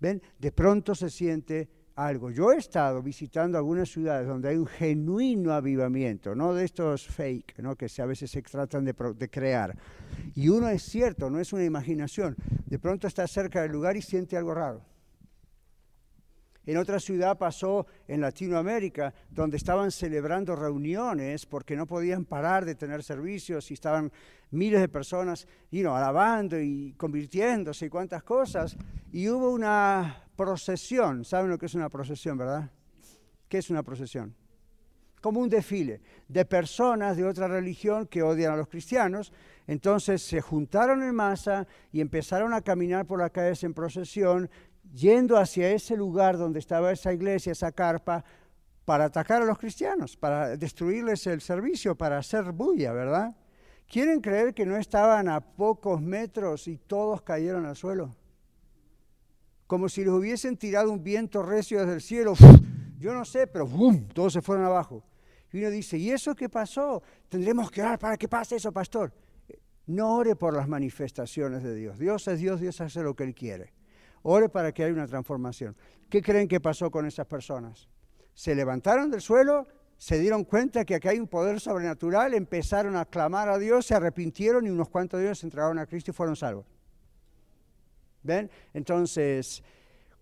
¿Ven? 0.00 0.20
De 0.40 0.50
pronto 0.50 0.96
se 0.96 1.08
siente 1.08 1.70
algo. 1.94 2.32
Yo 2.32 2.52
he 2.52 2.56
estado 2.56 3.00
visitando 3.00 3.58
algunas 3.58 3.88
ciudades 3.88 4.26
donde 4.26 4.48
hay 4.48 4.56
un 4.56 4.66
genuino 4.66 5.52
avivamiento, 5.52 6.34
no 6.34 6.52
de 6.52 6.64
estos 6.64 7.06
fake, 7.06 7.60
¿no? 7.60 7.76
que 7.76 7.86
a 8.02 8.06
veces 8.06 8.28
se 8.28 8.42
tratan 8.42 8.84
de, 8.84 8.92
de, 9.16 9.30
crear. 9.30 9.78
Y 10.34 10.48
uno 10.48 10.68
es 10.68 10.82
cierto, 10.82 11.30
no 11.30 11.38
es 11.38 11.52
una 11.52 11.64
imaginación. 11.64 12.34
De 12.66 12.80
pronto 12.80 13.06
está 13.06 13.24
cerca 13.28 13.62
del 13.62 13.70
lugar 13.70 13.96
y 13.96 14.02
siente 14.02 14.36
algo 14.36 14.52
raro. 14.52 14.91
En 16.64 16.76
otra 16.76 17.00
ciudad 17.00 17.36
pasó 17.38 17.86
en 18.06 18.20
Latinoamérica, 18.20 19.12
donde 19.30 19.56
estaban 19.56 19.90
celebrando 19.90 20.54
reuniones 20.54 21.44
porque 21.44 21.76
no 21.76 21.86
podían 21.86 22.24
parar 22.24 22.64
de 22.64 22.76
tener 22.76 23.02
servicios 23.02 23.70
y 23.70 23.74
estaban 23.74 24.12
miles 24.52 24.80
de 24.80 24.88
personas 24.88 25.48
alabando 25.72 26.60
y 26.60 26.94
convirtiéndose 26.96 27.86
y 27.86 27.88
cuantas 27.88 28.22
cosas. 28.22 28.76
Y 29.10 29.28
hubo 29.28 29.50
una 29.50 30.24
procesión. 30.36 31.24
¿Saben 31.24 31.50
lo 31.50 31.58
que 31.58 31.66
es 31.66 31.74
una 31.74 31.88
procesión, 31.88 32.38
verdad? 32.38 32.70
¿Qué 33.48 33.58
es 33.58 33.68
una 33.68 33.82
procesión? 33.82 34.34
Como 35.20 35.40
un 35.40 35.48
desfile 35.48 36.00
de 36.28 36.44
personas 36.44 37.16
de 37.16 37.24
otra 37.24 37.48
religión 37.48 38.06
que 38.06 38.22
odian 38.22 38.52
a 38.52 38.56
los 38.56 38.68
cristianos. 38.68 39.32
Entonces 39.66 40.22
se 40.22 40.40
juntaron 40.40 41.02
en 41.02 41.14
masa 41.14 41.66
y 41.92 42.00
empezaron 42.00 42.54
a 42.54 42.60
caminar 42.60 43.06
por 43.06 43.18
las 43.18 43.30
calles 43.30 43.62
en 43.64 43.74
procesión 43.74 44.50
yendo 44.92 45.36
hacia 45.36 45.70
ese 45.70 45.96
lugar 45.96 46.36
donde 46.36 46.58
estaba 46.58 46.92
esa 46.92 47.12
iglesia, 47.12 47.52
esa 47.52 47.72
carpa, 47.72 48.24
para 48.84 49.04
atacar 49.06 49.42
a 49.42 49.44
los 49.44 49.58
cristianos, 49.58 50.16
para 50.16 50.56
destruirles 50.56 51.26
el 51.26 51.40
servicio, 51.40 51.96
para 51.96 52.18
hacer 52.18 52.52
bulla, 52.52 52.92
¿verdad? 52.92 53.36
¿Quieren 53.86 54.20
creer 54.20 54.54
que 54.54 54.66
no 54.66 54.76
estaban 54.76 55.28
a 55.28 55.40
pocos 55.40 56.00
metros 56.00 56.66
y 56.66 56.78
todos 56.78 57.22
cayeron 57.22 57.66
al 57.66 57.76
suelo? 57.76 58.14
Como 59.66 59.88
si 59.88 60.02
les 60.02 60.10
hubiesen 60.10 60.56
tirado 60.56 60.90
un 60.90 61.02
viento 61.02 61.42
recio 61.42 61.80
desde 61.80 61.94
el 61.94 62.00
cielo. 62.00 62.34
Yo 62.98 63.14
no 63.14 63.24
sé, 63.24 63.46
pero 63.46 63.66
¡bum! 63.66 64.08
todos 64.08 64.32
se 64.32 64.42
fueron 64.42 64.64
abajo. 64.64 65.04
Y 65.52 65.58
uno 65.58 65.70
dice, 65.70 65.98
¿y 65.98 66.10
eso 66.10 66.34
qué 66.34 66.48
pasó? 66.48 67.02
Tendremos 67.28 67.70
que 67.70 67.82
orar 67.82 67.98
para 67.98 68.16
que 68.16 68.28
pase 68.28 68.56
eso, 68.56 68.72
pastor. 68.72 69.12
No 69.86 70.16
ore 70.16 70.36
por 70.36 70.54
las 70.54 70.68
manifestaciones 70.68 71.62
de 71.62 71.74
Dios. 71.74 71.98
Dios 71.98 72.26
es 72.28 72.38
Dios, 72.38 72.60
Dios 72.60 72.80
hace 72.80 73.02
lo 73.02 73.14
que 73.14 73.24
Él 73.24 73.34
quiere. 73.34 73.72
Ore 74.22 74.48
para 74.48 74.72
que 74.72 74.84
haya 74.84 74.92
una 74.92 75.06
transformación. 75.06 75.76
¿Qué 76.08 76.22
creen 76.22 76.48
que 76.48 76.60
pasó 76.60 76.90
con 76.90 77.06
esas 77.06 77.26
personas? 77.26 77.88
Se 78.34 78.54
levantaron 78.54 79.10
del 79.10 79.20
suelo, 79.20 79.66
se 79.98 80.18
dieron 80.18 80.44
cuenta 80.44 80.84
que 80.84 80.94
aquí 80.94 81.08
hay 81.08 81.18
un 81.18 81.28
poder 81.28 81.60
sobrenatural, 81.60 82.34
empezaron 82.34 82.96
a 82.96 83.04
clamar 83.04 83.48
a 83.48 83.58
Dios, 83.58 83.86
se 83.86 83.94
arrepintieron 83.94 84.66
y 84.66 84.70
unos 84.70 84.88
cuantos 84.88 85.20
de 85.20 85.26
ellos 85.26 85.38
se 85.38 85.46
entregaron 85.46 85.78
a 85.78 85.86
Cristo 85.86 86.10
y 86.10 86.14
fueron 86.14 86.36
salvos. 86.36 86.66
¿Ven? 88.22 88.50
Entonces, 88.72 89.62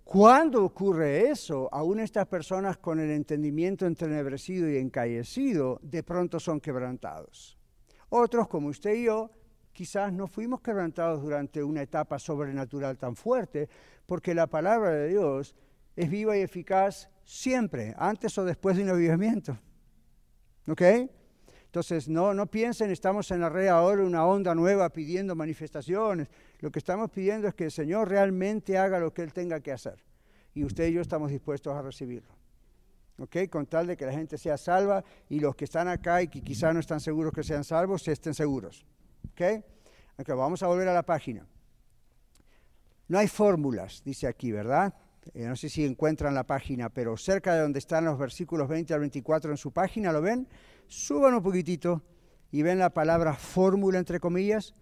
cuando 0.04 0.64
ocurre 0.64 1.30
eso, 1.30 1.68
aún 1.72 2.00
estas 2.00 2.26
personas 2.26 2.78
con 2.78 2.98
el 2.98 3.10
entendimiento 3.10 3.86
entenebrecido 3.86 4.68
y 4.68 4.76
encallecido, 4.76 5.78
de 5.82 6.02
pronto 6.02 6.40
son 6.40 6.60
quebrantados. 6.60 7.56
Otros, 8.08 8.48
como 8.48 8.68
usted 8.68 8.94
y 8.94 9.04
yo, 9.04 9.30
quizás 9.80 10.12
no 10.12 10.26
fuimos 10.26 10.60
quebrantados 10.60 11.22
durante 11.22 11.64
una 11.64 11.80
etapa 11.80 12.18
sobrenatural 12.18 12.98
tan 12.98 13.16
fuerte, 13.16 13.66
porque 14.04 14.34
la 14.34 14.46
palabra 14.46 14.90
de 14.90 15.08
Dios 15.08 15.54
es 15.96 16.10
viva 16.10 16.36
y 16.36 16.42
eficaz 16.42 17.08
siempre, 17.24 17.94
antes 17.96 18.36
o 18.36 18.44
después 18.44 18.76
de 18.76 18.82
un 18.82 18.90
avivamiento. 18.90 19.58
¿Ok? 20.68 20.82
Entonces, 21.64 22.10
no, 22.10 22.34
no 22.34 22.46
piensen, 22.46 22.90
estamos 22.90 23.30
en 23.30 23.40
la 23.40 23.48
red 23.48 23.68
ahora 23.68 24.04
una 24.04 24.26
onda 24.26 24.54
nueva 24.54 24.90
pidiendo 24.90 25.34
manifestaciones. 25.34 26.28
Lo 26.58 26.70
que 26.70 26.78
estamos 26.78 27.10
pidiendo 27.10 27.48
es 27.48 27.54
que 27.54 27.64
el 27.64 27.70
Señor 27.70 28.10
realmente 28.10 28.76
haga 28.76 28.98
lo 28.98 29.14
que 29.14 29.22
Él 29.22 29.32
tenga 29.32 29.60
que 29.60 29.72
hacer. 29.72 30.04
Y 30.52 30.62
usted 30.62 30.88
y 30.88 30.92
yo 30.92 31.00
estamos 31.00 31.30
dispuestos 31.30 31.74
a 31.74 31.80
recibirlo. 31.80 32.34
¿Ok? 33.16 33.48
Con 33.50 33.64
tal 33.64 33.86
de 33.86 33.96
que 33.96 34.04
la 34.04 34.12
gente 34.12 34.36
sea 34.36 34.58
salva 34.58 35.02
y 35.30 35.40
los 35.40 35.56
que 35.56 35.64
están 35.64 35.88
acá 35.88 36.20
y 36.20 36.28
que 36.28 36.42
quizás 36.42 36.74
no 36.74 36.80
están 36.80 37.00
seguros 37.00 37.32
que 37.32 37.42
sean 37.42 37.64
salvos, 37.64 38.06
estén 38.08 38.34
seguros. 38.34 38.84
¿Ok? 39.32 39.64
vamos 40.28 40.62
a 40.62 40.66
volver 40.66 40.88
a 40.88 40.94
la 40.94 41.02
página. 41.02 41.46
No 43.08 43.18
hay 43.18 43.26
fórmulas, 43.26 44.02
dice 44.04 44.26
aquí, 44.26 44.52
¿verdad? 44.52 44.94
Eh, 45.34 45.46
no 45.46 45.56
sé 45.56 45.68
si 45.68 45.84
encuentran 45.84 46.34
la 46.34 46.44
página, 46.44 46.88
pero 46.88 47.16
cerca 47.16 47.54
de 47.54 47.60
donde 47.60 47.78
están 47.78 48.04
los 48.04 48.18
versículos 48.18 48.68
20 48.68 48.94
al 48.94 49.00
24 49.00 49.50
en 49.50 49.56
su 49.56 49.72
página, 49.72 50.12
¿lo 50.12 50.22
ven? 50.22 50.46
Suban 50.86 51.34
un 51.34 51.42
poquitito 51.42 52.02
y 52.52 52.62
ven 52.62 52.78
la 52.78 52.90
palabra 52.90 53.34
fórmula 53.34 53.98
entre 53.98 54.20
comillas. 54.20 54.74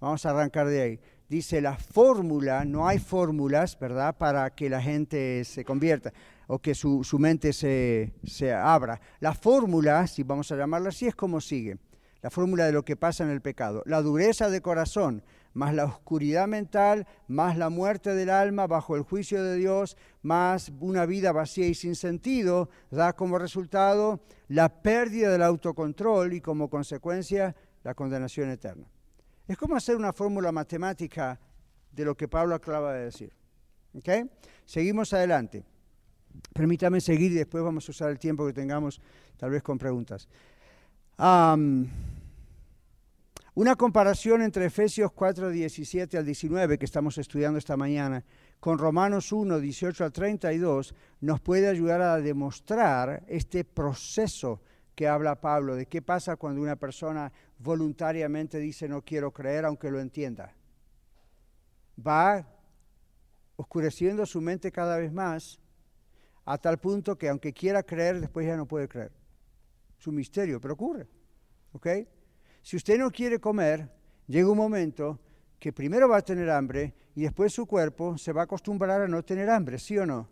Vamos 0.00 0.26
a 0.26 0.30
arrancar 0.30 0.68
de 0.68 0.82
ahí. 0.82 1.00
Dice 1.28 1.60
la 1.60 1.76
fórmula, 1.76 2.64
no 2.64 2.86
hay 2.86 2.98
fórmulas, 2.98 3.78
¿verdad?, 3.78 4.16
para 4.16 4.50
que 4.50 4.70
la 4.70 4.80
gente 4.80 5.44
se 5.44 5.64
convierta 5.64 6.12
o 6.46 6.60
que 6.60 6.74
su, 6.74 7.02
su 7.02 7.18
mente 7.18 7.52
se, 7.52 8.12
se 8.24 8.52
abra. 8.52 9.00
La 9.18 9.34
fórmula, 9.34 10.06
si 10.06 10.22
vamos 10.22 10.52
a 10.52 10.56
llamarla 10.56 10.90
así, 10.90 11.06
es 11.06 11.16
como 11.16 11.40
sigue. 11.40 11.78
La 12.26 12.30
fórmula 12.30 12.66
de 12.66 12.72
lo 12.72 12.84
que 12.84 12.96
pasa 12.96 13.22
en 13.22 13.30
el 13.30 13.40
pecado. 13.40 13.84
La 13.86 14.02
dureza 14.02 14.50
de 14.50 14.60
corazón, 14.60 15.22
más 15.54 15.72
la 15.72 15.84
oscuridad 15.84 16.48
mental, 16.48 17.06
más 17.28 17.56
la 17.56 17.70
muerte 17.70 18.16
del 18.16 18.30
alma 18.30 18.66
bajo 18.66 18.96
el 18.96 19.02
juicio 19.02 19.44
de 19.44 19.54
Dios, 19.54 19.96
más 20.22 20.72
una 20.80 21.06
vida 21.06 21.30
vacía 21.30 21.68
y 21.68 21.74
sin 21.76 21.94
sentido, 21.94 22.68
da 22.90 23.12
como 23.12 23.38
resultado 23.38 24.18
la 24.48 24.82
pérdida 24.82 25.30
del 25.30 25.44
autocontrol 25.44 26.32
y 26.32 26.40
como 26.40 26.68
consecuencia 26.68 27.54
la 27.84 27.94
condenación 27.94 28.50
eterna. 28.50 28.88
Es 29.46 29.56
como 29.56 29.76
hacer 29.76 29.94
una 29.94 30.12
fórmula 30.12 30.50
matemática 30.50 31.38
de 31.92 32.04
lo 32.04 32.16
que 32.16 32.26
Pablo 32.26 32.56
acaba 32.56 32.92
de 32.92 33.04
decir. 33.04 33.32
¿Okay? 33.94 34.28
Seguimos 34.64 35.12
adelante. 35.12 35.64
Permítame 36.52 37.00
seguir 37.00 37.30
y 37.30 37.36
después 37.36 37.62
vamos 37.62 37.88
a 37.88 37.92
usar 37.92 38.10
el 38.10 38.18
tiempo 38.18 38.44
que 38.44 38.52
tengamos 38.52 39.00
tal 39.36 39.50
vez 39.50 39.62
con 39.62 39.78
preguntas. 39.78 40.28
Una 43.56 43.74
comparación 43.74 44.42
entre 44.42 44.66
Efesios 44.66 45.12
4, 45.12 45.48
17 45.48 46.18
al 46.18 46.26
19, 46.26 46.76
que 46.76 46.84
estamos 46.84 47.16
estudiando 47.16 47.58
esta 47.58 47.74
mañana, 47.74 48.22
con 48.60 48.76
Romanos 48.76 49.32
1, 49.32 49.60
18 49.60 50.04
al 50.04 50.12
32, 50.12 50.94
nos 51.22 51.40
puede 51.40 51.66
ayudar 51.66 52.02
a 52.02 52.18
demostrar 52.18 53.24
este 53.28 53.64
proceso 53.64 54.60
que 54.94 55.08
habla 55.08 55.40
Pablo, 55.40 55.74
de 55.74 55.86
qué 55.86 56.02
pasa 56.02 56.36
cuando 56.36 56.60
una 56.60 56.76
persona 56.76 57.32
voluntariamente 57.58 58.58
dice 58.58 58.90
no 58.90 59.00
quiero 59.00 59.32
creer 59.32 59.64
aunque 59.64 59.90
lo 59.90 60.00
entienda. 60.00 60.54
Va 62.06 62.46
oscureciendo 63.56 64.26
su 64.26 64.42
mente 64.42 64.70
cada 64.70 64.98
vez 64.98 65.14
más 65.14 65.58
a 66.44 66.58
tal 66.58 66.76
punto 66.76 67.16
que 67.16 67.30
aunque 67.30 67.54
quiera 67.54 67.82
creer, 67.82 68.20
después 68.20 68.46
ya 68.46 68.58
no 68.58 68.66
puede 68.66 68.86
creer. 68.86 69.12
Es 69.98 70.06
un 70.06 70.16
misterio, 70.16 70.60
pero 70.60 70.74
ocurre. 70.74 71.06
¿Ok? 71.72 71.86
Si 72.66 72.74
usted 72.74 72.98
no 72.98 73.12
quiere 73.12 73.38
comer, 73.38 73.88
llega 74.26 74.50
un 74.50 74.56
momento 74.56 75.20
que 75.56 75.72
primero 75.72 76.08
va 76.08 76.16
a 76.16 76.22
tener 76.22 76.50
hambre 76.50 76.96
y 77.14 77.22
después 77.22 77.52
su 77.52 77.64
cuerpo 77.64 78.18
se 78.18 78.32
va 78.32 78.40
a 78.40 78.44
acostumbrar 78.44 79.02
a 79.02 79.06
no 79.06 79.24
tener 79.24 79.48
hambre, 79.48 79.78
¿sí 79.78 79.96
o 79.98 80.04
no? 80.04 80.28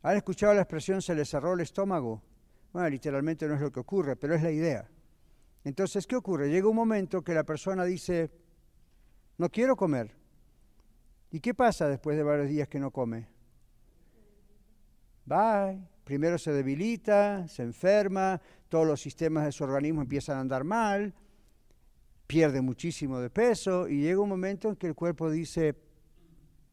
¿Han 0.00 0.16
escuchado 0.16 0.54
la 0.54 0.62
expresión 0.62 1.02
se 1.02 1.14
le 1.14 1.26
cerró 1.26 1.52
el 1.52 1.60
estómago? 1.60 2.22
Bueno, 2.72 2.88
literalmente 2.88 3.46
no 3.46 3.56
es 3.56 3.60
lo 3.60 3.70
que 3.70 3.80
ocurre, 3.80 4.16
pero 4.16 4.34
es 4.34 4.42
la 4.42 4.50
idea. 4.50 4.88
Entonces, 5.62 6.06
¿qué 6.06 6.16
ocurre? 6.16 6.48
Llega 6.48 6.66
un 6.66 6.76
momento 6.76 7.20
que 7.20 7.34
la 7.34 7.44
persona 7.44 7.84
dice, 7.84 8.30
no 9.36 9.50
quiero 9.50 9.76
comer. 9.76 10.16
¿Y 11.30 11.40
qué 11.40 11.52
pasa 11.52 11.88
después 11.88 12.16
de 12.16 12.22
varios 12.22 12.48
días 12.48 12.68
que 12.68 12.80
no 12.80 12.90
come? 12.90 13.28
Bye. 15.26 15.86
Primero 16.04 16.38
se 16.38 16.52
debilita, 16.52 17.46
se 17.48 17.62
enferma, 17.62 18.40
todos 18.70 18.86
los 18.86 18.98
sistemas 18.98 19.44
de 19.44 19.52
su 19.52 19.62
organismo 19.62 20.00
empiezan 20.00 20.38
a 20.38 20.40
andar 20.40 20.64
mal, 20.64 21.14
pierde 22.30 22.60
muchísimo 22.60 23.18
de 23.18 23.28
peso 23.28 23.88
y 23.88 24.02
llega 24.02 24.20
un 24.20 24.28
momento 24.28 24.68
en 24.68 24.76
que 24.76 24.86
el 24.86 24.94
cuerpo 24.94 25.28
dice, 25.28 25.74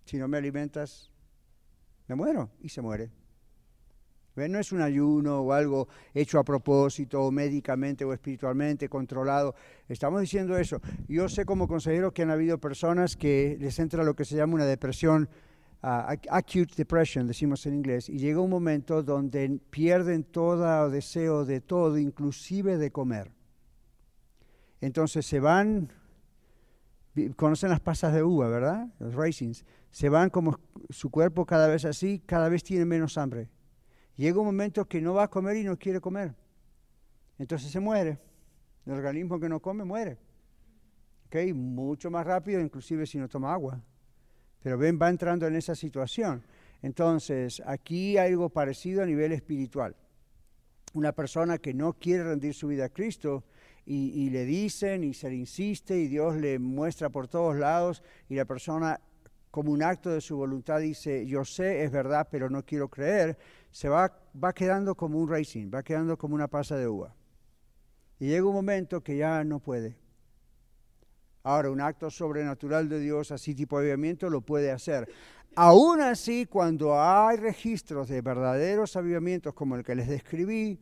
si 0.05 0.17
no 0.17 0.27
me 0.27 0.37
alimentas, 0.37 1.09
me 2.07 2.13
muero 2.13 2.51
y 2.61 2.69
se 2.69 2.79
muere. 2.79 3.09
No 4.35 4.59
es 4.59 4.71
un 4.71 4.81
ayuno 4.81 5.39
o 5.39 5.51
algo 5.51 5.87
hecho 6.13 6.37
a 6.37 6.43
propósito, 6.43 7.23
o 7.23 7.31
médicamente 7.31 8.05
o 8.05 8.13
espiritualmente 8.13 8.87
controlado. 8.87 9.55
Estamos 9.89 10.21
diciendo 10.21 10.55
eso. 10.55 10.79
Yo 11.07 11.27
sé 11.27 11.43
como 11.43 11.67
consejero 11.67 12.13
que 12.13 12.21
han 12.21 12.29
habido 12.29 12.59
personas 12.59 13.17
que 13.17 13.57
les 13.59 13.79
entra 13.79 14.03
lo 14.03 14.15
que 14.15 14.25
se 14.25 14.35
llama 14.35 14.53
una 14.53 14.65
depresión, 14.65 15.27
uh, 15.81 16.13
acute 16.29 16.75
depression, 16.75 17.25
decimos 17.25 17.65
en 17.65 17.73
inglés, 17.73 18.09
y 18.09 18.19
llega 18.19 18.41
un 18.41 18.51
momento 18.51 19.01
donde 19.01 19.59
pierden 19.71 20.23
todo 20.23 20.91
deseo 20.91 21.45
de 21.45 21.61
todo, 21.61 21.97
inclusive 21.97 22.77
de 22.77 22.91
comer. 22.91 23.36
Entonces 24.81 25.25
se 25.25 25.39
van, 25.39 25.91
conocen 27.35 27.69
las 27.69 27.79
pasas 27.79 28.13
de 28.13 28.23
uva, 28.23 28.47
¿verdad? 28.47 28.87
Los 28.99 29.15
racings. 29.15 29.65
Se 29.91 30.09
van 30.09 30.29
como 30.29 30.59
su 30.89 31.09
cuerpo 31.09 31.45
cada 31.45 31.67
vez 31.67 31.85
así, 31.85 32.21
cada 32.25 32.49
vez 32.49 32.63
tiene 32.63 32.85
menos 32.85 33.17
hambre. 33.17 33.49
Llega 34.15 34.39
un 34.39 34.45
momento 34.45 34.85
que 34.85 35.01
no 35.01 35.13
va 35.13 35.23
a 35.23 35.27
comer 35.29 35.57
y 35.57 35.63
no 35.63 35.77
quiere 35.77 36.01
comer. 36.01 36.35
Entonces 37.37 37.71
se 37.71 37.79
muere. 37.79 38.19
El 38.85 38.93
organismo 38.93 39.39
que 39.39 39.49
no 39.49 39.59
come 39.59 39.83
muere. 39.83 40.17
¿Okay? 41.27 41.53
Mucho 41.53 42.09
más 42.09 42.25
rápido, 42.25 42.61
inclusive 42.61 43.05
si 43.05 43.17
no 43.17 43.27
toma 43.27 43.53
agua. 43.53 43.81
Pero 44.63 44.77
ven, 44.77 44.97
va 45.01 45.09
entrando 45.09 45.45
en 45.45 45.55
esa 45.55 45.75
situación. 45.75 46.43
Entonces, 46.81 47.61
aquí 47.65 48.17
hay 48.17 48.31
algo 48.31 48.49
parecido 48.49 49.03
a 49.03 49.05
nivel 49.05 49.31
espiritual. 49.31 49.95
Una 50.93 51.11
persona 51.11 51.57
que 51.57 51.73
no 51.73 51.93
quiere 51.93 52.23
rendir 52.23 52.53
su 52.53 52.67
vida 52.67 52.85
a 52.85 52.89
Cristo, 52.89 53.43
y, 53.89 54.29
le 54.31 54.43
dicen 54.43 55.05
y 55.05 55.13
se 55.13 55.29
le 55.29 55.35
insiste 55.35 55.97
y 55.97 56.07
Dios 56.07 56.35
le 56.35 56.59
muestra 56.59 57.09
por 57.09 57.29
todos 57.29 57.55
lados 57.55 58.03
y 58.27 58.35
la 58.35 58.43
persona 58.43 58.99
como 59.49 59.71
un 59.71 59.81
acto 59.81 60.09
de 60.09 60.19
su 60.19 60.35
voluntad 60.35 60.81
dice, 60.81 61.25
yo 61.25 61.45
sé, 61.45 61.83
es 61.83 61.91
verdad, 61.91 62.27
pero 62.29 62.49
no 62.49 62.65
quiero 62.65 62.89
creer, 62.89 63.37
se 63.71 63.87
va, 63.87 64.13
va 64.43 64.53
quedando 64.53 64.93
como 64.93 65.17
un 65.17 65.29
racing, 65.29 65.71
va 65.73 65.83
quedando 65.83 66.17
como 66.17 66.35
una 66.35 66.49
pasa 66.49 66.75
de 66.75 66.87
uva. 66.87 67.15
Y 68.19 68.27
llega 68.27 68.45
un 68.45 68.53
momento 68.53 69.01
que 69.01 69.15
ya 69.15 69.43
no 69.45 69.59
puede. 69.59 69.95
Ahora, 71.43 71.71
un 71.71 71.79
acto 71.79 72.09
sobrenatural 72.09 72.89
de 72.89 72.99
Dios, 72.99 73.31
así 73.31 73.55
tipo 73.55 73.77
avivamiento, 73.77 74.29
lo 74.29 74.41
puede 74.41 74.69
hacer. 74.69 75.07
Aún 75.55 76.01
así, 76.01 76.45
cuando 76.45 76.99
hay 76.99 77.37
registros 77.37 78.09
de 78.09 78.21
verdaderos 78.21 78.97
avivamientos 78.97 79.53
como 79.53 79.75
el 79.75 79.83
que 79.83 79.95
les 79.95 80.09
describí, 80.09 80.77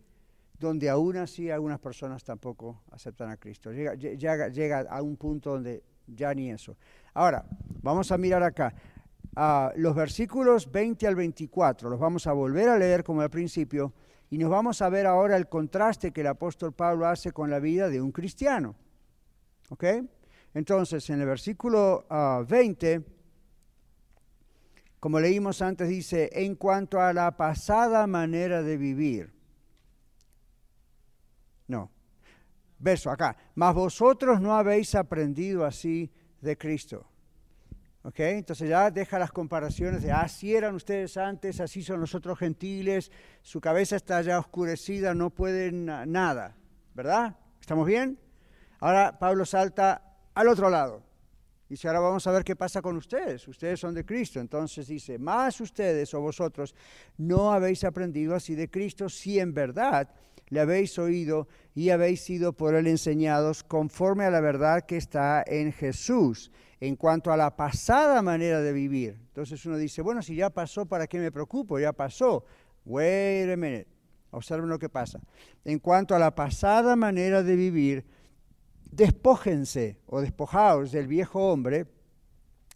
donde 0.60 0.90
aún 0.90 1.18
así 1.18 1.50
algunas 1.50 1.80
personas 1.80 2.24
tampoco 2.24 2.84
aceptan 2.92 3.30
a 3.30 3.38
Cristo. 3.38 3.72
Llega, 3.72 3.94
llega, 3.96 4.82
a 4.90 5.02
un 5.02 5.18
punto 5.18 5.52
donde 5.52 5.84
ya 6.08 6.34
ni 6.34 6.52
eso. 6.52 6.78
Ahora, 7.14 7.46
vamos 7.82 8.12
a 8.12 8.18
mirar 8.18 8.44
acá. 8.44 8.74
Ah, 9.36 9.74
los 9.76 9.96
versículos 9.96 10.72
20 10.72 11.08
al 11.08 11.16
24, 11.16 11.90
los 11.90 12.00
vamos 12.00 12.26
a 12.26 12.34
volver 12.34 12.70
a 12.70 12.78
leer 12.78 13.04
como 13.04 13.22
al 13.22 13.30
principio 13.30 13.94
y 14.30 14.38
nos 14.38 14.50
vamos 14.50 14.82
a 14.82 14.90
ver 14.90 15.06
ahora 15.06 15.36
el 15.36 15.50
contraste 15.50 16.12
que 16.12 16.22
el 16.22 16.28
apóstol 16.28 16.74
Pablo 16.74 17.06
hace 17.06 17.32
con 17.32 17.50
la 17.50 17.60
vida 17.60 17.90
de 17.90 18.02
un 18.02 18.12
cristiano. 18.12 18.76
¿Ok? 19.70 19.84
Entonces, 20.54 21.10
en 21.10 21.20
el 21.20 21.28
versículo 21.28 22.06
20, 22.48 22.96
ah, 22.96 23.12
como 25.02 25.20
leímos 25.20 25.62
antes, 25.62 25.90
dice, 25.90 26.30
en 26.32 26.56
cuanto 26.56 27.02
a 27.02 27.12
la 27.12 27.36
pasada 27.36 28.08
manera 28.08 28.64
de 28.64 28.78
vivir, 28.78 29.35
no. 31.68 31.92
Verso 32.80 33.10
acá. 33.10 33.36
Mas 33.56 33.74
vosotros 33.74 34.40
no 34.42 34.56
habéis 34.56 34.96
aprendido 34.96 35.66
así 35.66 36.12
de 36.42 36.58
Cristo. 36.58 37.08
¿Ok? 38.04 38.20
Entonces 38.20 38.70
ya 38.70 38.92
deja 38.92 39.18
las 39.18 39.32
comparaciones 39.32 40.04
de 40.04 40.12
así 40.12 40.56
eran 40.56 40.76
ustedes 40.76 41.18
antes, 41.18 41.60
así 41.60 41.82
son 41.82 42.00
los 42.00 42.14
otros 42.14 42.38
gentiles, 42.38 43.12
su 43.42 43.60
cabeza 43.60 43.96
está 43.96 44.22
ya 44.22 44.38
oscurecida, 44.38 45.16
no 45.16 45.32
pueden 45.32 45.86
nada. 45.86 46.56
¿Verdad? 46.94 47.36
¿Estamos 47.60 47.88
bien? 47.88 48.20
Ahora 48.80 49.18
Pablo 49.18 49.44
salta 49.46 50.20
al 50.36 50.48
otro 50.48 50.70
lado. 50.70 51.02
Dice, 51.68 51.88
ahora 51.88 52.00
vamos 52.00 52.28
a 52.28 52.32
ver 52.32 52.44
qué 52.44 52.56
pasa 52.56 52.80
con 52.82 52.96
ustedes. 52.96 53.48
Ustedes 53.48 53.80
son 53.80 53.96
de 53.96 54.06
Cristo. 54.06 54.40
Entonces 54.40 54.86
dice, 54.86 55.18
más 55.18 55.60
ustedes 55.60 56.14
o 56.14 56.22
vosotros 56.22 56.76
no 57.18 57.52
habéis 57.52 57.84
aprendido 57.84 58.36
así 58.36 58.54
de 58.54 58.70
Cristo 58.70 59.10
si 59.10 59.40
en 59.40 59.52
verdad 59.52 60.08
le 60.50 60.60
habéis 60.60 60.98
oído 61.00 61.48
y 61.74 61.90
habéis 61.90 62.22
sido 62.22 62.54
por 62.54 62.76
él 62.76 62.88
enseñados 62.88 63.64
conforme 63.64 64.26
a 64.26 64.30
la 64.30 64.42
verdad 64.42 64.86
que 64.86 64.98
está 64.98 65.44
en 65.46 65.72
Jesús 65.72 66.52
en 66.80 66.96
cuanto 66.96 67.32
a 67.32 67.38
la 67.38 67.56
pasada 67.56 68.22
manera 68.22 68.62
de 68.62 68.74
vivir. 68.74 69.18
Entonces 69.28 69.66
uno 69.66 69.78
dice, 69.78 70.02
bueno, 70.02 70.22
si 70.22 70.36
ya 70.36 70.50
pasó, 70.50 70.86
¿para 70.86 71.08
qué 71.08 71.20
me 71.20 71.32
preocupo? 71.32 71.80
Ya 71.80 71.94
pasó. 71.94 72.46
Wait 72.86 73.50
a 73.50 73.58
minute. 73.58 73.88
Observen 74.32 74.70
lo 74.70 74.78
que 74.78 74.90
pasa. 74.90 75.20
En 75.64 75.80
cuanto 75.80 76.16
a 76.16 76.20
la 76.20 76.36
pasada 76.36 76.96
manera 76.96 77.42
de 77.42 77.56
vivir, 77.56 78.06
despójense 78.92 79.98
o 80.06 80.22
despojaos 80.22 80.92
del 80.92 81.08
viejo 81.08 81.52
hombre 81.52 81.88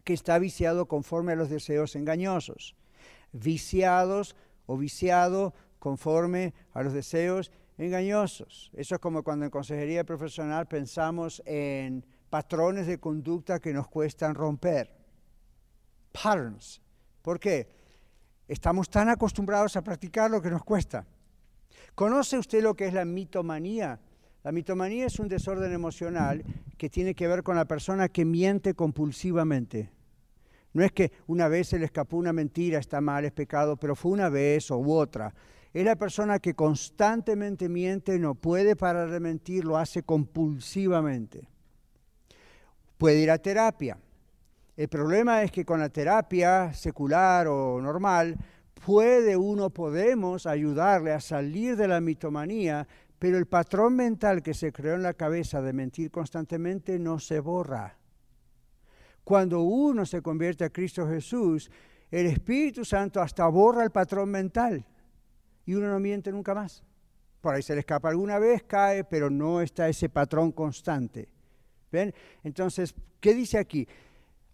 que 0.04 0.14
está 0.14 0.40
viciado 0.40 0.88
conforme 0.88 1.34
a 1.34 1.36
los 1.36 1.50
deseos 1.50 1.96
engañosos. 1.96 2.76
Viciados 3.32 4.36
o 4.66 4.78
viciado 4.78 5.54
conforme 5.80 6.54
a 6.74 6.84
los 6.84 6.94
deseos 6.94 7.52
engañosos. 7.78 8.70
Eso 8.74 8.96
es 8.96 9.02
como 9.02 9.24
cuando 9.24 9.46
en 9.46 9.52
consejería 9.52 10.04
profesional 10.04 10.68
pensamos 10.68 11.42
en 11.46 12.06
patrones 12.30 12.86
de 12.88 13.00
conducta 13.00 13.60
que 13.60 13.74
nos 13.74 13.88
cuestan 13.88 14.36
romper. 14.36 14.96
patterns. 16.12 16.82
¿Por 17.22 17.40
qué? 17.40 17.68
Estamos 18.48 18.90
tan 18.90 19.10
acostumbrados 19.10 19.76
a 19.76 19.84
practicar 19.84 20.30
lo 20.30 20.42
que 20.42 20.50
nos 20.50 20.64
cuesta. 20.64 21.06
¿Conoce 21.96 22.38
usted 22.38 22.64
lo 22.64 22.76
que 22.76 22.88
es 22.88 22.94
la 22.94 23.06
mitomanía? 23.06 24.00
La 24.44 24.52
mitomanía 24.52 25.06
es 25.06 25.20
un 25.20 25.28
desorden 25.28 25.72
emocional 25.72 26.44
que 26.78 26.90
tiene 26.90 27.14
que 27.14 27.28
ver 27.28 27.44
con 27.44 27.56
la 27.56 27.66
persona 27.66 28.10
que 28.10 28.26
miente 28.26 28.74
compulsivamente. 28.74 29.92
No 30.74 30.84
es 30.84 30.92
que 30.92 31.12
una 31.28 31.48
vez 31.48 31.70
se 31.70 31.80
le 31.80 31.86
escapó 31.86 32.18
una 32.18 32.32
mentira, 32.32 32.80
está 32.80 33.02
mal, 33.02 33.26
es 33.26 33.32
pecado, 33.32 33.76
pero 33.78 33.96
fue 33.96 34.12
una 34.12 34.30
vez 34.30 34.72
o 34.72 34.78
u 34.78 34.94
otra. 34.94 35.34
Es 35.74 35.86
la 35.86 35.96
persona 35.96 36.40
que 36.40 36.56
constantemente 36.56 37.70
miente, 37.70 38.18
no 38.18 38.34
puede 38.34 38.76
parar 38.76 39.12
de 39.12 39.20
mentir, 39.20 39.66
lo 39.66 39.78
hace 39.78 40.02
compulsivamente. 40.02 41.48
Puede 42.98 43.22
ir 43.22 43.30
a 43.30 43.38
terapia. 43.38 43.98
El 44.76 44.88
problema 44.88 45.44
es 45.44 45.52
que 45.52 45.66
con 45.66 45.80
la 45.80 45.90
terapia 45.90 46.74
secular 46.74 47.48
o 47.48 47.80
normal, 47.82 48.36
puede 48.84 49.38
uno, 49.38 49.70
podemos 49.70 50.48
ayudarle 50.48 51.12
a 51.12 51.20
salir 51.20 51.76
de 51.76 51.88
la 51.88 52.02
mitomanía, 52.02 52.88
pero 53.20 53.38
el 53.38 53.46
patrón 53.46 53.96
mental 53.96 54.42
que 54.42 54.56
se 54.56 54.72
creó 54.72 54.96
en 54.96 55.04
la 55.04 55.14
cabeza 55.14 55.62
de 55.62 55.74
mentir 55.74 56.10
constantemente 56.10 56.98
no 56.98 57.20
se 57.20 57.42
borra. 57.42 57.96
Cuando 59.24 59.62
uno 59.62 60.06
se 60.06 60.24
convierte 60.24 60.64
a 60.64 60.72
Cristo 60.72 61.08
Jesús, 61.08 61.70
el 62.10 62.26
Espíritu 62.26 62.84
Santo 62.84 63.22
hasta 63.22 63.46
borra 63.48 63.84
el 63.84 63.92
patrón 63.92 64.30
mental 64.30 64.84
y 65.66 65.74
uno 65.74 65.90
no 65.90 66.00
miente 66.00 66.32
nunca 66.32 66.54
más. 66.54 66.84
Por 67.42 67.56
ahí 67.56 67.62
se 67.62 67.74
le 67.74 67.80
escapa 67.80 68.10
alguna 68.10 68.38
vez, 68.38 68.64
cae, 68.64 69.04
pero 69.04 69.30
no 69.30 69.62
está 69.62 69.88
ese 69.88 70.10
patrón 70.10 70.52
constante. 70.52 71.30
¿Ven? 71.92 72.14
Entonces, 72.44 72.94
¿qué 73.20 73.34
dice 73.34 73.58
aquí? 73.58 73.88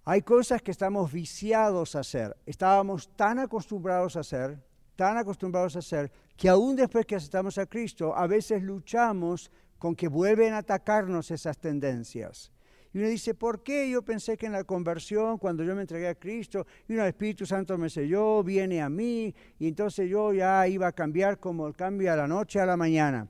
Hay 0.04 0.22
cosas 0.22 0.62
que 0.62 0.72
estamos 0.72 1.12
viciados 1.12 1.96
a 1.96 2.02
hacer. 2.02 2.38
Estábamos 2.46 3.10
tan 3.16 3.40
acostumbrados 3.40 4.16
a 4.16 4.20
hacer, 4.20 4.60
tan 4.96 5.18
acostumbrados 5.18 5.76
a 5.76 5.80
hacer, 5.80 6.12
que 6.38 6.48
aún 6.48 6.76
después 6.76 7.06
que 7.06 7.16
aceptamos 7.16 7.58
a 7.58 7.66
Cristo, 7.66 8.16
a 8.16 8.28
veces 8.28 8.62
luchamos 8.62 9.52
con 9.80 9.96
que 9.96 10.08
vuelven 10.08 10.54
a 10.54 10.60
atacarnos 10.60 11.32
esas 11.32 11.58
tendencias. 11.58 12.52
Y 12.96 13.00
uno 13.00 13.10
dice, 13.10 13.34
¿por 13.34 13.62
qué 13.62 13.90
yo 13.90 14.04
pensé 14.04 14.38
que 14.38 14.46
en 14.46 14.54
la 14.54 14.64
conversión, 14.64 15.38
cuando 15.38 15.66
yo 15.66 15.76
me 15.76 15.82
entregué 15.82 16.08
a 16.08 16.16
Cristo, 16.16 16.66
y 16.88 16.94
el 16.94 17.02
Espíritu 17.02 17.46
Santo 17.46 17.78
me 17.78 17.90
selló, 17.90 18.42
viene 18.42 18.82
a 18.82 18.88
mí, 18.88 19.36
y 19.60 19.68
entonces 19.68 20.10
yo 20.10 20.32
ya 20.32 20.66
iba 20.66 20.88
a 20.88 20.94
cambiar 20.94 21.38
como 21.38 21.74
cambia 21.74 22.16
la 22.16 22.26
noche 22.26 22.58
a 22.58 22.66
la 22.66 22.78
mañana? 22.78 23.28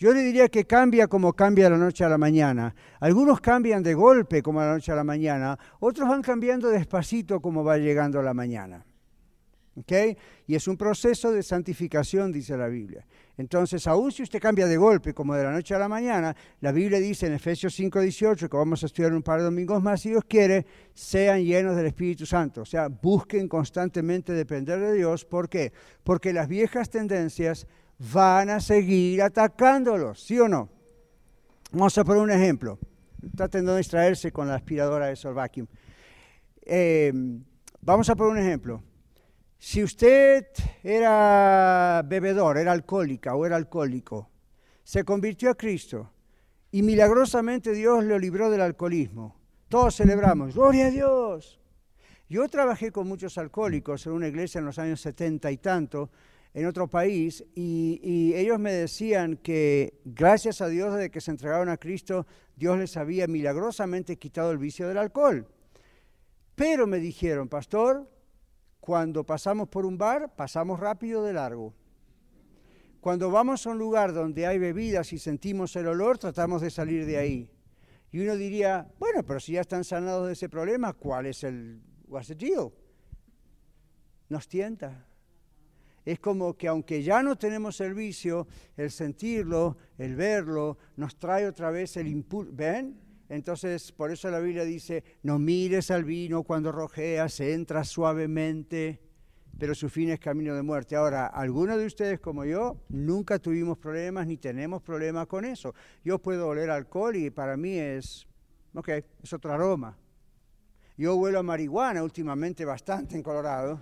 Yo 0.00 0.12
le 0.12 0.20
diría 0.20 0.48
que 0.48 0.64
cambia 0.64 1.06
como 1.06 1.32
cambia 1.32 1.70
la 1.70 1.78
noche 1.78 2.02
a 2.02 2.08
la 2.08 2.18
mañana. 2.18 2.74
Algunos 2.98 3.40
cambian 3.40 3.84
de 3.84 3.94
golpe 3.94 4.42
como 4.42 4.58
la 4.58 4.72
noche 4.72 4.90
a 4.90 4.96
la 4.96 5.04
mañana, 5.04 5.56
otros 5.78 6.08
van 6.08 6.22
cambiando 6.22 6.68
despacito 6.68 7.40
como 7.40 7.62
va 7.62 7.78
llegando 7.78 8.20
la 8.20 8.34
mañana. 8.34 8.84
¿Okay? 9.76 10.18
Y 10.48 10.56
es 10.56 10.66
un 10.66 10.76
proceso 10.76 11.30
de 11.30 11.44
santificación, 11.44 12.32
dice 12.32 12.56
la 12.56 12.66
Biblia. 12.66 13.06
Entonces, 13.38 13.86
aun 13.86 14.10
si 14.12 14.22
usted 14.22 14.40
cambia 14.40 14.66
de 14.66 14.78
golpe, 14.78 15.12
como 15.12 15.34
de 15.34 15.44
la 15.44 15.52
noche 15.52 15.74
a 15.74 15.78
la 15.78 15.88
mañana, 15.88 16.34
la 16.60 16.72
Biblia 16.72 16.98
dice 16.98 17.26
en 17.26 17.34
Efesios 17.34 17.74
5:18, 17.78 18.48
que 18.48 18.56
vamos 18.56 18.82
a 18.82 18.86
estudiar 18.86 19.12
un 19.12 19.22
par 19.22 19.38
de 19.38 19.44
domingos 19.44 19.82
más, 19.82 20.00
si 20.00 20.10
Dios 20.10 20.24
quiere, 20.26 20.64
sean 20.94 21.44
llenos 21.44 21.76
del 21.76 21.86
Espíritu 21.86 22.24
Santo. 22.24 22.62
O 22.62 22.64
sea, 22.64 22.88
busquen 22.88 23.46
constantemente 23.46 24.32
depender 24.32 24.80
de 24.80 24.94
Dios. 24.94 25.24
¿Por 25.26 25.48
qué? 25.50 25.72
Porque 26.02 26.32
las 26.32 26.48
viejas 26.48 26.88
tendencias 26.88 27.66
van 27.98 28.48
a 28.48 28.60
seguir 28.60 29.22
atacándolos, 29.22 30.22
¿sí 30.22 30.38
o 30.38 30.48
no? 30.48 30.70
Vamos 31.72 31.98
a 31.98 32.04
poner 32.04 32.22
un 32.22 32.30
ejemplo. 32.30 32.78
Traten 33.36 33.66
de 33.66 33.76
distraerse 33.76 34.32
con 34.32 34.48
la 34.48 34.54
aspiradora 34.54 35.06
de 35.06 35.16
Sol 35.16 35.34
Vacuum. 35.34 35.66
Eh, 36.62 37.12
vamos 37.82 38.08
a 38.08 38.16
poner 38.16 38.32
un 38.32 38.38
ejemplo. 38.38 38.82
Si 39.58 39.82
usted 39.82 40.46
era 40.82 42.02
bebedor, 42.06 42.58
era 42.58 42.72
alcohólica 42.72 43.34
o 43.34 43.46
era 43.46 43.56
alcohólico, 43.56 44.30
se 44.84 45.04
convirtió 45.04 45.50
a 45.50 45.56
Cristo 45.56 46.12
y 46.70 46.82
milagrosamente 46.82 47.72
Dios 47.72 48.04
lo 48.04 48.18
libró 48.18 48.50
del 48.50 48.60
alcoholismo. 48.60 49.36
Todos 49.68 49.96
celebramos, 49.96 50.54
gloria 50.54 50.86
a 50.86 50.90
Dios. 50.90 51.60
Yo 52.28 52.48
trabajé 52.48 52.90
con 52.92 53.08
muchos 53.08 53.38
alcohólicos 53.38 54.06
en 54.06 54.12
una 54.12 54.28
iglesia 54.28 54.58
en 54.58 54.64
los 54.64 54.78
años 54.78 55.00
setenta 55.00 55.50
y 55.50 55.56
tanto, 55.58 56.10
en 56.54 56.66
otro 56.66 56.88
país, 56.88 57.44
y, 57.54 58.32
ellos 58.34 58.58
me 58.58 58.72
decían 58.72 59.36
que 59.36 60.00
gracias 60.06 60.62
a 60.62 60.68
Dios 60.68 60.94
desde 60.94 61.10
que 61.10 61.20
se 61.20 61.30
entregaron 61.30 61.68
a 61.68 61.76
Cristo, 61.76 62.26
Dios 62.56 62.78
les 62.78 62.96
había 62.96 63.26
milagrosamente 63.26 64.16
quitado 64.16 64.52
el 64.52 64.58
vicio 64.58 64.88
del 64.88 64.96
alcohol. 64.96 65.46
Pero 66.54 66.86
me 66.86 66.98
dijeron, 66.98 67.48
pastor, 67.48 68.08
cuando 68.86 69.26
pasamos 69.26 69.68
por 69.68 69.84
un 69.84 69.98
bar, 69.98 70.36
pasamos 70.36 70.78
rápido 70.78 71.24
de 71.24 71.32
largo. 71.32 71.74
Cuando 73.00 73.32
vamos 73.32 73.66
a 73.66 73.70
un 73.70 73.78
lugar 73.78 74.12
donde 74.12 74.46
hay 74.46 74.58
bebidas 74.60 75.12
y 75.12 75.18
sentimos 75.18 75.74
el 75.74 75.88
olor, 75.88 76.18
tratamos 76.18 76.62
de 76.62 76.70
salir 76.70 77.04
de 77.04 77.16
ahí. 77.16 77.50
Y 78.12 78.20
uno 78.20 78.36
diría, 78.36 78.86
bueno, 79.00 79.24
pero 79.24 79.40
si 79.40 79.54
ya 79.54 79.62
están 79.62 79.82
sanados 79.82 80.28
de 80.28 80.34
ese 80.34 80.48
problema, 80.48 80.92
¿cuál 80.92 81.26
es 81.26 81.42
el 81.42 81.82
what's 82.06 82.28
the 82.28 82.36
deal? 82.36 82.70
Nos 84.28 84.46
tienta. 84.46 85.04
Es 86.04 86.20
como 86.20 86.56
que 86.56 86.68
aunque 86.68 87.02
ya 87.02 87.24
no 87.24 87.36
tenemos 87.36 87.80
el 87.80 87.92
vicio, 87.92 88.46
el 88.76 88.92
sentirlo, 88.92 89.78
el 89.98 90.14
verlo, 90.14 90.78
nos 90.94 91.16
trae 91.18 91.48
otra 91.48 91.72
vez 91.72 91.96
el 91.96 92.06
impulso. 92.06 92.52
¿Ven? 92.54 93.00
Entonces, 93.28 93.90
por 93.92 94.12
eso 94.12 94.30
la 94.30 94.38
Biblia 94.38 94.64
dice, 94.64 95.02
no 95.22 95.38
mires 95.38 95.90
al 95.90 96.04
vino 96.04 96.44
cuando 96.44 96.70
rojeas, 96.70 97.40
entra 97.40 97.82
suavemente, 97.84 99.00
pero 99.58 99.74
su 99.74 99.88
fin 99.88 100.10
es 100.10 100.20
camino 100.20 100.54
de 100.54 100.62
muerte. 100.62 100.96
Ahora, 100.96 101.26
algunos 101.26 101.78
de 101.78 101.86
ustedes 101.86 102.20
como 102.20 102.44
yo 102.44 102.76
nunca 102.88 103.38
tuvimos 103.38 103.78
problemas 103.78 104.26
ni 104.26 104.36
tenemos 104.36 104.82
problemas 104.82 105.26
con 105.26 105.44
eso. 105.44 105.74
Yo 106.04 106.18
puedo 106.18 106.48
oler 106.48 106.70
alcohol 106.70 107.16
y 107.16 107.30
para 107.30 107.56
mí 107.56 107.76
es, 107.78 108.26
ok, 108.74 108.88
es 109.22 109.32
otro 109.32 109.52
aroma. 109.52 109.96
Yo 110.96 111.16
huelo 111.16 111.40
a 111.40 111.42
marihuana 111.42 112.02
últimamente 112.02 112.64
bastante 112.64 113.16
en 113.16 113.22
Colorado. 113.22 113.80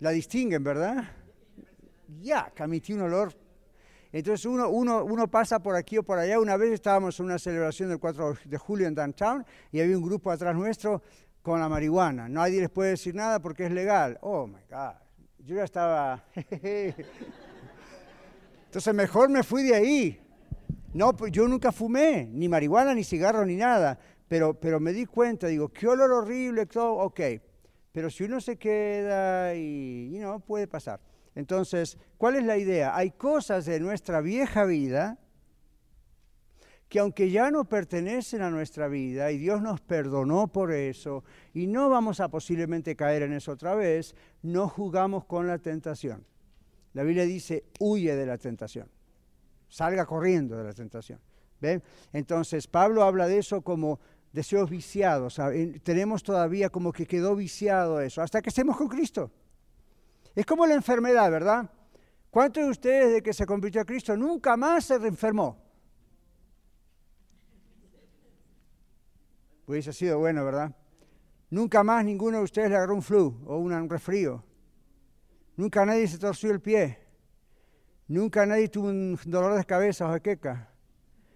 La 0.00 0.10
distinguen, 0.10 0.62
¿verdad? 0.62 1.04
Ya, 2.20 2.52
emití 2.56 2.92
un 2.92 3.02
olor 3.02 3.32
entonces 4.12 4.46
uno, 4.46 4.68
uno, 4.70 5.04
uno 5.04 5.28
pasa 5.28 5.58
por 5.58 5.76
aquí 5.76 5.98
o 5.98 6.02
por 6.02 6.18
allá. 6.18 6.40
Una 6.40 6.56
vez 6.56 6.72
estábamos 6.72 7.20
en 7.20 7.26
una 7.26 7.38
celebración 7.38 7.90
del 7.90 7.98
4 7.98 8.38
de 8.44 8.58
julio 8.58 8.86
en 8.86 8.94
Downtown 8.94 9.44
y 9.70 9.80
había 9.80 9.96
un 9.98 10.04
grupo 10.04 10.30
atrás 10.30 10.56
nuestro 10.56 11.02
con 11.42 11.60
la 11.60 11.68
marihuana. 11.68 12.28
Nadie 12.28 12.60
les 12.60 12.70
puede 12.70 12.90
decir 12.90 13.14
nada 13.14 13.38
porque 13.40 13.66
es 13.66 13.72
legal. 13.72 14.18
Oh, 14.22 14.46
my 14.46 14.60
God. 14.70 14.94
Yo 15.44 15.56
ya 15.56 15.64
estaba... 15.64 16.24
Entonces 18.66 18.94
mejor 18.94 19.28
me 19.30 19.42
fui 19.42 19.62
de 19.62 19.74
ahí. 19.74 20.20
No, 20.94 21.14
pues 21.14 21.32
yo 21.32 21.46
nunca 21.46 21.70
fumé, 21.70 22.28
ni 22.30 22.48
marihuana, 22.48 22.94
ni 22.94 23.04
cigarro, 23.04 23.44
ni 23.44 23.56
nada. 23.56 23.98
Pero, 24.26 24.54
pero 24.54 24.80
me 24.80 24.92
di 24.92 25.06
cuenta, 25.06 25.46
digo, 25.46 25.68
qué 25.68 25.86
olor 25.86 26.12
horrible, 26.12 26.66
todo, 26.66 26.94
ok. 26.96 27.20
Pero 27.92 28.10
si 28.10 28.24
uno 28.24 28.40
se 28.40 28.56
queda 28.56 29.54
y, 29.54 30.14
y 30.14 30.18
no, 30.18 30.40
puede 30.40 30.66
pasar. 30.66 31.00
Entonces, 31.38 31.96
¿cuál 32.16 32.34
es 32.34 32.42
la 32.42 32.58
idea? 32.58 32.96
Hay 32.96 33.12
cosas 33.12 33.64
de 33.64 33.78
nuestra 33.78 34.20
vieja 34.20 34.64
vida 34.64 35.20
que 36.88 36.98
aunque 36.98 37.30
ya 37.30 37.52
no 37.52 37.64
pertenecen 37.68 38.42
a 38.42 38.50
nuestra 38.50 38.88
vida 38.88 39.30
y 39.30 39.38
Dios 39.38 39.62
nos 39.62 39.80
perdonó 39.80 40.48
por 40.48 40.72
eso 40.72 41.22
y 41.54 41.68
no 41.68 41.90
vamos 41.90 42.18
a 42.18 42.28
posiblemente 42.28 42.96
caer 42.96 43.22
en 43.22 43.34
eso 43.34 43.52
otra 43.52 43.76
vez, 43.76 44.16
no 44.42 44.68
jugamos 44.68 45.26
con 45.26 45.46
la 45.46 45.58
tentación. 45.58 46.26
La 46.92 47.04
Biblia 47.04 47.22
dice, 47.22 47.66
huye 47.78 48.16
de 48.16 48.26
la 48.26 48.36
tentación, 48.36 48.88
salga 49.68 50.06
corriendo 50.06 50.56
de 50.56 50.64
la 50.64 50.72
tentación. 50.72 51.20
¿Ven? 51.60 51.84
Entonces, 52.12 52.66
Pablo 52.66 53.04
habla 53.04 53.28
de 53.28 53.38
eso 53.38 53.62
como 53.62 54.00
deseos 54.32 54.68
viciados. 54.68 55.40
Tenemos 55.84 56.24
todavía 56.24 56.68
como 56.68 56.92
que 56.92 57.06
quedó 57.06 57.36
viciado 57.36 58.00
eso, 58.00 58.22
hasta 58.22 58.42
que 58.42 58.48
estemos 58.48 58.76
con 58.76 58.88
Cristo. 58.88 59.30
Es 60.38 60.46
como 60.46 60.64
la 60.66 60.74
enfermedad, 60.74 61.28
¿verdad? 61.32 61.68
¿Cuántos 62.30 62.62
de 62.62 62.70
ustedes 62.70 63.12
de 63.12 63.22
que 63.24 63.32
se 63.32 63.44
convirtió 63.44 63.80
a 63.80 63.84
Cristo 63.84 64.16
nunca 64.16 64.56
más 64.56 64.84
se 64.84 64.94
enfermó? 64.94 65.60
Hubiese 69.66 69.92
sido 69.92 70.20
bueno, 70.20 70.44
¿verdad? 70.44 70.72
Nunca 71.50 71.82
más 71.82 72.04
ninguno 72.04 72.38
de 72.38 72.44
ustedes 72.44 72.70
le 72.70 72.76
agarró 72.76 72.94
un 72.94 73.02
flu 73.02 73.42
o 73.46 73.58
un 73.58 73.90
resfrío. 73.90 74.44
Nunca 75.56 75.84
nadie 75.84 76.06
se 76.06 76.18
torció 76.18 76.52
el 76.52 76.60
pie. 76.60 77.00
Nunca 78.06 78.46
nadie 78.46 78.68
tuvo 78.68 78.90
un 78.90 79.18
dolor 79.26 79.56
de 79.56 79.64
cabeza 79.64 80.06
o 80.06 80.10
jaqueca. 80.10 80.72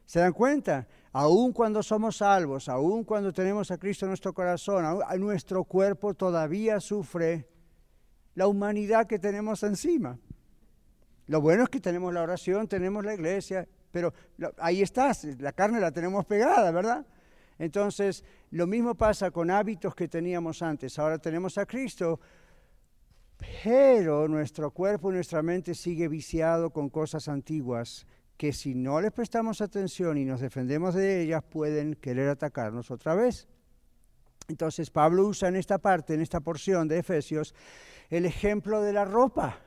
¿Se 0.07 0.20
dan 0.20 0.32
cuenta? 0.32 0.86
Aún 1.11 1.53
cuando 1.53 1.82
somos 1.82 2.18
salvos, 2.18 2.68
aún 2.68 3.03
cuando 3.03 3.32
tenemos 3.32 3.68
a 3.72 3.78
Cristo 3.78 4.05
en 4.05 4.11
nuestro 4.11 4.32
corazón, 4.32 5.00
nuestro 5.18 5.64
cuerpo 5.64 6.14
todavía 6.14 6.78
sufre 6.78 7.51
la 8.34 8.46
humanidad 8.46 9.06
que 9.06 9.18
tenemos 9.18 9.62
encima. 9.62 10.18
Lo 11.26 11.40
bueno 11.40 11.64
es 11.64 11.68
que 11.68 11.80
tenemos 11.80 12.12
la 12.12 12.22
oración, 12.22 12.68
tenemos 12.68 13.04
la 13.04 13.14
iglesia, 13.14 13.66
pero 13.90 14.12
ahí 14.58 14.82
está, 14.82 15.12
la 15.38 15.52
carne 15.52 15.80
la 15.80 15.92
tenemos 15.92 16.24
pegada, 16.24 16.70
¿verdad? 16.70 17.06
Entonces, 17.58 18.24
lo 18.50 18.66
mismo 18.66 18.94
pasa 18.94 19.30
con 19.30 19.50
hábitos 19.50 19.94
que 19.94 20.08
teníamos 20.08 20.62
antes. 20.62 20.98
Ahora 20.98 21.18
tenemos 21.18 21.58
a 21.58 21.66
Cristo, 21.66 22.18
pero 23.62 24.28
nuestro 24.28 24.70
cuerpo 24.70 25.10
y 25.10 25.14
nuestra 25.14 25.42
mente 25.42 25.74
sigue 25.74 26.08
viciado 26.08 26.70
con 26.70 26.88
cosas 26.88 27.28
antiguas 27.28 28.06
que 28.36 28.52
si 28.52 28.74
no 28.74 29.00
les 29.00 29.12
prestamos 29.12 29.60
atención 29.60 30.18
y 30.18 30.24
nos 30.24 30.40
defendemos 30.40 30.94
de 30.94 31.22
ellas 31.22 31.44
pueden 31.44 31.94
querer 31.94 32.28
atacarnos 32.28 32.90
otra 32.90 33.14
vez. 33.14 33.46
Entonces 34.48 34.90
Pablo 34.90 35.26
usa 35.26 35.48
en 35.48 35.56
esta 35.56 35.78
parte, 35.78 36.14
en 36.14 36.20
esta 36.20 36.40
porción 36.40 36.88
de 36.88 36.98
Efesios, 36.98 37.54
el 38.12 38.26
ejemplo 38.26 38.82
de 38.82 38.92
la 38.92 39.06
ropa. 39.06 39.58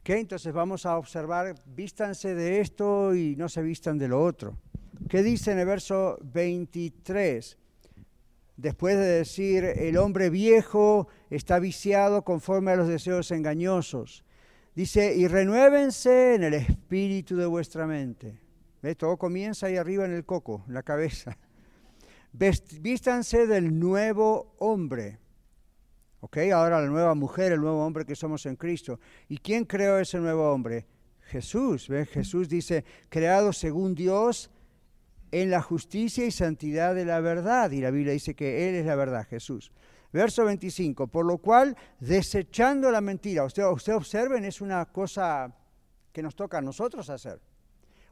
¿Okay? 0.00 0.20
Entonces 0.20 0.52
vamos 0.52 0.86
a 0.86 0.96
observar, 0.96 1.52
vístanse 1.66 2.34
de 2.34 2.60
esto 2.60 3.12
y 3.12 3.34
no 3.34 3.48
se 3.48 3.60
vistan 3.60 3.98
de 3.98 4.06
lo 4.06 4.22
otro. 4.22 4.56
¿Qué 5.08 5.24
dice 5.24 5.50
en 5.50 5.58
el 5.58 5.66
verso 5.66 6.16
23? 6.22 7.58
Después 8.56 8.96
de 8.96 9.04
decir, 9.04 9.64
el 9.64 9.96
hombre 9.96 10.30
viejo 10.30 11.08
está 11.28 11.58
viciado 11.58 12.22
conforme 12.22 12.70
a 12.70 12.76
los 12.76 12.86
deseos 12.86 13.32
engañosos. 13.32 14.24
Dice, 14.76 15.14
y 15.16 15.26
renuévense 15.26 16.36
en 16.36 16.44
el 16.44 16.54
espíritu 16.54 17.36
de 17.36 17.46
vuestra 17.46 17.84
mente. 17.86 18.40
¿Ve? 18.80 18.94
Todo 18.94 19.16
comienza 19.16 19.66
ahí 19.66 19.76
arriba 19.76 20.04
en 20.04 20.12
el 20.12 20.24
coco, 20.24 20.64
en 20.68 20.74
la 20.74 20.84
cabeza. 20.84 21.36
Vístanse 22.32 23.48
del 23.48 23.76
nuevo 23.76 24.54
hombre. 24.58 25.18
¿Ok? 26.20 26.38
Ahora 26.52 26.80
la 26.80 26.88
nueva 26.88 27.14
mujer, 27.14 27.52
el 27.52 27.60
nuevo 27.60 27.84
hombre 27.84 28.04
que 28.04 28.16
somos 28.16 28.44
en 28.46 28.56
Cristo. 28.56 28.98
¿Y 29.28 29.38
quién 29.38 29.64
creó 29.64 29.98
ese 29.98 30.18
nuevo 30.18 30.50
hombre? 30.50 30.86
Jesús. 31.22 31.88
Jesús 32.10 32.48
dice, 32.48 32.84
creado 33.08 33.52
según 33.52 33.94
Dios 33.94 34.50
en 35.30 35.50
la 35.50 35.62
justicia 35.62 36.24
y 36.26 36.30
santidad 36.30 36.94
de 36.94 37.04
la 37.04 37.20
verdad. 37.20 37.70
Y 37.70 37.80
la 37.80 37.90
Biblia 37.90 38.12
dice 38.12 38.34
que 38.34 38.68
Él 38.68 38.74
es 38.76 38.86
la 38.86 38.96
verdad, 38.96 39.26
Jesús. 39.28 39.70
Verso 40.12 40.44
25, 40.44 41.06
por 41.08 41.26
lo 41.26 41.38
cual, 41.38 41.76
desechando 42.00 42.90
la 42.90 43.02
mentira, 43.02 43.44
usted, 43.44 43.64
usted 43.66 43.94
observen, 43.94 44.44
es 44.44 44.62
una 44.62 44.86
cosa 44.86 45.54
que 46.12 46.22
nos 46.22 46.34
toca 46.34 46.58
a 46.58 46.62
nosotros 46.62 47.10
hacer. 47.10 47.38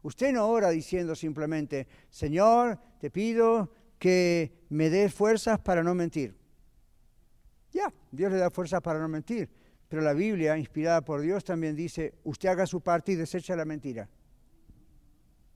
Usted 0.02 0.32
no 0.32 0.46
ora 0.46 0.68
diciendo 0.70 1.14
simplemente, 1.14 1.88
Señor, 2.10 2.78
te 3.00 3.10
pido 3.10 3.72
que 3.98 4.66
me 4.68 4.90
dé 4.90 5.08
fuerzas 5.08 5.58
para 5.58 5.82
no 5.82 5.94
mentir. 5.94 6.36
Ya, 7.76 7.92
Dios 8.10 8.32
le 8.32 8.38
da 8.38 8.48
fuerzas 8.48 8.80
para 8.80 8.98
no 8.98 9.06
mentir. 9.06 9.50
Pero 9.86 10.00
la 10.00 10.14
Biblia, 10.14 10.56
inspirada 10.56 11.02
por 11.02 11.20
Dios, 11.20 11.44
también 11.44 11.76
dice, 11.76 12.14
usted 12.24 12.48
haga 12.48 12.66
su 12.66 12.80
parte 12.80 13.12
y 13.12 13.16
desecha 13.16 13.54
la 13.54 13.66
mentira. 13.66 14.08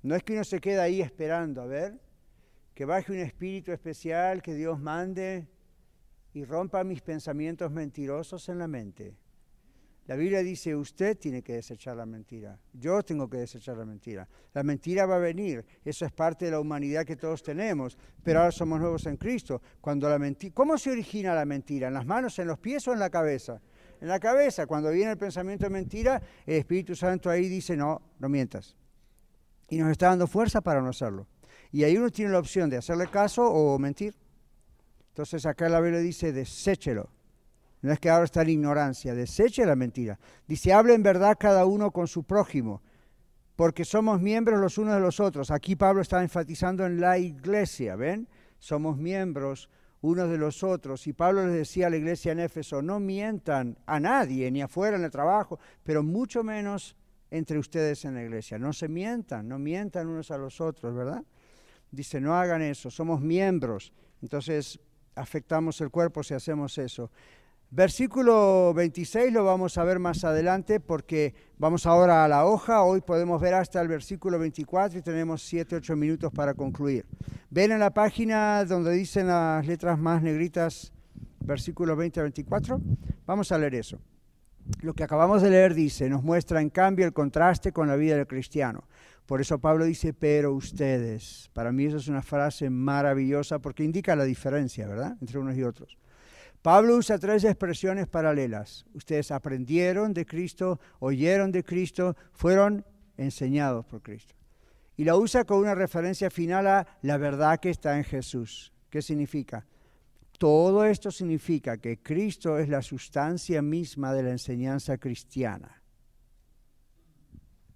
No 0.02 0.14
es 0.14 0.22
que 0.22 0.34
uno 0.34 0.44
se 0.44 0.60
quede 0.60 0.80
ahí 0.80 1.00
esperando, 1.00 1.62
a 1.62 1.66
ver, 1.66 1.98
que 2.74 2.84
baje 2.84 3.12
un 3.12 3.20
espíritu 3.20 3.72
especial, 3.72 4.42
que 4.42 4.54
Dios 4.54 4.78
mande 4.78 5.48
y 6.34 6.44
rompa 6.44 6.84
mis 6.84 7.00
pensamientos 7.00 7.70
mentirosos 7.72 8.50
en 8.50 8.58
la 8.58 8.68
mente. 8.68 9.16
La 10.10 10.16
Biblia 10.16 10.42
dice, 10.42 10.74
usted 10.74 11.16
tiene 11.16 11.40
que 11.40 11.52
desechar 11.52 11.96
la 11.96 12.04
mentira, 12.04 12.58
yo 12.72 13.00
tengo 13.04 13.30
que 13.30 13.36
desechar 13.36 13.76
la 13.76 13.84
mentira. 13.84 14.26
La 14.52 14.64
mentira 14.64 15.06
va 15.06 15.14
a 15.14 15.18
venir, 15.20 15.64
eso 15.84 16.04
es 16.04 16.10
parte 16.10 16.46
de 16.46 16.50
la 16.50 16.58
humanidad 16.58 17.04
que 17.04 17.14
todos 17.14 17.44
tenemos, 17.44 17.96
pero 18.24 18.40
ahora 18.40 18.50
somos 18.50 18.80
nuevos 18.80 19.06
en 19.06 19.16
Cristo. 19.16 19.62
Cuando 19.80 20.08
la 20.08 20.18
¿Cómo 20.52 20.76
se 20.78 20.90
origina 20.90 21.32
la 21.32 21.44
mentira? 21.44 21.86
¿En 21.86 21.94
las 21.94 22.04
manos, 22.04 22.36
en 22.40 22.48
los 22.48 22.58
pies 22.58 22.88
o 22.88 22.92
en 22.92 22.98
la 22.98 23.08
cabeza? 23.08 23.62
En 24.00 24.08
la 24.08 24.18
cabeza, 24.18 24.66
cuando 24.66 24.90
viene 24.90 25.12
el 25.12 25.16
pensamiento 25.16 25.66
de 25.66 25.70
mentira, 25.70 26.20
el 26.44 26.56
Espíritu 26.56 26.96
Santo 26.96 27.30
ahí 27.30 27.48
dice, 27.48 27.76
no, 27.76 28.02
no 28.18 28.28
mientas. 28.28 28.74
Y 29.68 29.78
nos 29.78 29.92
está 29.92 30.06
dando 30.06 30.26
fuerza 30.26 30.60
para 30.60 30.82
no 30.82 30.88
hacerlo. 30.88 31.28
Y 31.70 31.84
ahí 31.84 31.96
uno 31.96 32.10
tiene 32.10 32.32
la 32.32 32.40
opción 32.40 32.68
de 32.68 32.78
hacerle 32.78 33.06
caso 33.06 33.48
o 33.48 33.78
mentir. 33.78 34.16
Entonces 35.10 35.46
acá 35.46 35.68
la 35.68 35.80
Biblia 35.80 36.00
dice, 36.00 36.32
deséchelo. 36.32 37.10
No 37.82 37.92
es 37.92 37.98
que 37.98 38.10
ahora 38.10 38.24
está 38.24 38.42
en 38.42 38.50
ignorancia, 38.50 39.14
deseche 39.14 39.64
la 39.64 39.76
mentira. 39.76 40.18
Dice, 40.46 40.72
hable 40.72 40.94
en 40.94 41.02
verdad 41.02 41.36
cada 41.38 41.64
uno 41.64 41.90
con 41.90 42.06
su 42.06 42.24
prójimo, 42.24 42.82
porque 43.56 43.84
somos 43.84 44.20
miembros 44.20 44.60
los 44.60 44.78
unos 44.78 44.94
de 44.94 45.00
los 45.00 45.20
otros. 45.20 45.50
Aquí 45.50 45.76
Pablo 45.76 46.02
está 46.02 46.22
enfatizando 46.22 46.84
en 46.84 47.00
la 47.00 47.18
iglesia, 47.18 47.96
¿ven? 47.96 48.28
Somos 48.58 48.98
miembros 48.98 49.70
unos 50.02 50.30
de 50.30 50.38
los 50.38 50.62
otros. 50.62 51.06
Y 51.06 51.12
Pablo 51.12 51.46
les 51.46 51.54
decía 51.54 51.86
a 51.86 51.90
la 51.90 51.96
iglesia 51.96 52.32
en 52.32 52.40
Éfeso, 52.40 52.82
no 52.82 53.00
mientan 53.00 53.78
a 53.86 54.00
nadie, 54.00 54.50
ni 54.50 54.62
afuera 54.62 54.96
en 54.96 55.04
el 55.04 55.10
trabajo, 55.10 55.58
pero 55.82 56.02
mucho 56.02 56.42
menos 56.42 56.96
entre 57.30 57.58
ustedes 57.58 58.04
en 58.04 58.14
la 58.14 58.22
iglesia. 58.22 58.58
No 58.58 58.72
se 58.72 58.88
mientan, 58.88 59.48
no 59.48 59.58
mientan 59.58 60.08
unos 60.08 60.30
a 60.30 60.38
los 60.38 60.60
otros, 60.60 60.94
¿verdad? 60.94 61.22
Dice, 61.90 62.20
no 62.20 62.34
hagan 62.34 62.62
eso, 62.62 62.90
somos 62.90 63.20
miembros. 63.20 63.92
Entonces, 64.22 64.80
afectamos 65.14 65.80
el 65.80 65.90
cuerpo 65.90 66.22
si 66.22 66.34
hacemos 66.34 66.76
eso. 66.78 67.10
Versículo 67.72 68.74
26 68.74 69.32
lo 69.32 69.44
vamos 69.44 69.78
a 69.78 69.84
ver 69.84 70.00
más 70.00 70.24
adelante 70.24 70.80
porque 70.80 71.34
vamos 71.56 71.86
ahora 71.86 72.24
a 72.24 72.28
la 72.28 72.44
hoja. 72.44 72.82
Hoy 72.82 73.00
podemos 73.00 73.40
ver 73.40 73.54
hasta 73.54 73.80
el 73.80 73.86
versículo 73.86 74.40
24 74.40 74.98
y 74.98 75.02
tenemos 75.02 75.42
7, 75.42 75.76
8 75.76 75.94
minutos 75.94 76.32
para 76.32 76.52
concluir. 76.54 77.06
Ven 77.48 77.70
en 77.70 77.78
la 77.78 77.94
página 77.94 78.64
donde 78.64 78.90
dicen 78.90 79.28
las 79.28 79.64
letras 79.64 80.00
más 80.00 80.20
negritas, 80.20 80.92
versículo 81.38 81.94
20 81.94 82.18
a 82.18 82.22
24. 82.24 82.80
Vamos 83.24 83.52
a 83.52 83.58
leer 83.58 83.76
eso. 83.76 84.00
Lo 84.80 84.92
que 84.92 85.04
acabamos 85.04 85.40
de 85.40 85.50
leer 85.50 85.72
dice, 85.72 86.10
nos 86.10 86.24
muestra 86.24 86.60
en 86.60 86.70
cambio 86.70 87.06
el 87.06 87.12
contraste 87.12 87.70
con 87.70 87.86
la 87.86 87.94
vida 87.94 88.16
del 88.16 88.26
cristiano. 88.26 88.88
Por 89.26 89.40
eso 89.40 89.60
Pablo 89.60 89.84
dice, 89.84 90.12
pero 90.12 90.52
ustedes. 90.54 91.50
Para 91.52 91.70
mí 91.70 91.84
eso 91.84 91.98
es 91.98 92.08
una 92.08 92.22
frase 92.22 92.68
maravillosa 92.68 93.60
porque 93.60 93.84
indica 93.84 94.16
la 94.16 94.24
diferencia, 94.24 94.88
¿verdad? 94.88 95.16
Entre 95.20 95.38
unos 95.38 95.56
y 95.56 95.62
otros. 95.62 95.96
Pablo 96.62 96.96
usa 96.96 97.18
tres 97.18 97.44
expresiones 97.44 98.06
paralelas. 98.06 98.84
Ustedes 98.92 99.30
aprendieron 99.30 100.12
de 100.12 100.26
Cristo, 100.26 100.78
oyeron 100.98 101.50
de 101.52 101.64
Cristo, 101.64 102.16
fueron 102.32 102.84
enseñados 103.16 103.86
por 103.86 104.02
Cristo. 104.02 104.34
Y 104.96 105.04
la 105.04 105.16
usa 105.16 105.44
con 105.44 105.58
una 105.58 105.74
referencia 105.74 106.30
final 106.30 106.66
a 106.66 106.86
la 107.00 107.16
verdad 107.16 107.58
que 107.58 107.70
está 107.70 107.96
en 107.96 108.04
Jesús. 108.04 108.72
¿Qué 108.90 109.00
significa? 109.00 109.66
Todo 110.38 110.84
esto 110.84 111.10
significa 111.10 111.78
que 111.78 112.02
Cristo 112.02 112.58
es 112.58 112.68
la 112.68 112.82
sustancia 112.82 113.62
misma 113.62 114.12
de 114.12 114.22
la 114.22 114.30
enseñanza 114.30 114.98
cristiana. 114.98 115.82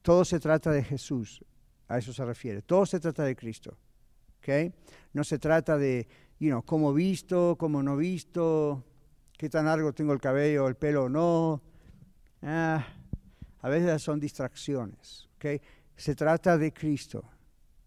Todo 0.03 0.24
se 0.26 0.39
trata 0.39 0.70
de 0.70 0.85
Jesús, 0.85 1.43
a 1.89 1.97
eso 1.97 2.12
se 2.12 2.24
refiere. 2.24 2.61
Todo 2.61 2.85
se 2.85 3.01
trata 3.01 3.24
de 3.24 3.35
Cristo. 3.35 3.78
¿okay? 4.39 4.72
No 5.14 5.24
se 5.24 5.39
trata 5.39 5.78
de 5.78 6.07
you 6.45 6.51
know, 6.51 6.62
cómo 6.62 6.92
visto, 6.92 7.57
cómo 7.59 7.82
no 7.82 7.97
visto, 7.97 8.84
qué 9.38 9.49
tan 9.49 9.64
largo 9.64 9.95
tengo 9.95 10.12
el 10.12 10.20
cabello, 10.20 10.68
el 10.68 10.76
pelo 10.76 11.05
o 11.05 11.09
no. 11.09 11.62
Ah, 12.42 12.86
a 13.62 13.68
veces 13.70 14.03
son 14.03 14.20
distracciones. 14.20 15.30
¿okay? 15.36 15.59
Se 15.97 16.14
trata 16.14 16.59
de 16.59 16.70
Cristo. 16.70 17.24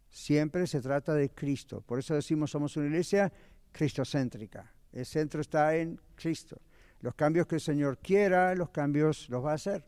Siempre 0.10 0.66
se 0.66 0.82
trata 0.82 1.14
de 1.14 1.30
Cristo. 1.30 1.82
Por 1.82 2.00
eso 2.00 2.16
decimos 2.16 2.50
somos 2.50 2.76
una 2.78 2.88
iglesia 2.88 3.32
cristocéntrica. 3.72 4.74
El 4.92 5.06
centro 5.06 5.42
está 5.42 5.76
en 5.76 6.02
Cristo. 6.16 6.60
Los 7.02 7.14
cambios 7.14 7.46
que 7.46 7.56
el 7.56 7.62
Señor 7.62 8.00
quiera, 8.00 8.56
los 8.56 8.72
cambios 8.72 9.30
los 9.30 9.46
va 9.46 9.52
a 9.52 9.56
hacer. 9.56 9.86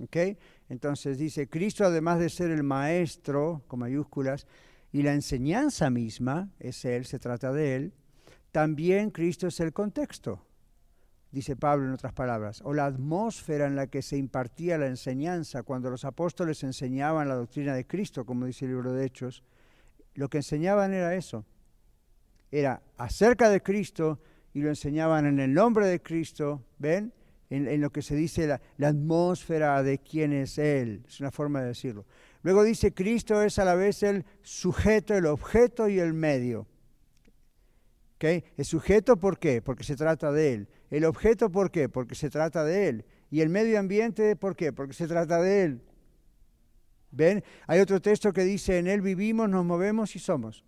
¿Okay? 0.00 0.36
Entonces 0.68 1.16
dice, 1.16 1.48
Cristo 1.48 1.84
además 1.84 2.18
de 2.18 2.28
ser 2.28 2.50
el 2.50 2.64
maestro, 2.64 3.62
con 3.68 3.78
mayúsculas, 3.78 4.48
y 4.94 5.02
la 5.02 5.12
enseñanza 5.12 5.90
misma 5.90 6.50
es 6.60 6.84
Él, 6.84 7.04
se 7.04 7.18
trata 7.18 7.52
de 7.52 7.74
Él, 7.74 7.92
también 8.52 9.10
Cristo 9.10 9.48
es 9.48 9.58
el 9.58 9.72
contexto, 9.72 10.46
dice 11.32 11.56
Pablo 11.56 11.88
en 11.88 11.94
otras 11.94 12.12
palabras, 12.12 12.62
o 12.64 12.72
la 12.72 12.86
atmósfera 12.86 13.66
en 13.66 13.74
la 13.74 13.88
que 13.88 14.02
se 14.02 14.16
impartía 14.16 14.78
la 14.78 14.86
enseñanza 14.86 15.64
cuando 15.64 15.90
los 15.90 16.04
apóstoles 16.04 16.62
enseñaban 16.62 17.28
la 17.28 17.34
doctrina 17.34 17.74
de 17.74 17.88
Cristo, 17.88 18.24
como 18.24 18.46
dice 18.46 18.66
el 18.66 18.70
libro 18.70 18.92
de 18.92 19.04
Hechos, 19.04 19.42
lo 20.14 20.28
que 20.28 20.38
enseñaban 20.38 20.94
era 20.94 21.16
eso, 21.16 21.44
era 22.52 22.80
acerca 22.96 23.50
de 23.50 23.64
Cristo 23.64 24.20
y 24.52 24.60
lo 24.60 24.68
enseñaban 24.68 25.26
en 25.26 25.40
el 25.40 25.52
nombre 25.52 25.88
de 25.88 26.00
Cristo, 26.00 26.62
¿ven? 26.78 27.12
En, 27.50 27.80
lo 27.80 27.90
que 27.90 28.00
se 28.00 28.14
dice 28.14 28.46
la, 28.46 28.88
atmósfera 28.88 29.82
de 29.82 29.98
quién 29.98 30.32
es 30.32 30.56
Él, 30.56 31.04
es 31.08 31.18
una 31.18 31.32
forma 31.32 31.62
de 31.62 31.66
decirlo. 31.66 32.06
Luego 32.44 32.62
dice, 32.62 32.92
Cristo 32.92 33.42
es 33.42 33.58
a 33.58 33.64
la 33.64 33.74
vez 33.74 34.02
el 34.02 34.26
sujeto, 34.42 35.14
el 35.14 35.24
objeto 35.24 35.88
y 35.88 35.98
el 35.98 36.12
medio. 36.12 36.68
¿Okay? 38.16 38.44
El 38.58 38.66
sujeto, 38.66 39.16
¿por 39.16 39.38
qué? 39.38 39.62
Porque 39.62 39.82
se 39.82 39.96
trata 39.96 40.30
de 40.30 40.52
Él. 40.52 40.68
El 40.90 41.06
objeto, 41.06 41.50
¿por 41.50 41.70
qué? 41.70 41.88
Porque 41.88 42.14
se 42.14 42.28
trata 42.28 42.62
de 42.62 42.88
Él. 42.88 43.06
Y 43.30 43.40
el 43.40 43.48
medio 43.48 43.78
ambiente, 43.78 44.36
¿por 44.36 44.56
qué? 44.56 44.74
Porque 44.74 44.92
se 44.92 45.08
trata 45.08 45.40
de 45.40 45.64
Él. 45.64 45.82
¿Ven? 47.10 47.42
Hay 47.66 47.80
otro 47.80 48.02
texto 48.02 48.30
que 48.30 48.44
dice, 48.44 48.78
en 48.78 48.88
Él 48.88 49.00
vivimos, 49.00 49.48
nos 49.48 49.64
movemos 49.64 50.14
y 50.14 50.18
somos. 50.18 50.66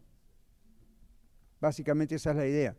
Básicamente 1.60 2.14
esa 2.14 2.30
es 2.30 2.36
la 2.36 2.46
idea. 2.46 2.76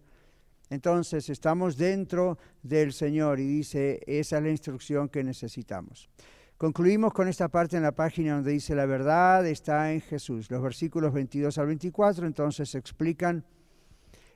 Entonces 0.72 1.30
estamos 1.30 1.78
dentro 1.78 2.40
del 2.64 2.94
Señor 2.94 3.40
y 3.40 3.46
dice, 3.46 4.02
esa 4.08 4.38
es 4.38 4.44
la 4.44 4.50
instrucción 4.50 5.08
que 5.08 5.24
necesitamos. 5.24 6.10
Concluimos 6.58 7.14
con 7.14 7.28
esta 7.28 7.50
parte 7.50 7.78
en 7.78 7.84
la 7.84 7.92
página 7.92 8.34
donde 8.34 8.52
dice 8.52 8.74
la 8.74 8.88
verdad 8.88 9.46
está 9.46 9.94
en 9.94 10.02
Jesús. 10.02 10.50
Los 10.50 10.64
versículos 10.64 11.14
22 11.14 11.56
al 11.60 11.68
24 11.68 12.26
entonces 12.26 12.74
explican 12.74 13.46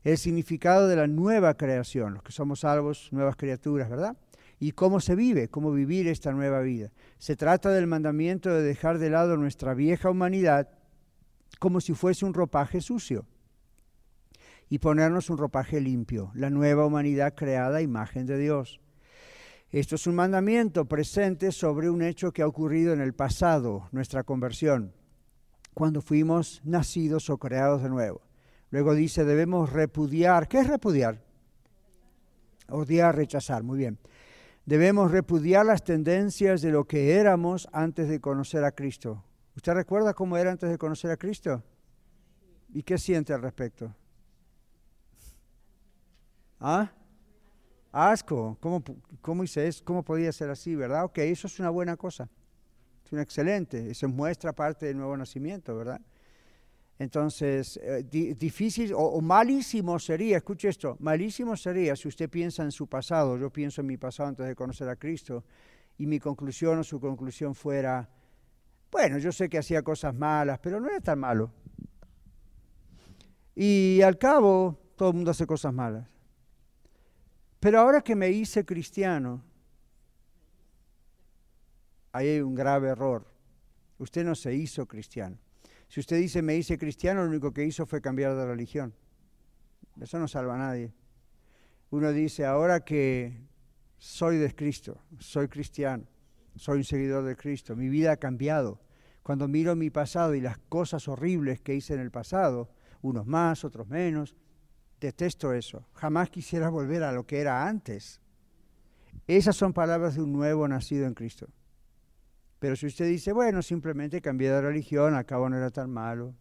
el 0.03 0.19
significado 0.19 0.87
de 0.87 0.95
la 0.95 1.07
nueva 1.07 1.55
creación, 1.55 2.13
los 2.13 2.21
que 2.21 2.31
somos 2.31 2.59
salvos, 2.59 3.09
nuevas 3.11 3.35
criaturas, 3.37 3.89
¿verdad? 3.89 4.17
Y 4.59 4.73
cómo 4.73 4.99
se 4.99 5.15
vive, 5.15 5.47
cómo 5.47 5.71
vivir 5.71 6.07
esta 6.07 6.31
nueva 6.31 6.61
vida. 6.61 6.91
Se 7.17 7.35
trata 7.35 7.71
del 7.71 7.87
mandamiento 7.87 8.53
de 8.53 8.61
dejar 8.61 8.99
de 8.99 9.09
lado 9.09 9.35
nuestra 9.35 9.73
vieja 9.73 10.11
humanidad 10.11 10.69
como 11.57 11.81
si 11.81 11.95
fuese 11.95 12.25
un 12.25 12.35
ropaje 12.35 12.81
sucio 12.81 13.25
y 14.69 14.77
ponernos 14.77 15.31
un 15.31 15.39
ropaje 15.39 15.81
limpio, 15.81 16.31
la 16.35 16.51
nueva 16.51 16.85
humanidad 16.85 17.33
creada 17.33 17.77
a 17.77 17.81
imagen 17.81 18.27
de 18.27 18.37
Dios. 18.37 18.80
Esto 19.71 19.95
es 19.95 20.05
un 20.05 20.15
mandamiento 20.15 20.83
presente 20.83 21.53
sobre 21.53 21.89
un 21.89 22.01
hecho 22.01 22.33
que 22.33 22.41
ha 22.41 22.47
ocurrido 22.47 22.91
en 22.91 22.99
el 22.99 23.13
pasado, 23.13 23.87
nuestra 23.93 24.23
conversión, 24.23 24.93
cuando 25.73 26.01
fuimos 26.01 26.61
nacidos 26.65 27.29
o 27.29 27.37
creados 27.37 27.81
de 27.81 27.89
nuevo. 27.89 28.21
Luego 28.69 28.93
dice, 28.93 29.23
debemos 29.23 29.71
repudiar. 29.71 30.49
¿Qué 30.49 30.59
es 30.59 30.67
repudiar? 30.67 31.23
Odiar, 32.67 33.15
rechazar, 33.15 33.63
muy 33.63 33.77
bien. 33.77 33.97
Debemos 34.65 35.09
repudiar 35.09 35.65
las 35.65 35.83
tendencias 35.83 36.61
de 36.61 36.71
lo 36.71 36.85
que 36.85 37.13
éramos 37.13 37.69
antes 37.71 38.09
de 38.09 38.19
conocer 38.19 38.65
a 38.65 38.71
Cristo. 38.71 39.23
¿Usted 39.55 39.73
recuerda 39.73 40.13
cómo 40.13 40.35
era 40.35 40.51
antes 40.51 40.69
de 40.69 40.77
conocer 40.77 41.11
a 41.11 41.17
Cristo? 41.17 41.63
¿Y 42.73 42.83
qué 42.83 42.97
siente 42.97 43.33
al 43.33 43.41
respecto? 43.41 43.93
¿Ah? 46.59 46.91
Asco, 47.91 48.57
¿cómo, 48.61 48.83
cómo 49.21 49.43
hice 49.43 49.67
eso? 49.67 49.83
¿Cómo 49.83 50.03
podía 50.03 50.31
ser 50.31 50.49
así, 50.49 50.75
verdad? 50.75 51.05
Ok, 51.05 51.17
eso 51.19 51.47
es 51.47 51.59
una 51.59 51.69
buena 51.69 51.97
cosa. 51.97 52.29
Es 53.05 53.11
una 53.11 53.21
excelente. 53.21 53.91
Eso 53.91 54.07
muestra 54.07 54.53
parte 54.53 54.85
del 54.85 54.97
nuevo 54.97 55.17
nacimiento, 55.17 55.75
¿verdad? 55.75 55.99
Entonces, 56.97 57.77
eh, 57.83 58.03
difícil 58.03 58.93
o, 58.93 58.99
o, 58.99 59.21
malísimo 59.21 59.97
sería, 59.97 60.37
escuche 60.37 60.69
esto, 60.69 60.97
malísimo 60.99 61.57
sería 61.57 61.95
si 61.95 62.07
usted 62.07 62.29
piensa 62.29 62.61
en 62.61 62.71
su 62.71 62.85
pasado, 62.85 63.39
yo 63.39 63.49
pienso 63.49 63.81
en 63.81 63.87
mi 63.87 63.97
pasado 63.97 64.29
antes 64.29 64.45
de 64.45 64.55
conocer 64.55 64.87
a 64.87 64.95
Cristo, 64.95 65.43
y 65.97 66.05
mi 66.05 66.19
conclusión 66.19 66.77
o 66.77 66.83
su 66.83 66.99
conclusión 66.99 67.55
fuera, 67.55 68.07
bueno, 68.91 69.17
yo 69.17 69.31
sé 69.31 69.49
que 69.49 69.57
hacía 69.57 69.81
cosas 69.81 70.13
malas, 70.13 70.59
pero 70.59 70.79
no 70.79 70.89
era 70.89 70.99
tan 70.99 71.17
malo. 71.19 71.51
Y 73.55 74.01
al 74.03 74.17
cabo, 74.17 74.77
todo 74.95 75.09
el 75.09 75.15
mundo 75.15 75.31
hace 75.31 75.47
cosas 75.47 75.73
malas. 75.73 76.07
Pero 77.61 77.79
ahora 77.79 78.01
que 78.01 78.15
me 78.15 78.31
hice 78.31 78.65
cristiano, 78.65 79.43
ahí 82.11 82.27
hay 82.27 82.41
un 82.41 82.55
grave 82.55 82.89
error. 82.89 83.23
Usted 83.99 84.25
no 84.25 84.33
se 84.33 84.55
hizo 84.55 84.87
cristiano. 84.87 85.37
Si 85.87 85.99
usted 85.99 86.17
dice 86.17 86.41
me 86.41 86.55
hice 86.57 86.79
cristiano, 86.79 87.21
lo 87.21 87.29
único 87.29 87.53
que 87.53 87.63
hizo 87.63 87.85
fue 87.85 88.01
cambiar 88.01 88.35
de 88.35 88.47
religión. 88.47 88.95
Eso 90.01 90.17
no 90.17 90.27
salva 90.27 90.55
a 90.55 90.57
nadie. 90.57 90.91
Uno 91.91 92.11
dice, 92.11 92.45
ahora 92.45 92.83
que 92.83 93.45
soy 93.99 94.37
de 94.37 94.55
Cristo, 94.55 94.99
soy 95.19 95.47
cristiano, 95.47 96.07
soy 96.55 96.79
un 96.79 96.83
seguidor 96.83 97.25
de 97.25 97.35
Cristo, 97.35 97.75
mi 97.75 97.89
vida 97.89 98.13
ha 98.13 98.17
cambiado. 98.17 98.81
Cuando 99.21 99.47
miro 99.47 99.75
mi 99.75 99.91
pasado 99.91 100.33
y 100.33 100.41
las 100.41 100.57
cosas 100.57 101.07
horribles 101.07 101.61
que 101.61 101.75
hice 101.75 101.93
en 101.93 101.99
el 101.99 102.09
pasado, 102.09 102.71
unos 103.03 103.27
más, 103.27 103.63
otros 103.63 103.87
menos, 103.87 104.35
Detesto 105.01 105.51
eso. 105.51 105.87
Jamás 105.95 106.29
quisiera 106.29 106.69
volver 106.69 107.01
a 107.01 107.11
lo 107.11 107.25
que 107.25 107.41
era 107.41 107.67
antes. 107.67 108.21
Esas 109.25 109.55
son 109.55 109.73
palabras 109.73 110.13
de 110.13 110.21
un 110.21 110.31
nuevo 110.31 110.67
nacido 110.67 111.07
en 111.07 111.15
Cristo. 111.15 111.47
Pero 112.59 112.75
si 112.75 112.85
usted 112.85 113.07
dice, 113.07 113.33
bueno, 113.33 113.63
simplemente 113.63 114.21
cambié 114.21 114.51
de 114.51 114.61
religión, 114.61 115.15
al 115.15 115.25
cabo 115.25 115.49
no 115.49 115.57
era 115.57 115.71
tan 115.71 115.89
malo. 115.89 116.35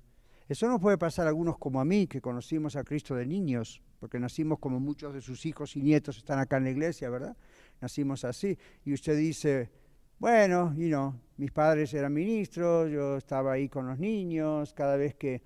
Eso 0.47 0.69
no 0.69 0.79
puede 0.79 0.99
pasar 0.99 1.25
a 1.25 1.31
algunos 1.31 1.57
como 1.57 1.81
a 1.81 1.87
mí, 1.87 2.07
que 2.07 2.21
conocimos 2.21 2.77
a 2.77 2.85
Cristo 2.85 3.15
de 3.15 3.25
niños, 3.25 3.83
porque 3.99 4.21
nacimos 4.21 4.59
como 4.59 4.79
muchos 4.79 5.15
de 5.15 5.23
sus 5.23 5.47
hijos 5.47 5.75
y 5.77 5.81
nietos 5.81 6.19
están 6.19 6.39
acá 6.39 6.59
en 6.59 6.65
la 6.65 6.71
iglesia, 6.71 7.09
¿verdad? 7.09 7.35
Nacimos 7.81 8.27
así. 8.27 8.59
Y 8.85 8.93
usted 8.93 9.17
dice, 9.17 9.71
bueno, 10.19 10.75
y 10.77 10.91
no, 10.91 11.19
mis 11.39 11.51
padres 11.51 11.95
eran 11.95 12.13
ministros, 12.13 12.91
yo 12.91 13.17
estaba 13.17 13.53
ahí 13.53 13.71
con 13.71 13.87
los 13.87 13.99
niños, 13.99 14.75
cada 14.75 14.97
vez 14.97 15.15
que 15.15 15.41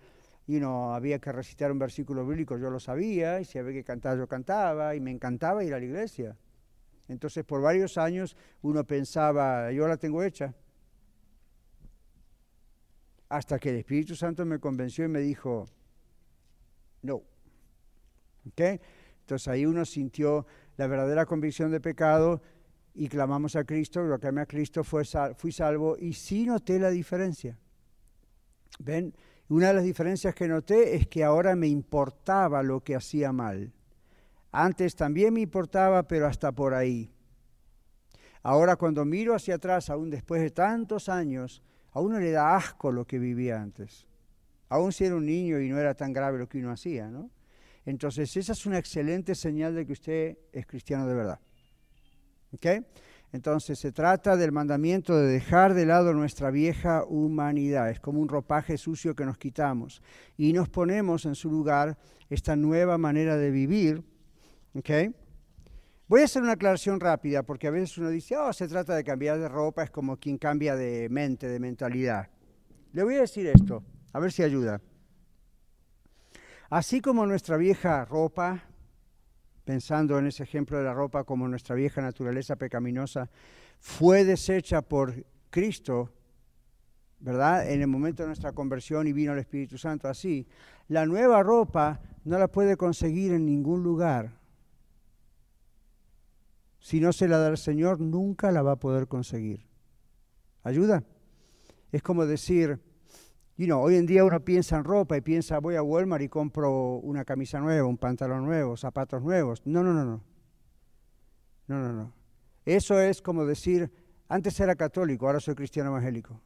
y 0.46 0.60
no 0.60 0.94
había 0.94 1.18
que 1.18 1.32
recitar 1.32 1.72
un 1.72 1.78
versículo 1.78 2.26
bíblico, 2.26 2.58
yo 2.58 2.70
lo 2.70 2.78
sabía, 2.78 3.40
y 3.40 3.44
si 3.44 3.58
había 3.58 3.72
que 3.72 3.84
cantar, 3.84 4.18
yo 4.18 4.26
cantaba, 4.26 4.94
y 4.94 5.00
me 5.00 5.10
encantaba 5.10 5.64
ir 5.64 5.72
a 5.74 5.78
la 5.78 5.84
iglesia. 5.84 6.36
Entonces, 7.08 7.44
por 7.44 7.60
varios 7.60 7.98
años 7.98 8.36
uno 8.62 8.84
pensaba, 8.84 9.70
yo 9.72 9.86
la 9.88 9.96
tengo 9.96 10.22
hecha. 10.22 10.54
Hasta 13.28 13.58
que 13.58 13.70
el 13.70 13.76
Espíritu 13.76 14.14
Santo 14.14 14.44
me 14.44 14.58
convenció 14.58 15.04
y 15.04 15.08
me 15.08 15.20
dijo, 15.20 15.66
no. 17.02 17.22
¿Okay? 18.50 18.80
Entonces 19.20 19.48
ahí 19.48 19.64
uno 19.64 19.84
sintió 19.84 20.46
la 20.76 20.86
verdadera 20.86 21.24
convicción 21.24 21.70
de 21.70 21.80
pecado 21.80 22.42
y 22.94 23.08
clamamos 23.08 23.56
a 23.56 23.64
Cristo, 23.64 24.02
lo 24.02 24.18
que 24.18 24.28
a 24.28 24.46
Cristo 24.46 24.84
fue 24.84 25.04
fui 25.36 25.50
salvo 25.50 25.96
y 25.98 26.12
sí 26.12 26.44
noté 26.44 26.78
la 26.78 26.90
diferencia. 26.90 27.58
¿Ven? 28.78 29.14
Una 29.48 29.68
de 29.68 29.74
las 29.74 29.84
diferencias 29.84 30.34
que 30.34 30.48
noté 30.48 30.96
es 30.96 31.06
que 31.06 31.22
ahora 31.22 31.54
me 31.54 31.68
importaba 31.68 32.62
lo 32.62 32.80
que 32.80 32.94
hacía 32.94 33.32
mal. 33.32 33.72
Antes 34.50 34.96
también 34.96 35.34
me 35.34 35.40
importaba, 35.40 36.04
pero 36.04 36.26
hasta 36.26 36.52
por 36.52 36.74
ahí. 36.74 37.12
Ahora 38.42 38.76
cuando 38.76 39.04
miro 39.04 39.34
hacia 39.34 39.56
atrás, 39.56 39.90
aún 39.90 40.10
después 40.10 40.40
de 40.40 40.50
tantos 40.50 41.08
años, 41.08 41.62
a 41.92 42.00
uno 42.00 42.18
le 42.18 42.30
da 42.30 42.56
asco 42.56 42.90
lo 42.90 43.06
que 43.06 43.18
vivía 43.18 43.60
antes. 43.60 44.06
Aún 44.68 44.92
si 44.92 45.04
era 45.04 45.16
un 45.16 45.26
niño 45.26 45.60
y 45.60 45.68
no 45.68 45.78
era 45.78 45.94
tan 45.94 46.12
grave 46.12 46.38
lo 46.38 46.48
que 46.48 46.58
uno 46.58 46.70
hacía, 46.70 47.08
¿no? 47.08 47.30
Entonces 47.86 48.36
esa 48.36 48.52
es 48.52 48.66
una 48.66 48.78
excelente 48.78 49.34
señal 49.34 49.74
de 49.74 49.86
que 49.86 49.92
usted 49.92 50.38
es 50.52 50.66
cristiano 50.66 51.06
de 51.06 51.14
verdad. 51.14 51.40
¿Ok? 52.52 52.66
Entonces 53.34 53.80
se 53.80 53.90
trata 53.90 54.36
del 54.36 54.52
mandamiento 54.52 55.18
de 55.18 55.26
dejar 55.26 55.74
de 55.74 55.86
lado 55.86 56.14
nuestra 56.14 56.52
vieja 56.52 57.04
humanidad. 57.04 57.90
Es 57.90 57.98
como 57.98 58.20
un 58.20 58.28
ropaje 58.28 58.78
sucio 58.78 59.16
que 59.16 59.24
nos 59.24 59.38
quitamos 59.38 60.02
y 60.36 60.52
nos 60.52 60.68
ponemos 60.68 61.26
en 61.26 61.34
su 61.34 61.50
lugar 61.50 61.98
esta 62.30 62.54
nueva 62.54 62.96
manera 62.96 63.36
de 63.36 63.50
vivir. 63.50 64.04
Voy 66.06 66.20
a 66.20 66.24
hacer 66.26 66.44
una 66.44 66.52
aclaración 66.52 67.00
rápida 67.00 67.42
porque 67.42 67.66
a 67.66 67.72
veces 67.72 67.98
uno 67.98 68.10
dice, 68.10 68.36
oh, 68.36 68.52
se 68.52 68.68
trata 68.68 68.94
de 68.94 69.02
cambiar 69.02 69.40
de 69.40 69.48
ropa, 69.48 69.82
es 69.82 69.90
como 69.90 70.16
quien 70.16 70.38
cambia 70.38 70.76
de 70.76 71.08
mente, 71.10 71.48
de 71.48 71.58
mentalidad. 71.58 72.28
Le 72.92 73.02
voy 73.02 73.16
a 73.16 73.22
decir 73.22 73.48
esto, 73.48 73.82
a 74.12 74.20
ver 74.20 74.30
si 74.30 74.44
ayuda. 74.44 74.80
Así 76.70 77.00
como 77.00 77.26
nuestra 77.26 77.56
vieja 77.56 78.04
ropa 78.04 78.62
pensando 79.64 80.18
en 80.18 80.26
ese 80.26 80.42
ejemplo 80.42 80.78
de 80.78 80.84
la 80.84 80.92
ropa 80.92 81.24
como 81.24 81.48
nuestra 81.48 81.74
vieja 81.74 82.02
naturaleza 82.02 82.56
pecaminosa, 82.56 83.30
fue 83.80 84.24
deshecha 84.24 84.82
por 84.82 85.24
Cristo, 85.50 86.10
¿verdad? 87.20 87.70
En 87.70 87.80
el 87.80 87.86
momento 87.86 88.22
de 88.22 88.28
nuestra 88.28 88.52
conversión 88.52 89.06
y 89.06 89.12
vino 89.12 89.32
el 89.32 89.38
Espíritu 89.38 89.78
Santo 89.78 90.08
así. 90.08 90.46
La 90.88 91.06
nueva 91.06 91.42
ropa 91.42 92.00
no 92.24 92.38
la 92.38 92.48
puede 92.48 92.76
conseguir 92.76 93.32
en 93.32 93.46
ningún 93.46 93.82
lugar. 93.82 94.38
Si 96.78 97.00
no 97.00 97.12
se 97.12 97.28
la 97.28 97.38
da 97.38 97.48
el 97.48 97.56
Señor, 97.56 98.00
nunca 98.00 98.52
la 98.52 98.62
va 98.62 98.72
a 98.72 98.80
poder 98.80 99.08
conseguir. 99.08 99.66
¿Ayuda? 100.62 101.02
Es 101.90 102.02
como 102.02 102.26
decir, 102.26 102.78
You 103.56 103.66
know, 103.66 103.80
hoy 103.80 103.94
en 103.94 104.06
día 104.06 104.24
uno 104.24 104.40
piensa 104.44 104.76
en 104.76 104.84
ropa 104.84 105.16
y 105.16 105.20
piensa, 105.20 105.60
voy 105.60 105.76
a 105.76 105.82
Walmart 105.82 106.22
y 106.24 106.28
compro 106.28 106.96
una 106.96 107.24
camisa 107.24 107.60
nueva, 107.60 107.86
un 107.86 107.98
pantalón 107.98 108.44
nuevo, 108.44 108.76
zapatos 108.76 109.22
nuevos. 109.22 109.62
No, 109.64 109.84
no, 109.84 109.92
no, 109.92 110.04
no. 110.04 110.20
No, 111.68 111.78
no, 111.78 111.92
no. 111.92 112.12
Eso 112.64 113.00
es 113.00 113.22
como 113.22 113.46
decir, 113.46 113.92
antes 114.28 114.58
era 114.58 114.74
católico, 114.74 115.26
ahora 115.26 115.38
soy 115.38 115.54
cristiano 115.54 115.90
evangélico. 115.90 116.40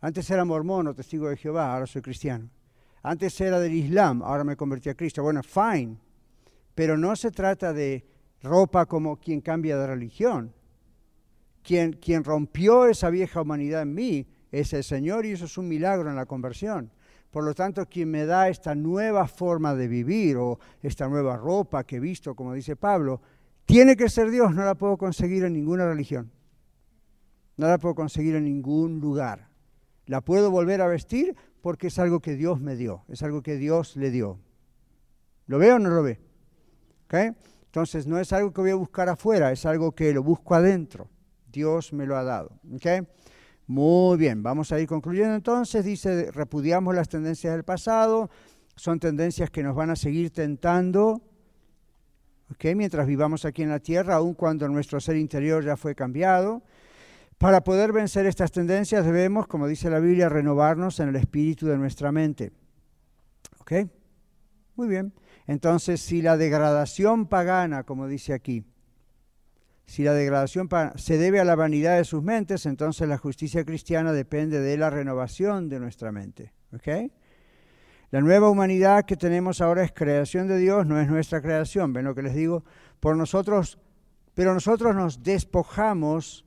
Antes 0.00 0.28
era 0.28 0.44
mormón 0.44 0.88
o 0.88 0.94
testigo 0.94 1.28
de 1.28 1.36
Jehová, 1.36 1.72
ahora 1.72 1.86
soy 1.86 2.02
cristiano. 2.02 2.50
Antes 3.04 3.40
era 3.40 3.60
del 3.60 3.72
Islam, 3.72 4.22
ahora 4.22 4.42
me 4.42 4.56
convertí 4.56 4.88
a 4.88 4.94
Cristo. 4.94 5.22
Bueno, 5.22 5.42
fine. 5.44 5.98
Pero 6.74 6.98
no 6.98 7.14
se 7.14 7.30
trata 7.30 7.72
de 7.72 8.04
ropa 8.42 8.86
como 8.86 9.16
quien 9.18 9.40
cambia 9.40 9.78
de 9.78 9.86
religión. 9.86 10.52
Quien, 11.62 11.92
quien 11.92 12.24
rompió 12.24 12.86
esa 12.86 13.08
vieja 13.08 13.40
humanidad 13.40 13.82
en 13.82 13.94
mí 13.94 14.26
es 14.52 14.72
el 14.74 14.84
Señor 14.84 15.26
y 15.26 15.32
eso 15.32 15.46
es 15.46 15.58
un 15.58 15.66
milagro 15.66 16.10
en 16.10 16.16
la 16.16 16.26
conversión. 16.26 16.92
Por 17.30 17.44
lo 17.44 17.54
tanto, 17.54 17.86
quien 17.86 18.10
me 18.10 18.26
da 18.26 18.50
esta 18.50 18.74
nueva 18.74 19.26
forma 19.26 19.74
de 19.74 19.88
vivir 19.88 20.36
o 20.36 20.58
esta 20.82 21.08
nueva 21.08 21.38
ropa 21.38 21.84
que 21.84 21.96
he 21.96 22.00
visto, 22.00 22.34
como 22.34 22.52
dice 22.52 22.76
Pablo, 22.76 23.22
tiene 23.64 23.96
que 23.96 24.10
ser 24.10 24.30
Dios, 24.30 24.54
no 24.54 24.64
la 24.64 24.74
puedo 24.74 24.98
conseguir 24.98 25.44
en 25.44 25.54
ninguna 25.54 25.86
religión. 25.86 26.30
No 27.56 27.66
la 27.68 27.78
puedo 27.78 27.94
conseguir 27.94 28.34
en 28.36 28.44
ningún 28.44 29.00
lugar. 29.00 29.48
La 30.06 30.20
puedo 30.20 30.50
volver 30.50 30.82
a 30.82 30.86
vestir 30.86 31.34
porque 31.62 31.86
es 31.86 31.98
algo 31.98 32.20
que 32.20 32.34
Dios 32.34 32.60
me 32.60 32.76
dio, 32.76 33.04
es 33.08 33.22
algo 33.22 33.42
que 33.42 33.56
Dios 33.56 33.96
le 33.96 34.10
dio. 34.10 34.38
¿Lo 35.46 35.58
veo 35.58 35.76
o 35.76 35.78
no 35.78 35.88
lo 35.88 36.02
ve? 36.02 36.20
¿Okay? 37.06 37.30
Entonces 37.66 38.06
no 38.06 38.18
es 38.18 38.32
algo 38.34 38.52
que 38.52 38.60
voy 38.60 38.70
a 38.70 38.74
buscar 38.74 39.08
afuera, 39.08 39.52
es 39.52 39.64
algo 39.64 39.92
que 39.92 40.12
lo 40.12 40.22
busco 40.22 40.54
adentro. 40.54 41.08
Dios 41.50 41.94
me 41.94 42.04
lo 42.04 42.16
ha 42.16 42.24
dado. 42.24 42.58
¿ok? 42.74 43.06
Muy 43.72 44.18
bien, 44.18 44.42
vamos 44.42 44.70
a 44.70 44.78
ir 44.78 44.86
concluyendo 44.86 45.34
entonces. 45.34 45.82
Dice, 45.82 46.30
repudiamos 46.30 46.94
las 46.94 47.08
tendencias 47.08 47.54
del 47.54 47.64
pasado, 47.64 48.28
son 48.76 49.00
tendencias 49.00 49.48
que 49.48 49.62
nos 49.62 49.74
van 49.74 49.88
a 49.88 49.96
seguir 49.96 50.30
tentando 50.30 51.22
¿ok? 52.50 52.66
mientras 52.76 53.06
vivamos 53.06 53.46
aquí 53.46 53.62
en 53.62 53.70
la 53.70 53.78
tierra, 53.78 54.16
aun 54.16 54.34
cuando 54.34 54.68
nuestro 54.68 55.00
ser 55.00 55.16
interior 55.16 55.64
ya 55.64 55.78
fue 55.78 55.94
cambiado. 55.94 56.62
Para 57.38 57.64
poder 57.64 57.92
vencer 57.92 58.26
estas 58.26 58.52
tendencias 58.52 59.06
debemos, 59.06 59.46
como 59.46 59.66
dice 59.66 59.88
la 59.88 60.00
Biblia, 60.00 60.28
renovarnos 60.28 61.00
en 61.00 61.08
el 61.08 61.16
espíritu 61.16 61.66
de 61.66 61.78
nuestra 61.78 62.12
mente. 62.12 62.52
¿Ok? 63.60 63.72
Muy 64.76 64.86
bien. 64.86 65.14
Entonces, 65.46 66.02
si 66.02 66.20
la 66.20 66.36
degradación 66.36 67.26
pagana, 67.26 67.84
como 67.84 68.06
dice 68.06 68.34
aquí, 68.34 68.66
si 69.86 70.04
la 70.04 70.14
degradación 70.14 70.68
se 70.96 71.18
debe 71.18 71.40
a 71.40 71.44
la 71.44 71.54
vanidad 71.54 71.96
de 71.96 72.04
sus 72.04 72.22
mentes, 72.22 72.66
entonces 72.66 73.08
la 73.08 73.18
justicia 73.18 73.64
cristiana 73.64 74.12
depende 74.12 74.60
de 74.60 74.76
la 74.76 74.90
renovación 74.90 75.68
de 75.68 75.80
nuestra 75.80 76.12
mente. 76.12 76.52
¿Ok? 76.72 76.88
La 78.10 78.20
nueva 78.20 78.50
humanidad 78.50 79.04
que 79.04 79.16
tenemos 79.16 79.60
ahora 79.60 79.84
es 79.84 79.92
creación 79.92 80.46
de 80.46 80.58
Dios, 80.58 80.86
no 80.86 81.00
es 81.00 81.08
nuestra 81.08 81.40
creación. 81.40 81.92
¿Ven 81.92 82.04
lo 82.04 82.14
que 82.14 82.22
les 82.22 82.34
digo? 82.34 82.62
Por 83.00 83.16
nosotros, 83.16 83.78
pero 84.34 84.52
nosotros 84.52 84.94
nos 84.94 85.22
despojamos 85.22 86.44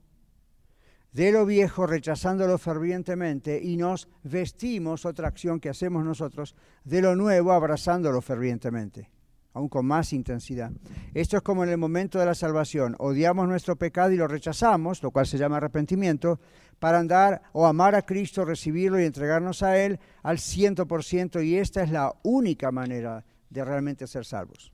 de 1.12 1.32
lo 1.32 1.46
viejo, 1.46 1.88
rechazándolo 1.88 2.58
fervientemente, 2.58 3.60
y 3.64 3.78
nos 3.78 4.10
vestimos, 4.22 5.06
otra 5.06 5.30
acción 5.30 5.60
que 5.60 5.70
hacemos 5.70 6.04
nosotros, 6.04 6.56
de 6.84 7.02
lo 7.02 7.16
nuevo, 7.16 7.54
abrazándolo 7.54 8.22
fervientemente, 8.22 9.10
aún 9.56 9.70
con 9.70 9.86
más 9.86 10.12
intensidad. 10.12 10.72
Esto 11.14 11.38
es 11.38 11.44
como 11.44 11.64
en 11.64 11.70
el 11.70 11.78
momento 11.78 12.20
de 12.20 12.26
la 12.26 12.36
salvación. 12.36 12.96
Odiamos 13.00 13.48
nuestro 13.48 13.78
pecado 13.78 14.12
y 14.12 14.18
lo 14.18 14.28
rechazamos, 14.28 15.02
lo 15.02 15.12
cual 15.12 15.26
se 15.26 15.38
llama 15.38 15.58
arrepentimiento, 15.58 16.40
para 16.78 17.00
andar 17.00 17.42
o 17.54 17.66
amar 17.66 17.96
a 17.96 18.02
Cristo, 18.02 18.44
recibirlo 18.44 19.00
y 19.00 19.06
entregarnos 19.06 19.64
a 19.64 19.78
Él 19.78 19.98
al 20.24 20.40
ciento 20.40 20.86
por 20.86 21.06
ciento, 21.06 21.42
y 21.42 21.56
esta 21.56 21.82
es 21.82 21.90
la 21.90 22.14
única 22.24 22.70
manera 22.70 23.26
de 23.50 23.64
realmente 23.64 24.08
ser 24.08 24.26
salvos. 24.26 24.74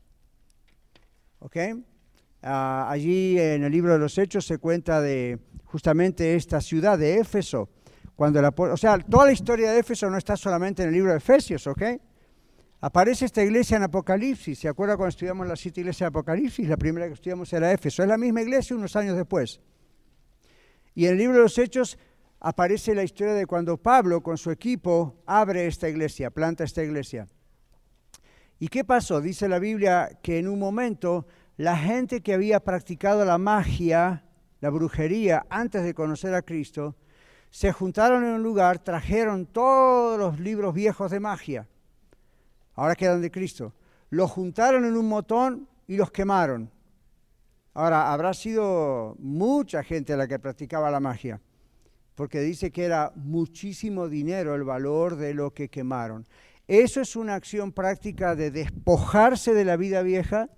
¿Ok? 1.39 1.57
Ah, 2.41 2.87
allí 2.89 3.39
en 3.39 3.63
el 3.63 3.71
libro 3.71 3.93
de 3.93 3.99
los 3.99 4.17
Hechos 4.17 4.47
se 4.47 4.57
cuenta 4.57 4.99
de 4.99 5.37
justamente 5.65 6.35
esta 6.35 6.59
ciudad 6.59 6.97
de 6.97 7.19
Éfeso. 7.19 7.69
Cuando 8.15 8.41
la, 8.41 8.49
o 8.49 8.77
sea, 8.77 8.97
toda 8.97 9.27
la 9.27 9.31
historia 9.31 9.71
de 9.71 9.79
Éfeso 9.79 10.09
no 10.09 10.17
está 10.17 10.35
solamente 10.35 10.81
en 10.81 10.89
el 10.89 10.95
libro 10.95 11.11
de 11.11 11.19
Efesios, 11.19 11.67
¿ok? 11.67 11.83
Aparece 12.81 13.25
esta 13.25 13.43
iglesia 13.43 13.77
en 13.77 13.83
Apocalipsis. 13.83 14.59
¿Se 14.59 14.67
acuerda 14.67 14.97
cuando 14.97 15.09
estudiamos 15.09 15.47
la 15.47 15.55
siete 15.55 15.81
iglesias 15.81 16.07
de 16.07 16.17
Apocalipsis? 16.17 16.67
La 16.67 16.77
primera 16.77 17.07
que 17.07 17.13
estudiamos 17.13 17.53
era 17.53 17.71
Éfeso. 17.71 18.01
Es 18.01 18.09
la 18.09 18.17
misma 18.17 18.41
iglesia 18.41 18.75
unos 18.75 18.95
años 18.95 19.15
después. 19.15 19.61
Y 20.95 21.05
en 21.05 21.11
el 21.11 21.17
libro 21.19 21.37
de 21.37 21.43
los 21.43 21.57
Hechos 21.57 21.97
aparece 22.39 22.95
la 22.95 23.03
historia 23.03 23.33
de 23.33 23.45
cuando 23.45 23.77
Pablo 23.77 24.21
con 24.21 24.37
su 24.37 24.49
equipo 24.49 25.21
abre 25.27 25.67
esta 25.67 25.87
iglesia, 25.87 26.31
planta 26.31 26.63
esta 26.63 26.83
iglesia. 26.83 27.27
¿Y 28.57 28.67
qué 28.67 28.83
pasó? 28.83 29.21
Dice 29.21 29.47
la 29.47 29.59
Biblia 29.59 30.19
que 30.23 30.39
en 30.39 30.47
un 30.47 30.57
momento 30.59 31.27
la 31.57 31.77
gente 31.77 32.21
que 32.21 32.33
había 32.33 32.59
practicado 32.59 33.23
la 33.23 33.37
magia 33.37 34.23
la 34.61 34.69
brujería 34.69 35.45
antes 35.49 35.83
de 35.83 35.93
conocer 35.93 36.33
a 36.35 36.43
Cristo, 36.43 36.95
se 37.49 37.73
juntaron 37.73 38.23
en 38.23 38.29
un 38.29 38.43
lugar, 38.43 38.79
trajeron 38.79 39.47
todos 39.47 40.17
los 40.17 40.39
libros 40.39 40.73
viejos 40.73 41.11
de 41.11 41.19
magia, 41.19 41.67
ahora 42.75 42.95
quedan 42.95 43.21
de 43.21 43.31
Cristo, 43.31 43.73
los 44.09 44.29
juntaron 44.31 44.85
en 44.85 44.95
un 44.95 45.07
motón 45.07 45.67
y 45.87 45.97
los 45.97 46.11
quemaron. 46.11 46.69
Ahora, 47.73 48.11
habrá 48.11 48.33
sido 48.33 49.15
mucha 49.19 49.83
gente 49.83 50.17
la 50.17 50.27
que 50.27 50.39
practicaba 50.39 50.91
la 50.91 50.99
magia, 50.99 51.39
porque 52.15 52.41
dice 52.41 52.71
que 52.71 52.83
era 52.83 53.13
muchísimo 53.15 54.09
dinero 54.09 54.55
el 54.55 54.63
valor 54.63 55.15
de 55.15 55.33
lo 55.33 55.53
que 55.53 55.69
quemaron. 55.69 56.27
Eso 56.67 57.01
es 57.01 57.15
una 57.15 57.35
acción 57.35 57.71
práctica 57.71 58.35
de 58.35 58.51
despojarse 58.51 59.53
de 59.53 59.65
la 59.65 59.77
vida 59.77 60.01
vieja 60.01 60.49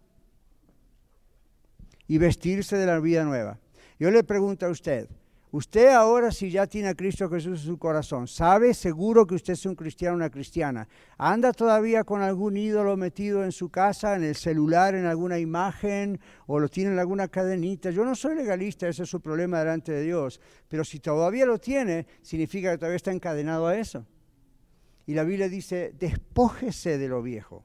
y 2.08 2.18
vestirse 2.18 2.78
de 2.78 2.86
la 2.86 3.00
vida 3.00 3.24
nueva. 3.24 3.60
Yo 4.00 4.12
le 4.12 4.24
pregunto 4.24 4.66
a 4.66 4.70
usted, 4.70 5.08
usted 5.54 5.90
ahora 5.90 6.32
si 6.32 6.50
ya 6.50 6.66
tiene 6.66 6.90
a 6.90 6.96
Cristo 6.96 7.30
Jesús 7.30 7.62
en 7.62 7.66
su 7.68 7.78
corazón, 7.78 8.28
¿sabe 8.28 8.74
seguro 8.74 9.28
que 9.28 9.36
usted 9.36 9.54
es 9.54 9.66
un 9.68 9.76
cristiano 9.76 10.16
una 10.16 10.32
cristiana? 10.32 10.88
¿Anda 11.18 11.54
todavía 11.54 12.04
con 12.04 12.24
algún 12.24 12.58
ídolo 12.58 12.98
metido 12.98 13.44
en 13.44 13.52
su 13.52 13.70
casa, 13.70 14.16
en 14.16 14.24
el 14.24 14.36
celular, 14.36 14.96
en 14.96 15.06
alguna 15.06 15.38
imagen, 15.38 16.20
o 16.48 16.60
lo 16.60 16.70
tiene 16.70 16.92
en 16.92 17.00
alguna 17.00 17.28
cadenita? 17.28 17.92
Yo 17.92 18.04
no 18.04 18.16
soy 18.16 18.36
legalista, 18.36 18.88
ese 18.88 19.04
es 19.04 19.10
su 19.10 19.22
problema 19.22 19.60
delante 19.60 19.92
de 19.92 20.02
Dios, 20.02 20.42
pero 20.68 20.84
si 20.84 21.00
todavía 21.00 21.46
lo 21.46 21.60
tiene, 21.60 22.08
significa 22.24 22.72
que 22.72 22.80
todavía 22.80 22.98
está 22.98 23.12
encadenado 23.12 23.68
a 23.68 23.78
eso. 23.78 24.08
Y 25.06 25.14
la 25.14 25.24
Biblia 25.24 25.50
dice, 25.50 25.94
despójese 26.00 26.98
de 26.98 27.08
lo 27.08 27.22
viejo, 27.22 27.64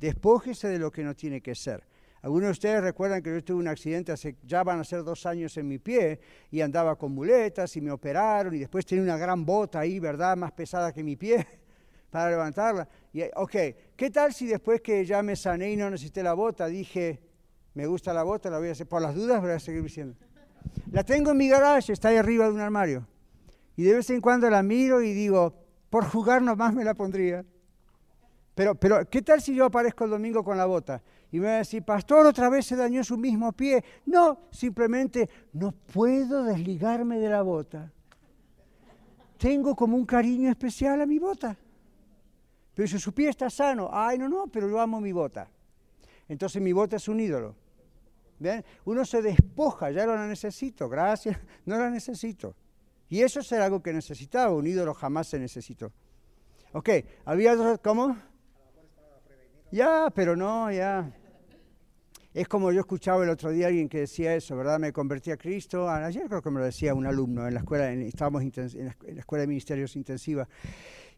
despójese 0.00 0.66
de 0.66 0.80
lo 0.80 0.90
que 0.90 1.04
no 1.04 1.14
tiene 1.14 1.40
que 1.40 1.54
ser. 1.54 1.89
Algunos 2.22 2.48
de 2.48 2.52
ustedes 2.52 2.82
recuerdan 2.82 3.22
que 3.22 3.30
yo 3.30 3.42
tuve 3.42 3.60
un 3.60 3.68
accidente 3.68 4.12
hace, 4.12 4.36
ya 4.42 4.62
van 4.62 4.78
a 4.78 4.84
ser 4.84 5.02
dos 5.02 5.24
años 5.24 5.56
en 5.56 5.66
mi 5.66 5.78
pie 5.78 6.20
y 6.50 6.60
andaba 6.60 6.96
con 6.96 7.12
muletas 7.12 7.74
y 7.76 7.80
me 7.80 7.90
operaron 7.90 8.54
y 8.54 8.58
después 8.58 8.84
tenía 8.84 9.04
una 9.04 9.16
gran 9.16 9.46
bota 9.46 9.80
ahí, 9.80 9.98
¿verdad? 9.98 10.36
Más 10.36 10.52
pesada 10.52 10.92
que 10.92 11.02
mi 11.02 11.16
pie 11.16 11.46
para 12.10 12.30
levantarla. 12.30 12.86
Y, 13.12 13.22
ok, 13.34 13.56
¿qué 13.96 14.10
tal 14.12 14.34
si 14.34 14.46
después 14.46 14.82
que 14.82 15.04
ya 15.06 15.22
me 15.22 15.34
sané 15.34 15.72
y 15.72 15.76
no 15.76 15.88
necesité 15.88 16.22
la 16.22 16.34
bota, 16.34 16.66
dije, 16.66 17.20
me 17.72 17.86
gusta 17.86 18.12
la 18.12 18.22
bota, 18.22 18.50
la 18.50 18.58
voy 18.58 18.68
a 18.68 18.72
hacer, 18.72 18.86
por 18.86 19.00
las 19.00 19.14
dudas 19.14 19.40
voy 19.40 19.52
a 19.52 19.58
seguir 19.58 19.82
diciendo. 19.82 20.14
La 20.92 21.04
tengo 21.04 21.30
en 21.30 21.38
mi 21.38 21.48
garage, 21.48 21.92
está 21.92 22.08
ahí 22.08 22.16
arriba 22.16 22.44
de 22.44 22.52
un 22.52 22.60
armario. 22.60 23.06
Y 23.76 23.84
de 23.84 23.94
vez 23.94 24.10
en 24.10 24.20
cuando 24.20 24.50
la 24.50 24.62
miro 24.62 25.00
y 25.00 25.14
digo, 25.14 25.54
por 25.88 26.04
jugar 26.04 26.42
nomás 26.42 26.74
me 26.74 26.84
la 26.84 26.92
pondría. 26.92 27.46
Pero, 28.54 28.74
pero, 28.74 29.08
¿qué 29.08 29.22
tal 29.22 29.40
si 29.40 29.54
yo 29.54 29.64
aparezco 29.64 30.04
el 30.04 30.10
domingo 30.10 30.44
con 30.44 30.58
la 30.58 30.66
bota? 30.66 31.02
Y 31.32 31.38
me 31.38 31.46
va 31.46 31.54
a 31.54 31.58
decir, 31.58 31.82
pastor, 31.84 32.26
otra 32.26 32.48
vez 32.48 32.66
se 32.66 32.76
dañó 32.76 33.04
su 33.04 33.16
mismo 33.16 33.52
pie. 33.52 33.84
No, 34.06 34.48
simplemente 34.50 35.28
no 35.52 35.72
puedo 35.72 36.44
desligarme 36.44 37.18
de 37.18 37.28
la 37.28 37.42
bota. 37.42 37.92
Tengo 39.38 39.74
como 39.76 39.96
un 39.96 40.04
cariño 40.04 40.50
especial 40.50 41.00
a 41.00 41.06
mi 41.06 41.18
bota. 41.18 41.56
Pero 42.74 42.88
si 42.88 42.98
su 42.98 43.12
pie 43.12 43.28
está 43.28 43.48
sano, 43.48 43.88
ay, 43.92 44.18
no, 44.18 44.28
no, 44.28 44.46
pero 44.48 44.68
yo 44.68 44.80
amo 44.80 45.00
mi 45.00 45.12
bota. 45.12 45.48
Entonces 46.28 46.60
mi 46.60 46.72
bota 46.72 46.96
es 46.96 47.08
un 47.08 47.20
ídolo. 47.20 47.54
¿Ven? 48.38 48.64
Uno 48.84 49.04
se 49.04 49.20
despoja, 49.20 49.90
ya 49.90 50.06
no 50.06 50.14
la 50.14 50.26
necesito, 50.26 50.88
gracias, 50.88 51.38
no 51.66 51.78
la 51.78 51.90
necesito. 51.90 52.54
Y 53.08 53.22
eso 53.22 53.40
es 53.40 53.52
algo 53.52 53.82
que 53.82 53.92
necesitaba, 53.92 54.54
un 54.54 54.66
ídolo 54.66 54.94
jamás 54.94 55.28
se 55.28 55.38
necesitó. 55.38 55.92
Ok, 56.72 56.88
había 57.24 57.52
otros, 57.52 57.80
¿cómo? 57.82 58.16
Ya, 59.72 60.10
pero 60.14 60.36
no, 60.36 60.70
ya. 60.70 61.12
Es 62.32 62.46
como 62.46 62.70
yo 62.70 62.78
escuchaba 62.78 63.24
el 63.24 63.30
otro 63.30 63.50
día 63.50 63.66
alguien 63.66 63.88
que 63.88 63.98
decía 63.98 64.36
eso, 64.36 64.56
¿verdad? 64.56 64.78
Me 64.78 64.92
convertí 64.92 65.32
a 65.32 65.36
Cristo. 65.36 65.90
Ayer 65.90 66.28
creo 66.28 66.40
que 66.40 66.50
me 66.50 66.60
lo 66.60 66.64
decía 66.64 66.94
un 66.94 67.04
alumno 67.04 67.48
en 67.48 67.54
la 67.54 67.60
escuela, 67.60 67.92
estábamos 67.92 68.42
en 68.42 68.52
la, 68.84 68.96
escuela 69.18 69.40
de 69.40 69.48
ministerios 69.48 69.96
intensiva. 69.96 70.48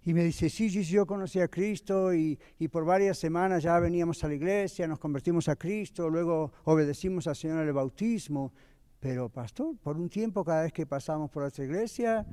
Y 0.04 0.14
me 0.14 0.24
dice, 0.24 0.48
sí, 0.48 0.70
sí, 0.70 0.82
yo 0.84 1.04
conocí 1.04 1.38
a 1.38 1.48
Cristo 1.48 2.14
y, 2.14 2.38
y, 2.58 2.68
por 2.68 2.86
varias 2.86 3.18
semanas 3.18 3.62
ya 3.62 3.78
veníamos 3.78 4.24
a 4.24 4.28
la 4.28 4.34
iglesia, 4.34 4.88
nos 4.88 4.98
convertimos 4.98 5.48
a 5.48 5.56
Cristo, 5.56 6.08
luego 6.08 6.50
obedecimos 6.64 7.26
al 7.26 7.36
Señor 7.36 7.60
en 7.60 7.68
el 7.68 7.74
bautismo. 7.74 8.50
Pero, 8.98 9.28
pastor, 9.28 9.76
por 9.82 9.98
un 9.98 10.08
tiempo 10.08 10.42
cada 10.42 10.62
vez 10.62 10.72
que 10.72 10.86
pasamos 10.86 11.30
por 11.30 11.42
nuestra 11.42 11.64
iglesia, 11.64 12.26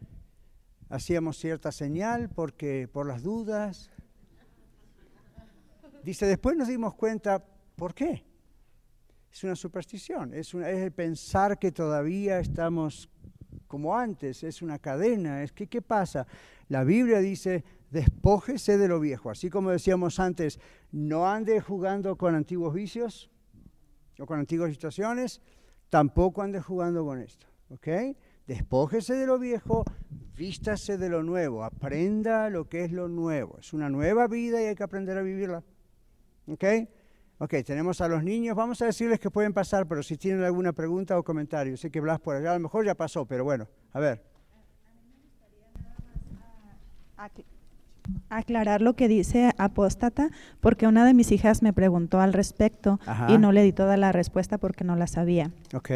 hacíamos 0.88 1.38
cierta 1.38 1.74
señal 1.74 2.30
porque 2.30 2.88
por 2.88 3.08
las 3.08 3.24
dudas. 3.24 3.92
Dice, 6.02 6.26
después 6.26 6.56
nos 6.56 6.70
dimos 6.70 6.96
cuenta, 6.96 7.44
¿por 7.76 7.94
qué? 7.94 8.29
Es 9.32 9.44
una 9.44 9.56
superstición, 9.56 10.34
es, 10.34 10.54
el 10.54 10.92
pensar 10.92 11.60
que 11.60 11.72
todavía 11.72 12.40
estamos 12.40 13.10
como 13.68 13.96
antes, 13.96 14.44
es 14.44 14.62
una 14.62 14.80
cadena, 14.80 15.44
es 15.44 15.52
que 15.52 15.68
¿qué 15.68 15.82
pasa? 15.82 16.26
La 16.70 16.84
Biblia 16.84 17.20
dice, 17.20 17.64
despójese 17.92 18.78
de 18.78 18.88
lo 18.88 19.00
viejo, 19.00 19.30
así 19.30 19.50
como 19.50 19.70
decíamos 19.70 20.20
antes, 20.20 20.60
no 20.92 21.28
ande 21.28 21.62
jugando 21.62 22.18
con 22.18 22.36
antiguos 22.36 22.74
vicios 22.74 23.30
o 24.18 24.26
con 24.26 24.40
antiguas 24.40 24.72
situaciones, 24.72 25.42
tampoco 25.90 26.42
ande 26.42 26.60
jugando 26.60 27.06
con 27.06 27.22
esto, 27.22 27.48
¿ok? 27.70 28.16
Despójese 28.48 29.14
de 29.14 29.28
lo 29.28 29.38
viejo, 29.38 29.86
vístase 30.36 30.98
de 30.98 31.10
lo 31.10 31.22
nuevo, 31.22 31.64
aprenda 31.64 32.50
lo 32.50 32.68
que 32.68 32.84
es 32.86 32.92
lo 32.92 33.08
nuevo, 33.08 33.60
es 33.60 33.74
una 33.74 33.90
nueva 33.90 34.28
vida 34.28 34.62
y 34.62 34.66
hay 34.66 34.76
que 34.76 34.84
aprender 34.84 35.18
a 35.18 35.22
vivirla, 35.22 35.64
¿ok? 36.48 36.64
Ok, 37.42 37.56
tenemos 37.66 38.02
a 38.02 38.10
los 38.10 38.22
niños. 38.22 38.54
Vamos 38.54 38.82
a 38.82 38.86
decirles 38.86 39.18
que 39.18 39.32
pueden 39.32 39.54
pasar, 39.54 39.88
pero 39.88 40.04
si 40.04 40.18
tienen 40.18 40.44
alguna 40.44 40.74
pregunta 40.74 41.18
o 41.18 41.24
comentario. 41.24 41.78
Sé 41.78 41.90
que 41.90 42.02
Blas 42.02 42.20
por 42.20 42.36
allá, 42.36 42.52
a 42.52 42.54
lo 42.56 42.60
mejor 42.60 42.86
ya 42.86 42.96
pasó, 42.96 43.26
pero 43.26 43.46
bueno, 43.46 43.66
a 43.94 44.00
ver. 44.00 44.22
Aclarar 48.30 48.82
lo 48.82 48.94
que 48.94 49.08
dice 49.08 49.52
apóstata, 49.58 50.32
porque 50.60 50.86
una 50.86 51.06
de 51.06 51.14
mis 51.14 51.32
hijas 51.32 51.62
me 51.62 51.72
preguntó 51.72 52.20
al 52.20 52.34
respecto 52.34 53.00
y 53.30 53.38
no 53.38 53.54
le 53.54 53.64
di 53.64 53.72
toda 53.72 53.96
la 53.96 54.12
respuesta 54.12 54.58
porque 54.58 54.84
no 54.84 54.98
la 54.98 55.08
sabía. 55.08 55.50
Ok. 55.74 55.92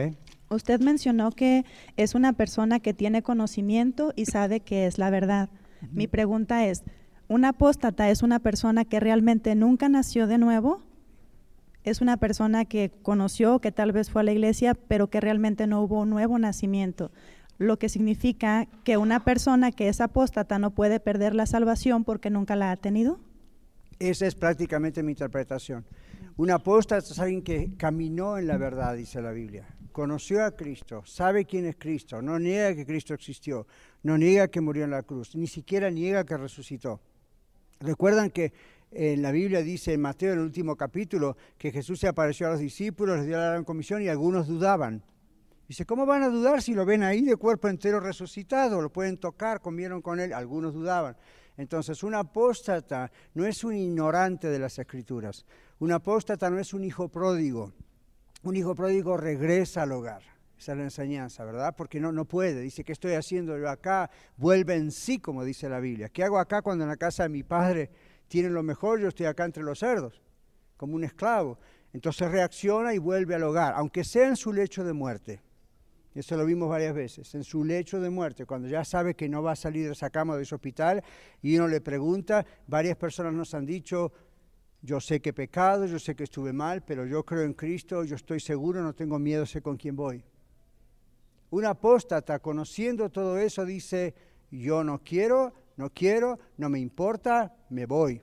Usted 0.50 0.80
mencionó 0.80 1.32
que 1.32 1.66
es 1.98 2.16
una 2.16 2.32
persona 2.32 2.80
que 2.80 2.94
tiene 2.94 3.22
conocimiento 3.22 4.14
y 4.16 4.28
sabe 4.28 4.62
que 4.62 4.86
es 4.86 4.98
la 4.98 5.10
verdad. 5.10 5.50
Mi 5.91 6.08
pregunta 6.08 6.66
es, 6.68 6.84
¿un 7.28 7.44
apóstata 7.44 8.10
es 8.10 8.24
una 8.24 8.39
persona 8.39 8.86
que 8.86 9.02
realmente 9.02 9.56
nunca 9.56 9.89
nació 9.89 10.26
de 10.28 10.38
nuevo? 10.38 10.82
¿Es 11.84 12.02
una 12.02 12.18
persona 12.18 12.66
que 12.66 12.92
conoció, 13.02 13.60
que 13.60 13.72
tal 13.72 13.92
vez 13.92 14.10
fue 14.10 14.22
a 14.22 14.26
la 14.26 14.32
iglesia, 14.32 14.74
pero 14.74 15.10
que 15.10 15.20
realmente 15.20 15.68
no 15.68 15.82
hubo 15.82 16.06
nuevo 16.06 16.40
nacimiento? 16.40 17.12
Lo 17.58 17.78
que 17.78 17.90
significa 17.90 18.68
que 18.84 18.98
una 18.98 19.24
persona 19.24 19.72
que 19.72 19.90
es 19.90 20.02
apóstata 20.02 20.60
no 20.60 20.72
puede 20.72 21.00
perder 21.00 21.36
la 21.36 21.46
salvación 21.46 22.04
porque 22.04 22.30
nunca 22.30 22.56
la 22.56 22.72
ha 22.72 22.78
tenido. 22.78 23.20
Esa 24.00 24.26
es 24.26 24.36
prácticamente 24.36 25.04
mi 25.04 25.12
interpretación. 25.12 25.86
Un 26.36 26.52
apóstata 26.52 27.06
es 27.06 27.20
alguien 27.20 27.44
que 27.44 27.76
caminó 27.78 28.38
en 28.38 28.48
la 28.48 28.58
verdad, 28.58 28.96
dice 28.96 29.22
la 29.22 29.32
Biblia 29.32 29.68
conoció 29.94 30.44
a 30.44 30.52
Cristo, 30.52 31.04
sabe 31.06 31.46
quién 31.46 31.66
es 31.66 31.78
Cristo, 31.78 32.22
no 32.22 32.38
niega 32.38 32.76
que 32.76 32.86
Cristo 32.86 33.14
existió, 33.14 33.68
no 34.02 34.18
niega 34.18 34.50
que 34.50 34.60
murió 34.60 34.84
en 34.84 34.92
la 34.92 35.04
cruz, 35.04 35.36
ni 35.36 35.48
siquiera 35.48 35.90
niega 35.90 36.26
que 36.26 36.36
resucitó. 36.36 37.00
Recuerdan 37.80 38.30
que 38.30 38.54
en 38.96 39.22
la 39.22 39.32
Biblia 39.32 39.62
dice 39.62 39.94
en 39.94 40.02
Mateo, 40.02 40.34
en 40.34 40.39
el 40.39 40.46
último 40.46 40.76
capítulo, 40.76 41.38
que 41.58 41.72
Jesús 41.72 42.00
se 42.00 42.08
apareció 42.08 42.48
a 42.48 42.52
los 42.52 42.60
discípulos, 42.60 43.18
les 43.18 43.28
dio 43.28 43.38
la 43.38 43.50
gran 43.50 43.64
comisión 43.64 44.02
y 44.02 44.08
algunos 44.08 44.48
dudaban. 44.48 45.04
Dice, 45.68 45.86
¿cómo 45.86 46.06
van 46.06 46.24
a 46.24 46.30
dudar 46.30 46.62
si 46.62 46.74
lo 46.74 46.86
ven 46.86 47.04
ahí 47.04 47.22
de 47.22 47.36
cuerpo 47.36 47.68
entero 47.68 48.00
resucitado? 48.00 48.82
Lo 48.82 48.91
pueden 48.91 49.18
tocar, 49.18 49.62
comieron 49.62 50.02
con 50.02 50.20
él, 50.20 50.34
algunos 50.34 50.74
dudaban. 50.74 51.16
Entonces, 51.58 52.04
un 52.04 52.16
apóstata 52.16 53.12
no 53.34 53.46
es 53.46 53.64
un 53.64 53.76
ignorante 53.76 54.50
de 54.50 54.60
las 54.60 54.78
escrituras, 54.80 55.46
un 55.80 55.91
apóstata 55.91 56.50
no 56.50 56.60
es 56.60 56.74
un 56.74 56.84
hijo 56.84 57.10
pródigo, 57.10 57.74
un 58.44 58.56
hijo 58.56 58.76
pródigo 58.76 59.18
regresa 59.18 59.84
al 59.84 59.91
hogar. 59.91 60.22
Esa 60.58 60.72
es 60.72 60.78
la 60.78 60.84
enseñanza, 60.86 61.44
¿verdad? 61.44 61.76
Porque 61.76 62.00
no, 62.00 62.12
no 62.12 62.26
puede. 62.26 62.62
Dice, 62.62 62.84
¿qué 62.84 62.94
estoy 62.94 63.14
haciendo 63.14 63.58
yo 63.58 63.70
acá? 63.70 64.10
Vuelve 64.38 64.76
en 64.76 64.91
sí, 64.91 65.20
como 65.20 65.44
dice 65.44 65.68
la 65.68 65.80
Biblia. 65.80 66.10
¿Qué 66.10 66.24
hago 66.24 66.39
acá 66.39 66.62
cuando 66.62 66.86
en 66.86 66.89
la 66.89 66.96
casa 66.96 67.24
de 67.24 67.30
mi 67.30 67.44
padre 67.44 67.89
tienen 68.34 68.56
lo 68.56 68.64
mejor? 68.64 69.00
Yo 69.00 69.10
estoy 69.10 69.28
acá 69.28 69.46
entre 69.46 69.62
los 69.62 69.78
cerdos, 69.78 70.20
como 70.76 70.96
un 70.96 71.04
esclavo. 71.04 71.60
Entonces 71.94 72.32
reacciona 72.32 72.96
y 72.96 72.98
vuelve 72.98 73.36
al 73.36 73.44
hogar, 73.44 73.76
aunque 73.76 74.04
sea 74.04 74.28
en 74.28 74.36
su 74.36 74.52
lecho 74.52 74.84
de 74.84 74.92
muerte. 74.92 75.44
Eso 76.16 76.36
lo 76.36 76.44
vimos 76.44 76.68
varias 76.68 76.96
veces, 76.96 77.36
en 77.36 77.44
su 77.44 77.64
lecho 77.64 78.02
de 78.02 78.10
muerte, 78.10 78.48
cuando 78.48 78.68
ya 78.68 78.84
sabe 78.84 79.14
que 79.14 79.30
no 79.30 79.44
va 79.44 79.52
a 79.52 79.56
salir 79.56 79.86
de 79.86 79.92
esa 79.92 80.10
cama 80.10 80.36
de 80.36 80.42
ese 80.42 80.56
hospital 80.56 81.04
y 81.44 81.56
uno 81.58 81.68
le 81.68 81.80
pregunta, 81.80 82.44
varias 82.66 82.98
personas 82.98 83.34
nos 83.34 83.54
han 83.54 83.68
dicho, 83.68 84.12
yo 84.82 85.00
sé 85.00 85.22
que 85.22 85.30
he 85.30 85.34
pecado, 85.34 85.86
yo 85.86 86.00
sé 86.00 86.16
que 86.16 86.24
estuve 86.24 86.54
mal, 86.54 86.82
pero 86.82 87.06
yo 87.06 87.24
creo 87.24 87.44
en 87.44 87.54
Cristo, 87.54 88.04
yo 88.04 88.16
estoy 88.16 88.40
seguro, 88.40 88.82
no 88.82 88.96
tengo 88.96 89.20
miedo, 89.20 89.46
sé 89.46 89.62
con 89.62 89.78
quién 89.78 89.96
voy. 89.96 90.24
Un 91.52 91.66
apóstata, 91.66 92.40
conociendo 92.40 93.12
todo 93.12 93.38
eso, 93.38 93.64
dice, 93.64 94.16
yo 94.50 94.84
no 94.84 95.04
quiero, 95.04 95.54
no 95.78 95.89
quiero, 95.89 96.39
no 96.57 96.69
me 96.69 96.80
importa, 96.80 97.55
me 97.69 97.86
voy. 97.86 98.21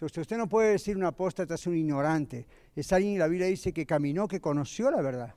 Usted, 0.00 0.22
usted 0.22 0.38
no 0.38 0.48
puede 0.48 0.70
decir 0.70 0.96
un 0.96 1.04
apóstata 1.04 1.54
es 1.54 1.66
un 1.66 1.76
ignorante. 1.76 2.46
Es 2.74 2.92
alguien, 2.92 3.18
la 3.18 3.28
Biblia 3.28 3.48
dice, 3.48 3.72
que 3.72 3.84
caminó, 3.84 4.26
que 4.26 4.40
conoció 4.40 4.90
la 4.90 5.02
verdad 5.02 5.34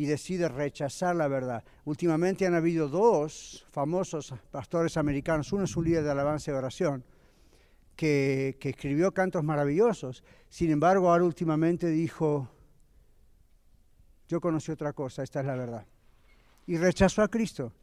y 0.00 0.06
decide 0.06 0.48
rechazar 0.48 1.14
la 1.14 1.28
verdad. 1.28 1.62
Últimamente 1.84 2.46
han 2.46 2.54
habido 2.54 2.88
dos 2.88 3.66
famosos 3.70 4.34
pastores 4.50 4.96
americanos. 4.96 5.52
Uno 5.52 5.64
es 5.64 5.76
un 5.76 5.84
líder 5.84 6.02
de 6.04 6.10
alabanza 6.10 6.50
y 6.50 6.54
oración 6.54 7.04
que, 7.94 8.56
escribió 8.62 9.12
cantos 9.12 9.44
maravillosos. 9.44 10.24
Sin 10.48 10.70
embargo, 10.70 11.10
ahora 11.10 11.24
últimamente 11.24 11.88
dijo, 11.88 12.48
yo 14.26 14.40
conocí 14.40 14.72
otra 14.72 14.94
cosa, 14.94 15.22
esta 15.22 15.40
es 15.40 15.46
la 15.46 15.54
verdad. 15.54 15.86
Y 16.66 16.78
rechazó 16.78 17.20
a 17.20 17.28
Cristo. 17.28 17.74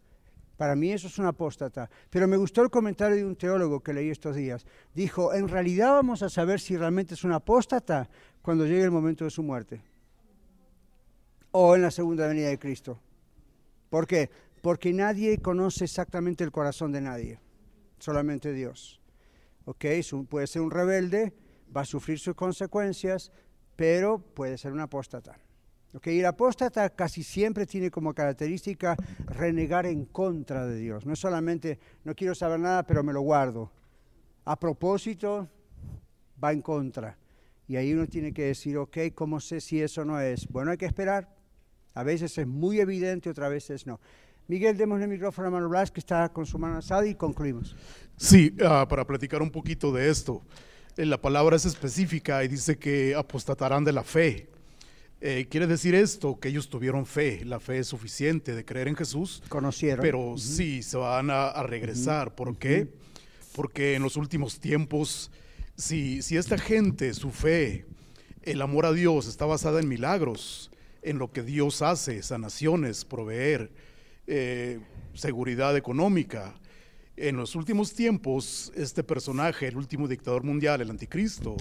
Para 0.57 0.75
mí 0.75 0.91
eso 0.91 1.07
es 1.07 1.17
un 1.19 1.25
apóstata. 1.25 1.89
Pero 2.09 2.27
me 2.27 2.35
gustó 2.35 2.61
el 2.63 2.69
comentario 2.69 3.15
de 3.15 3.25
un 3.25 3.35
teólogo 3.35 3.81
que 3.81 3.93
leí 3.93 4.09
estos 4.09 4.35
días. 4.35 4.65
Dijo, 4.93 5.33
en 5.33 5.47
realidad 5.47 5.91
vamos 5.91 6.23
a 6.23 6.29
saber 6.29 6.59
si 6.59 6.75
realmente 6.75 7.13
es 7.13 7.23
un 7.23 7.31
apóstata 7.31 8.09
cuando 8.41 8.65
llegue 8.65 8.83
el 8.83 8.91
momento 8.91 9.23
de 9.23 9.31
su 9.31 9.43
muerte. 9.43 9.81
O 11.51 11.75
en 11.75 11.83
la 11.83 11.91
segunda 11.91 12.27
venida 12.27 12.49
de 12.49 12.59
Cristo. 12.59 12.99
¿Por 13.89 14.07
qué? 14.07 14.29
Porque 14.61 14.91
nadie 14.91 15.37
conoce 15.37 15.85
exactamente 15.85 16.43
el 16.43 16.51
corazón 16.51 16.91
de 16.91 17.01
nadie. 17.01 17.39
Solamente 17.99 18.51
Dios. 18.51 18.99
¿ok? 19.67 19.85
Puede 20.29 20.47
ser 20.47 20.61
un 20.61 20.71
rebelde, 20.71 21.33
va 21.75 21.81
a 21.81 21.85
sufrir 21.85 22.17
sus 22.19 22.35
consecuencias, 22.35 23.31
pero 23.75 24.19
puede 24.19 24.57
ser 24.57 24.71
un 24.71 24.79
apóstata. 24.79 25.37
¿Ok? 25.93 26.07
Y 26.07 26.19
el 26.19 26.25
apóstata 26.25 26.89
casi 26.89 27.23
siempre 27.23 27.65
tiene 27.65 27.91
como 27.91 28.13
característica 28.13 28.95
renegar 29.25 29.85
en 29.85 30.05
contra 30.05 30.65
de 30.65 30.77
Dios. 30.77 31.05
No 31.05 31.13
es 31.13 31.19
solamente, 31.19 31.79
no 32.03 32.15
quiero 32.15 32.35
saber 32.35 32.59
nada, 32.59 32.83
pero 32.83 33.03
me 33.03 33.13
lo 33.13 33.21
guardo. 33.21 33.71
A 34.45 34.57
propósito, 34.57 35.47
va 36.43 36.51
en 36.51 36.61
contra. 36.61 37.17
Y 37.67 37.75
ahí 37.75 37.93
uno 37.93 38.07
tiene 38.07 38.33
que 38.33 38.45
decir, 38.45 38.77
ok, 38.77 38.97
¿cómo 39.13 39.39
sé 39.39 39.59
si 39.59 39.81
eso 39.81 40.05
no 40.05 40.19
es? 40.19 40.47
Bueno, 40.47 40.71
hay 40.71 40.77
que 40.77 40.85
esperar. 40.85 41.35
A 41.93 42.03
veces 42.03 42.38
es 42.38 42.47
muy 42.47 42.79
evidente, 42.79 43.29
otras 43.29 43.49
veces 43.49 43.85
no. 43.85 43.99
Miguel, 44.47 44.77
demos 44.77 45.01
el 45.01 45.09
micrófono 45.09 45.49
a 45.49 45.51
Manuel 45.51 45.69
Blas, 45.69 45.91
que 45.91 45.99
está 45.99 46.29
con 46.29 46.45
su 46.45 46.57
mano 46.57 46.77
alzada, 46.77 47.05
y 47.05 47.15
concluimos. 47.15 47.75
Sí, 48.15 48.55
ah, 48.63 48.85
para 48.88 49.05
platicar 49.05 49.41
un 49.41 49.51
poquito 49.51 49.91
de 49.91 50.09
esto. 50.09 50.41
Eh, 50.95 51.05
la 51.05 51.21
palabra 51.21 51.57
es 51.57 51.65
específica 51.65 52.43
y 52.43 52.47
dice 52.47 52.77
que 52.77 53.13
apostatarán 53.13 53.83
de 53.83 53.91
la 53.91 54.03
fe. 54.03 54.49
Eh, 55.20 55.47
quiere 55.49 55.65
decir 55.65 55.95
esto, 55.95 56.39
que 56.39 56.49
ellos 56.49 56.70
tuvieron 56.70 57.07
fe, 57.07 57.43
la 57.43 57.59
fe 57.59 57.80
es 57.80 57.88
suficiente 57.88 58.53
de 58.53 58.63
creer 58.63 58.88
en 58.88 58.95
Jesús. 58.95 59.41
Conocieron. 59.49 60.01
Pero 60.01 60.38
sí, 60.38 60.84
se 60.84 60.97
van 60.97 61.30
a, 61.32 61.63
regresar. 61.63 62.36
¿Por 62.36 62.57
qué? 62.57 62.88
Porque 63.55 63.95
en 63.95 64.03
los 64.03 64.15
últimos 64.15 64.59
tiempos, 64.59 65.32
si, 65.76 66.22
si 66.22 66.38
esta 66.38 66.57
gente, 66.59 67.13
su 67.15 67.32
fe, 67.32 67.86
el 68.43 68.61
amor 68.61 68.86
a 68.86 68.93
Dios 68.93 69.28
está 69.28 69.45
basada 69.45 69.80
en 69.80 69.88
milagros, 69.88 70.70
en 71.01 71.18
lo 71.18 71.32
que 71.32 71.41
Dios 71.41 71.82
hace, 71.82 72.22
sanaciones, 72.22 73.03
proveer, 73.03 73.72
eh, 74.28 74.80
seguridad 75.15 75.76
económica. 75.76 76.53
En 77.15 77.38
los 77.38 77.55
últimos 77.55 77.93
tiempos, 77.93 78.72
este 78.76 79.03
personaje, 79.03 79.68
el 79.68 79.78
último 79.78 80.07
dictador 80.07 80.43
mundial, 80.43 80.82
el 80.82 80.91
anticristo, 80.91 81.57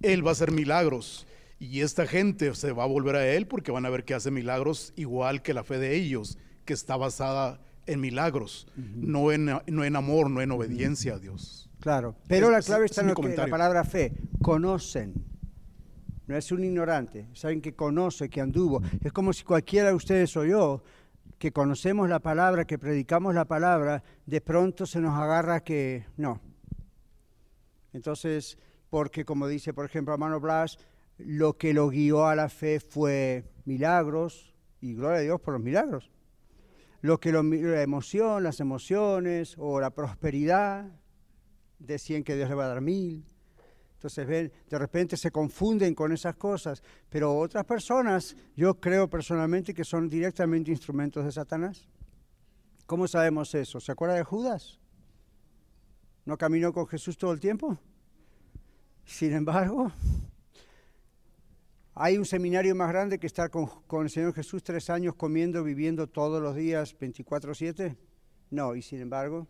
él 0.00 0.24
va 0.24 0.30
a 0.30 0.32
hacer 0.32 0.50
milagros 0.50 1.26
y 1.64 1.80
esta 1.80 2.06
gente 2.06 2.54
se 2.54 2.72
va 2.72 2.84
a 2.84 2.86
volver 2.86 3.16
a 3.16 3.26
él 3.26 3.46
porque 3.46 3.72
van 3.72 3.86
a 3.86 3.90
ver 3.90 4.04
que 4.04 4.14
hace 4.14 4.30
milagros 4.30 4.92
igual 4.96 5.42
que 5.42 5.54
la 5.54 5.64
fe 5.64 5.78
de 5.78 5.96
ellos, 5.96 6.38
que 6.64 6.74
está 6.74 6.96
basada 6.96 7.60
en 7.86 8.00
milagros, 8.00 8.66
no, 8.76 9.32
en, 9.32 9.46
no 9.46 9.84
en 9.84 9.96
amor, 9.96 10.30
no 10.30 10.40
en 10.40 10.50
obediencia 10.50 11.14
a 11.14 11.18
Dios. 11.18 11.70
Claro, 11.80 12.16
pero 12.28 12.50
la 12.50 12.62
clave 12.62 12.86
está 12.86 13.02
en 13.02 13.36
la 13.36 13.46
palabra 13.46 13.84
fe, 13.84 14.12
conocen. 14.40 15.14
No 16.26 16.36
es 16.36 16.50
un 16.52 16.64
ignorante, 16.64 17.28
saben 17.34 17.60
que 17.60 17.74
conoce, 17.74 18.30
que 18.30 18.40
anduvo. 18.40 18.82
Es 19.02 19.12
como 19.12 19.32
si 19.32 19.44
cualquiera 19.44 19.88
de 19.88 19.94
ustedes 19.94 20.34
o 20.36 20.44
yo 20.44 20.82
que 21.38 21.52
conocemos 21.52 22.08
la 22.08 22.20
palabra, 22.20 22.64
que 22.64 22.78
predicamos 22.78 23.34
la 23.34 23.44
palabra, 23.44 24.02
de 24.24 24.40
pronto 24.40 24.86
se 24.86 25.00
nos 25.00 25.18
agarra 25.18 25.60
que 25.60 26.06
no. 26.16 26.40
Entonces, 27.92 28.56
porque 28.88 29.24
como 29.24 29.46
dice 29.46 29.74
por 29.74 29.84
ejemplo 29.84 30.14
hermano 30.14 30.40
Blas, 30.40 30.78
lo 31.18 31.56
que 31.56 31.74
lo 31.74 31.88
guió 31.88 32.26
a 32.26 32.34
la 32.34 32.48
fe 32.48 32.80
fue 32.80 33.44
milagros, 33.64 34.54
y 34.80 34.94
gloria 34.94 35.18
a 35.18 35.22
Dios 35.22 35.40
por 35.40 35.54
los 35.54 35.62
milagros. 35.62 36.10
Lo 37.00 37.18
que 37.18 37.32
lo, 37.32 37.42
la 37.42 37.82
emoción, 37.82 38.42
las 38.42 38.60
emociones 38.60 39.56
o 39.58 39.80
la 39.80 39.90
prosperidad, 39.90 40.90
decían 41.78 42.22
que 42.22 42.36
Dios 42.36 42.48
le 42.48 42.54
va 42.54 42.66
a 42.66 42.68
dar 42.68 42.80
mil. 42.80 43.24
Entonces, 43.94 44.26
ven, 44.26 44.52
de 44.68 44.78
repente 44.78 45.16
se 45.16 45.30
confunden 45.30 45.94
con 45.94 46.12
esas 46.12 46.36
cosas, 46.36 46.82
pero 47.08 47.38
otras 47.38 47.64
personas, 47.64 48.36
yo 48.54 48.78
creo 48.78 49.08
personalmente 49.08 49.72
que 49.72 49.84
son 49.84 50.10
directamente 50.10 50.70
instrumentos 50.70 51.24
de 51.24 51.32
Satanás. 51.32 51.88
¿Cómo 52.84 53.08
sabemos 53.08 53.54
eso? 53.54 53.80
¿Se 53.80 53.92
acuerda 53.92 54.14
de 54.14 54.24
Judas? 54.24 54.78
¿No 56.26 56.36
caminó 56.36 56.72
con 56.72 56.86
Jesús 56.86 57.16
todo 57.16 57.32
el 57.32 57.40
tiempo? 57.40 57.78
Sin 59.06 59.32
embargo, 59.32 59.90
hay 61.96 62.18
un 62.18 62.24
seminario 62.24 62.74
más 62.74 62.88
grande 62.88 63.20
que 63.20 63.26
estar 63.26 63.50
con, 63.50 63.70
el 64.02 64.10
Señor 64.10 64.34
Jesús 64.34 64.64
tres 64.64 64.90
años 64.90 65.14
comiendo, 65.14 65.62
viviendo 65.62 66.08
todos 66.08 66.42
los 66.42 66.56
días 66.56 66.96
24/7. 66.98 67.96
No, 68.50 68.74
y 68.74 68.82
sin 68.82 69.00
embargo, 69.00 69.46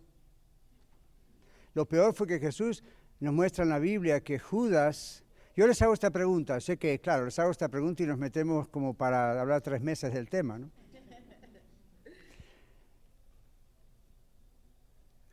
lo 1.72 1.86
peor 1.86 2.14
fue 2.14 2.26
que 2.26 2.38
Jesús 2.38 2.84
nos 3.20 3.32
muestra 3.32 3.64
en 3.64 3.70
la 3.70 3.78
Biblia 3.78 4.20
que 4.20 4.38
Judas, 4.38 5.24
yo 5.56 5.66
les 5.66 5.80
hago 5.80 5.94
esta 5.94 6.10
pregunta, 6.10 6.60
sé 6.60 6.76
que, 6.76 7.00
claro, 7.00 7.24
les 7.24 7.38
hago 7.38 7.50
esta 7.50 7.68
pregunta 7.68 8.02
y 8.02 8.06
nos 8.06 8.18
metemos 8.18 8.68
como 8.68 8.94
para 8.94 9.40
hablar 9.40 9.62
tres 9.62 9.80
meses 9.80 10.12
del 10.12 10.28
tema, 10.28 10.58
¿no? 10.58 10.70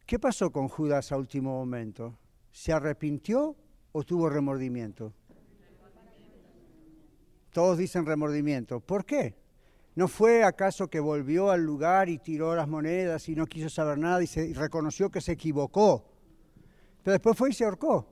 ¿Qué 0.06 0.20
pasó 0.20 0.52
con 0.52 0.68
Judas 0.68 1.12
a 1.14 1.18
último 1.18 1.52
momento? 1.52 2.18
¿Se 2.52 2.74
arrepintió 2.74 3.56
o 3.94 4.04
tuvo 4.04 4.30
remordimiento? 4.30 5.14
Todos 7.52 7.78
dicen 7.78 8.06
remordimiento. 8.06 8.80
¿Por 8.80 9.06
qué? 9.06 9.36
¿No 9.96 10.08
fue 10.08 10.44
acaso 10.44 10.90
que 10.90 11.00
volvió 11.00 11.52
al 11.52 11.64
lugar 11.64 12.08
y 12.08 12.18
tiró 12.18 12.56
las 12.56 12.68
monedas 12.68 13.28
y 13.28 13.36
no 13.36 13.46
quiso 13.46 13.70
saber 13.70 13.98
nada 13.98 14.24
y, 14.24 14.28
se, 14.28 14.48
y 14.48 14.54
reconoció 14.54 15.10
que 15.10 15.20
se 15.20 15.34
equivocó? 15.34 16.06
Pero 17.04 17.14
después 17.14 17.38
fue 17.38 17.50
y 17.50 17.54
se 17.54 17.66
ahorcó. 17.66 18.08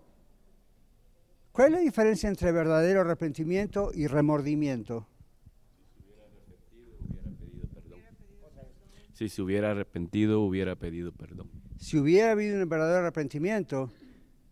¿Cuál 1.52 1.68
es 1.68 1.74
la 1.74 1.80
diferencia 1.80 2.30
entre 2.30 2.52
verdadero 2.52 3.02
arrepentimiento 3.02 3.92
y 3.94 4.08
remordimiento? 4.08 5.08
Si 9.14 9.28
se 9.28 9.42
hubiera 9.42 9.72
arrepentido, 9.72 10.42
hubiera 10.42 10.76
pedido 10.76 11.12
perdón. 11.12 11.50
Si 11.78 11.98
hubiera 11.98 12.32
habido 12.32 12.62
un 12.62 12.70
verdadero 12.70 13.00
arrepentimiento, 13.00 13.92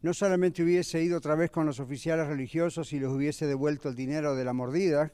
no 0.02 0.14
solamente 0.14 0.64
hubiese 0.64 1.02
ido 1.02 1.18
otra 1.18 1.36
vez 1.36 1.50
con 1.50 1.66
los 1.66 1.80
oficiales 1.80 2.28
religiosos 2.28 2.94
y 2.94 3.00
les 3.00 3.10
hubiese 3.10 3.48
devuelto 3.48 3.90
el 3.90 3.96
dinero 3.96 4.36
de 4.36 4.46
la 4.46 4.54
mordida, 4.54 5.12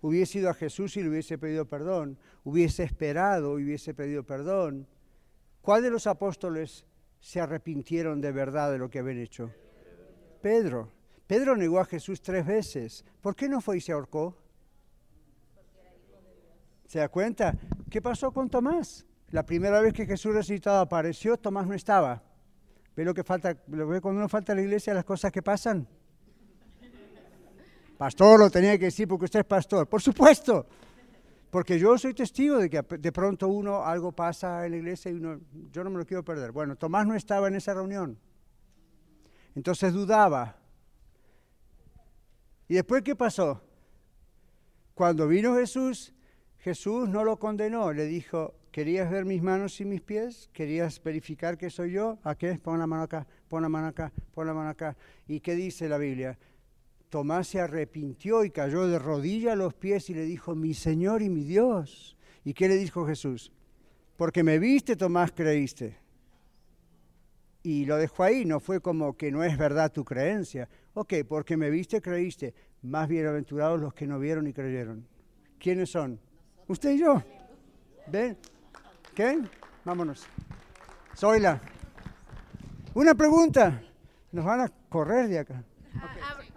hubiese 0.00 0.38
ido 0.38 0.50
a 0.50 0.54
Jesús 0.54 0.96
y 0.96 1.02
le 1.02 1.10
hubiese 1.10 1.38
pedido 1.38 1.66
perdón, 1.66 2.18
hubiese 2.44 2.84
esperado 2.84 3.58
y 3.58 3.64
hubiese 3.64 3.94
pedido 3.94 4.24
perdón. 4.24 4.86
¿Cuál 5.60 5.82
de 5.82 5.90
los 5.90 6.06
apóstoles 6.06 6.86
se 7.20 7.40
arrepintieron 7.40 8.20
de 8.20 8.32
verdad 8.32 8.72
de 8.72 8.78
lo 8.78 8.88
que 8.88 9.00
habían 9.00 9.18
hecho? 9.18 9.52
Pedro. 10.40 10.92
Pedro 11.26 11.56
negó 11.56 11.78
a 11.78 11.84
Jesús 11.84 12.22
tres 12.22 12.46
veces. 12.46 13.04
¿Por 13.20 13.36
qué 13.36 13.48
no 13.48 13.60
fue 13.60 13.76
y 13.76 13.80
se 13.80 13.92
ahorcó? 13.92 14.34
¿Se 16.86 17.00
da 17.00 17.08
cuenta? 17.10 17.54
¿Qué 17.90 18.00
pasó 18.00 18.32
con 18.32 18.48
Tomás? 18.48 19.04
La 19.30 19.44
primera 19.44 19.78
vez 19.82 19.92
que 19.92 20.06
Jesús 20.06 20.32
resucitado 20.32 20.80
apareció, 20.80 21.36
Tomás 21.36 21.66
no 21.66 21.74
estaba. 21.74 22.22
¿Ve 22.98 23.04
lo 23.04 23.14
que 23.14 23.22
falta? 23.22 23.56
¿Lo 23.68 23.86
ve 23.86 24.00
cuando 24.00 24.18
uno 24.18 24.28
falta 24.28 24.52
a 24.52 24.56
la 24.56 24.62
iglesia 24.62 24.92
las 24.92 25.04
cosas 25.04 25.30
que 25.30 25.40
pasan? 25.40 25.86
Pastor, 27.96 28.40
lo 28.40 28.50
tenía 28.50 28.76
que 28.76 28.86
decir 28.86 29.06
porque 29.06 29.26
usted 29.26 29.38
es 29.38 29.46
pastor. 29.46 29.88
Por 29.88 30.02
supuesto. 30.02 30.66
Porque 31.48 31.78
yo 31.78 31.96
soy 31.96 32.12
testigo 32.12 32.58
de 32.58 32.68
que 32.68 32.82
de 32.82 33.12
pronto 33.12 33.46
uno 33.46 33.84
algo 33.84 34.10
pasa 34.10 34.66
en 34.66 34.72
la 34.72 34.78
iglesia 34.78 35.12
y 35.12 35.14
uno, 35.14 35.38
yo 35.70 35.84
no 35.84 35.90
me 35.90 35.98
lo 35.98 36.06
quiero 36.06 36.24
perder. 36.24 36.50
Bueno, 36.50 36.74
Tomás 36.74 37.06
no 37.06 37.14
estaba 37.14 37.46
en 37.46 37.54
esa 37.54 37.72
reunión. 37.72 38.18
Entonces 39.54 39.92
dudaba. 39.92 40.56
¿Y 42.66 42.74
después 42.74 43.04
qué 43.04 43.14
pasó? 43.14 43.62
Cuando 44.94 45.28
vino 45.28 45.54
Jesús, 45.54 46.12
Jesús 46.58 47.08
no 47.08 47.22
lo 47.22 47.38
condenó, 47.38 47.92
le 47.92 48.06
dijo, 48.06 48.57
¿querías 48.70 49.10
ver 49.10 49.24
mis 49.24 49.42
manos 49.42 49.80
y 49.80 49.84
mis 49.84 50.00
pies? 50.00 50.48
¿Querías 50.52 51.02
verificar 51.02 51.56
que 51.56 51.70
soy 51.70 51.92
yo? 51.92 52.18
¿A 52.22 52.34
qué? 52.34 52.58
Pon 52.58 52.78
la 52.78 52.86
mano 52.86 53.02
acá, 53.02 53.26
pon 53.48 53.62
la 53.62 53.68
mano 53.68 53.88
acá, 53.88 54.12
pon 54.34 54.46
la 54.46 54.54
mano 54.54 54.70
acá. 54.70 54.96
¿Y 55.26 55.40
qué 55.40 55.54
dice 55.54 55.88
la 55.88 55.98
Biblia? 55.98 56.38
Tomás 57.08 57.48
se 57.48 57.60
arrepintió 57.60 58.44
y 58.44 58.50
cayó 58.50 58.86
de 58.86 58.98
rodilla 58.98 59.52
a 59.52 59.56
los 59.56 59.74
pies 59.74 60.10
y 60.10 60.14
le 60.14 60.24
dijo, 60.24 60.54
mi 60.54 60.74
Señor 60.74 61.22
y 61.22 61.28
mi 61.28 61.44
Dios. 61.44 62.16
¿Y 62.44 62.54
qué 62.54 62.68
le 62.68 62.76
dijo 62.76 63.06
Jesús? 63.06 63.52
Porque 64.16 64.42
me 64.42 64.58
viste, 64.58 64.96
Tomás, 64.96 65.32
creíste. 65.32 65.96
Y 67.62 67.86
lo 67.86 67.96
dejó 67.96 68.24
ahí, 68.24 68.44
no 68.44 68.60
fue 68.60 68.80
como 68.80 69.16
que 69.16 69.30
no 69.30 69.44
es 69.44 69.56
verdad 69.56 69.92
tu 69.92 70.04
creencia. 70.04 70.68
Ok, 70.94 71.14
porque 71.28 71.56
me 71.56 71.70
viste, 71.70 72.00
creíste. 72.00 72.54
Más 72.82 73.08
bienaventurados 73.08 73.80
los 73.80 73.94
que 73.94 74.06
no 74.06 74.18
vieron 74.18 74.46
y 74.46 74.52
creyeron. 74.52 75.06
¿Quiénes 75.58 75.90
son? 75.90 76.20
Usted 76.66 76.92
y 76.92 76.98
yo. 76.98 77.22
¿Ven? 78.10 78.36
¿Qué? 79.18 79.36
Vámonos. 79.84 80.22
Zoila. 81.16 81.60
Una 82.94 83.16
pregunta. 83.16 83.82
Nos 84.30 84.44
van 84.44 84.60
a 84.60 84.68
correr 84.88 85.28
de 85.28 85.40
acá. 85.40 85.64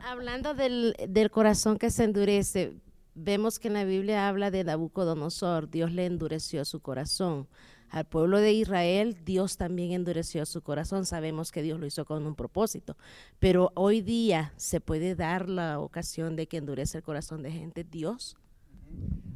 Hablando 0.06 0.54
del, 0.54 0.96
del, 1.10 1.32
corazón 1.32 1.80
que 1.80 1.90
se 1.90 2.04
endurece, 2.04 2.76
vemos 3.16 3.58
que 3.58 3.70
en 3.70 3.74
la 3.74 3.84
Biblia 3.84 4.28
habla 4.28 4.52
de 4.52 4.64
Nabucodonosor, 4.64 5.72
Dios 5.72 5.92
le 5.92 6.06
endureció 6.06 6.64
su 6.64 6.82
corazón. 6.82 7.48
Al 7.90 8.06
pueblo 8.06 8.38
de 8.38 8.54
Israel, 8.54 9.18
Dios 9.26 9.58
también 9.58 9.94
endureció 9.94 10.46
su 10.46 10.62
corazón. 10.62 11.08
Sabemos 11.08 11.52
que 11.52 11.64
Dios 11.64 11.80
lo 11.80 11.88
hizo 11.88 12.06
con 12.06 12.28
un 12.28 12.36
propósito, 12.36 12.96
pero 13.40 13.72
hoy 13.74 14.02
día 14.02 14.54
se 14.58 14.80
puede 14.80 15.16
dar 15.16 15.50
la 15.50 15.80
ocasión 15.80 16.36
de 16.36 16.46
que 16.46 16.58
endurece 16.58 17.00
el 17.00 17.04
corazón 17.04 17.42
de 17.42 17.50
gente. 17.50 17.84
Dios. 17.84 18.38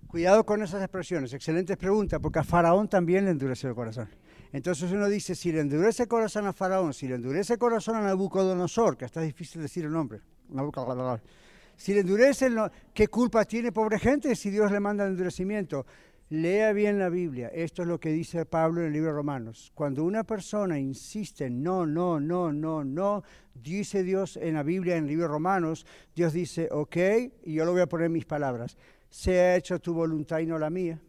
Cuidado 0.08 0.46
con 0.46 0.64
esas 0.64 0.82
expresiones, 0.82 1.34
excelentes 1.34 1.76
preguntas, 1.78 2.20
porque 2.22 2.40
a 2.40 2.44
Faraón 2.44 2.88
también 2.88 3.26
le 3.26 3.32
endureció 3.32 3.70
el 3.70 3.76
corazón. 3.76 4.10
Entonces 4.54 4.90
uno 4.92 5.10
dice, 5.10 5.36
si 5.36 5.52
le 5.52 5.60
endurece 5.60 6.04
el 6.04 6.10
corazón 6.10 6.48
a 6.48 6.54
Faraón, 6.54 6.94
si 6.94 7.08
le 7.08 7.16
endurece 7.16 7.54
el 7.54 7.60
corazón 7.60 7.98
a 7.98 8.02
Nabucodonosor, 8.02 8.96
que 8.96 9.04
está 9.04 9.20
difícil 9.20 9.62
decir 9.62 9.84
el 9.84 9.92
nombre, 9.92 10.22
si 11.76 11.94
le 11.94 12.00
endurece, 12.00 12.50
¿qué 12.94 13.08
culpa 13.10 13.44
tiene 13.44 13.74
pobre 13.74 14.00
gente 14.00 14.34
si 14.36 14.50
Dios 14.50 14.72
le 14.72 14.80
manda 14.80 15.04
el 15.04 15.12
endurecimiento? 15.12 15.86
Lea 16.30 16.74
bien 16.74 16.98
la 16.98 17.10
Biblia. 17.10 17.50
Esto 17.50 17.84
es 17.84 17.88
lo 17.88 18.00
que 18.00 18.10
dice 18.10 18.46
Pablo 18.46 18.82
en 18.82 18.88
el 18.88 18.94
libro 18.94 19.10
de 19.10 19.16
Romanos. 19.16 19.72
Cuando 19.76 20.04
una 20.04 20.24
persona 20.24 20.80
insiste, 20.80 21.50
no, 21.50 21.86
no, 21.86 22.20
no, 22.20 22.52
no, 22.52 22.84
no, 22.84 23.24
dice 23.54 24.02
Dios 24.04 24.38
en 24.38 24.56
la 24.56 24.64
Biblia, 24.64 24.96
en 24.96 25.04
el 25.04 25.10
libro 25.10 25.26
de 25.26 25.34
Romanos, 25.34 25.86
Dios 26.16 26.34
dice, 26.34 26.68
ok, 26.72 26.98
y 27.44 27.54
yo 27.54 27.66
lo 27.66 27.74
voy 27.74 27.82
a 27.82 27.88
poner 27.88 28.08
en 28.08 28.14
mis 28.14 28.26
palabras, 28.26 28.76
se 29.16 29.40
ha 29.40 29.56
hecho 29.56 29.80
tu 29.80 29.94
voluntad 29.94 30.40
y 30.40 30.46
no 30.46 30.60
la 30.60 30.70
mía. 30.70 31.00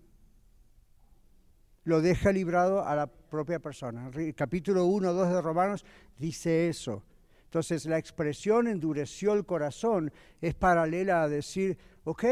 Lo 1.83 2.01
deja 2.01 2.31
librado 2.31 2.87
a 2.87 2.95
la 2.95 3.09
propia 3.09 3.59
persona. 3.59 4.09
El 4.15 4.33
capítulo 4.33 4.85
1, 4.87 5.13
2 5.13 5.29
de 5.29 5.43
Romanos 5.43 5.85
dice 6.17 6.69
eso. 6.69 7.03
Entonces 7.47 7.85
la 7.87 7.99
expresión 7.99 8.69
endureció 8.69 9.35
el 9.35 9.45
corazón 9.45 10.13
es 10.41 10.55
paralela 10.55 11.25
a 11.25 11.29
decir, 11.29 11.77
ok, 12.05 12.25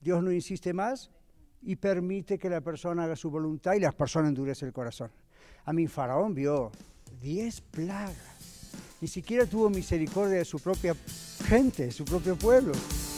Dios 0.00 0.22
no 0.22 0.30
insiste 0.30 0.72
más 0.72 1.10
y 1.60 1.74
permite 1.74 2.38
que 2.38 2.48
la 2.48 2.60
persona 2.60 3.02
haga 3.02 3.16
su 3.16 3.32
voluntad 3.32 3.72
y 3.74 3.80
la 3.80 3.90
persona 3.90 4.28
endurece 4.28 4.64
el 4.64 4.72
corazón. 4.72 5.10
A 5.64 5.72
mi 5.72 5.88
faraón 5.88 6.34
vio 6.34 6.70
diez 7.20 7.60
plagas. 7.60 8.70
Ni 9.00 9.08
siquiera 9.08 9.44
tuvo 9.44 9.70
misericordia 9.70 10.38
de 10.38 10.44
su 10.44 10.60
propia 10.60 10.94
gente, 11.48 11.86
de 11.86 11.90
su 11.90 12.04
propio 12.04 12.36
pueblo. 12.36 12.72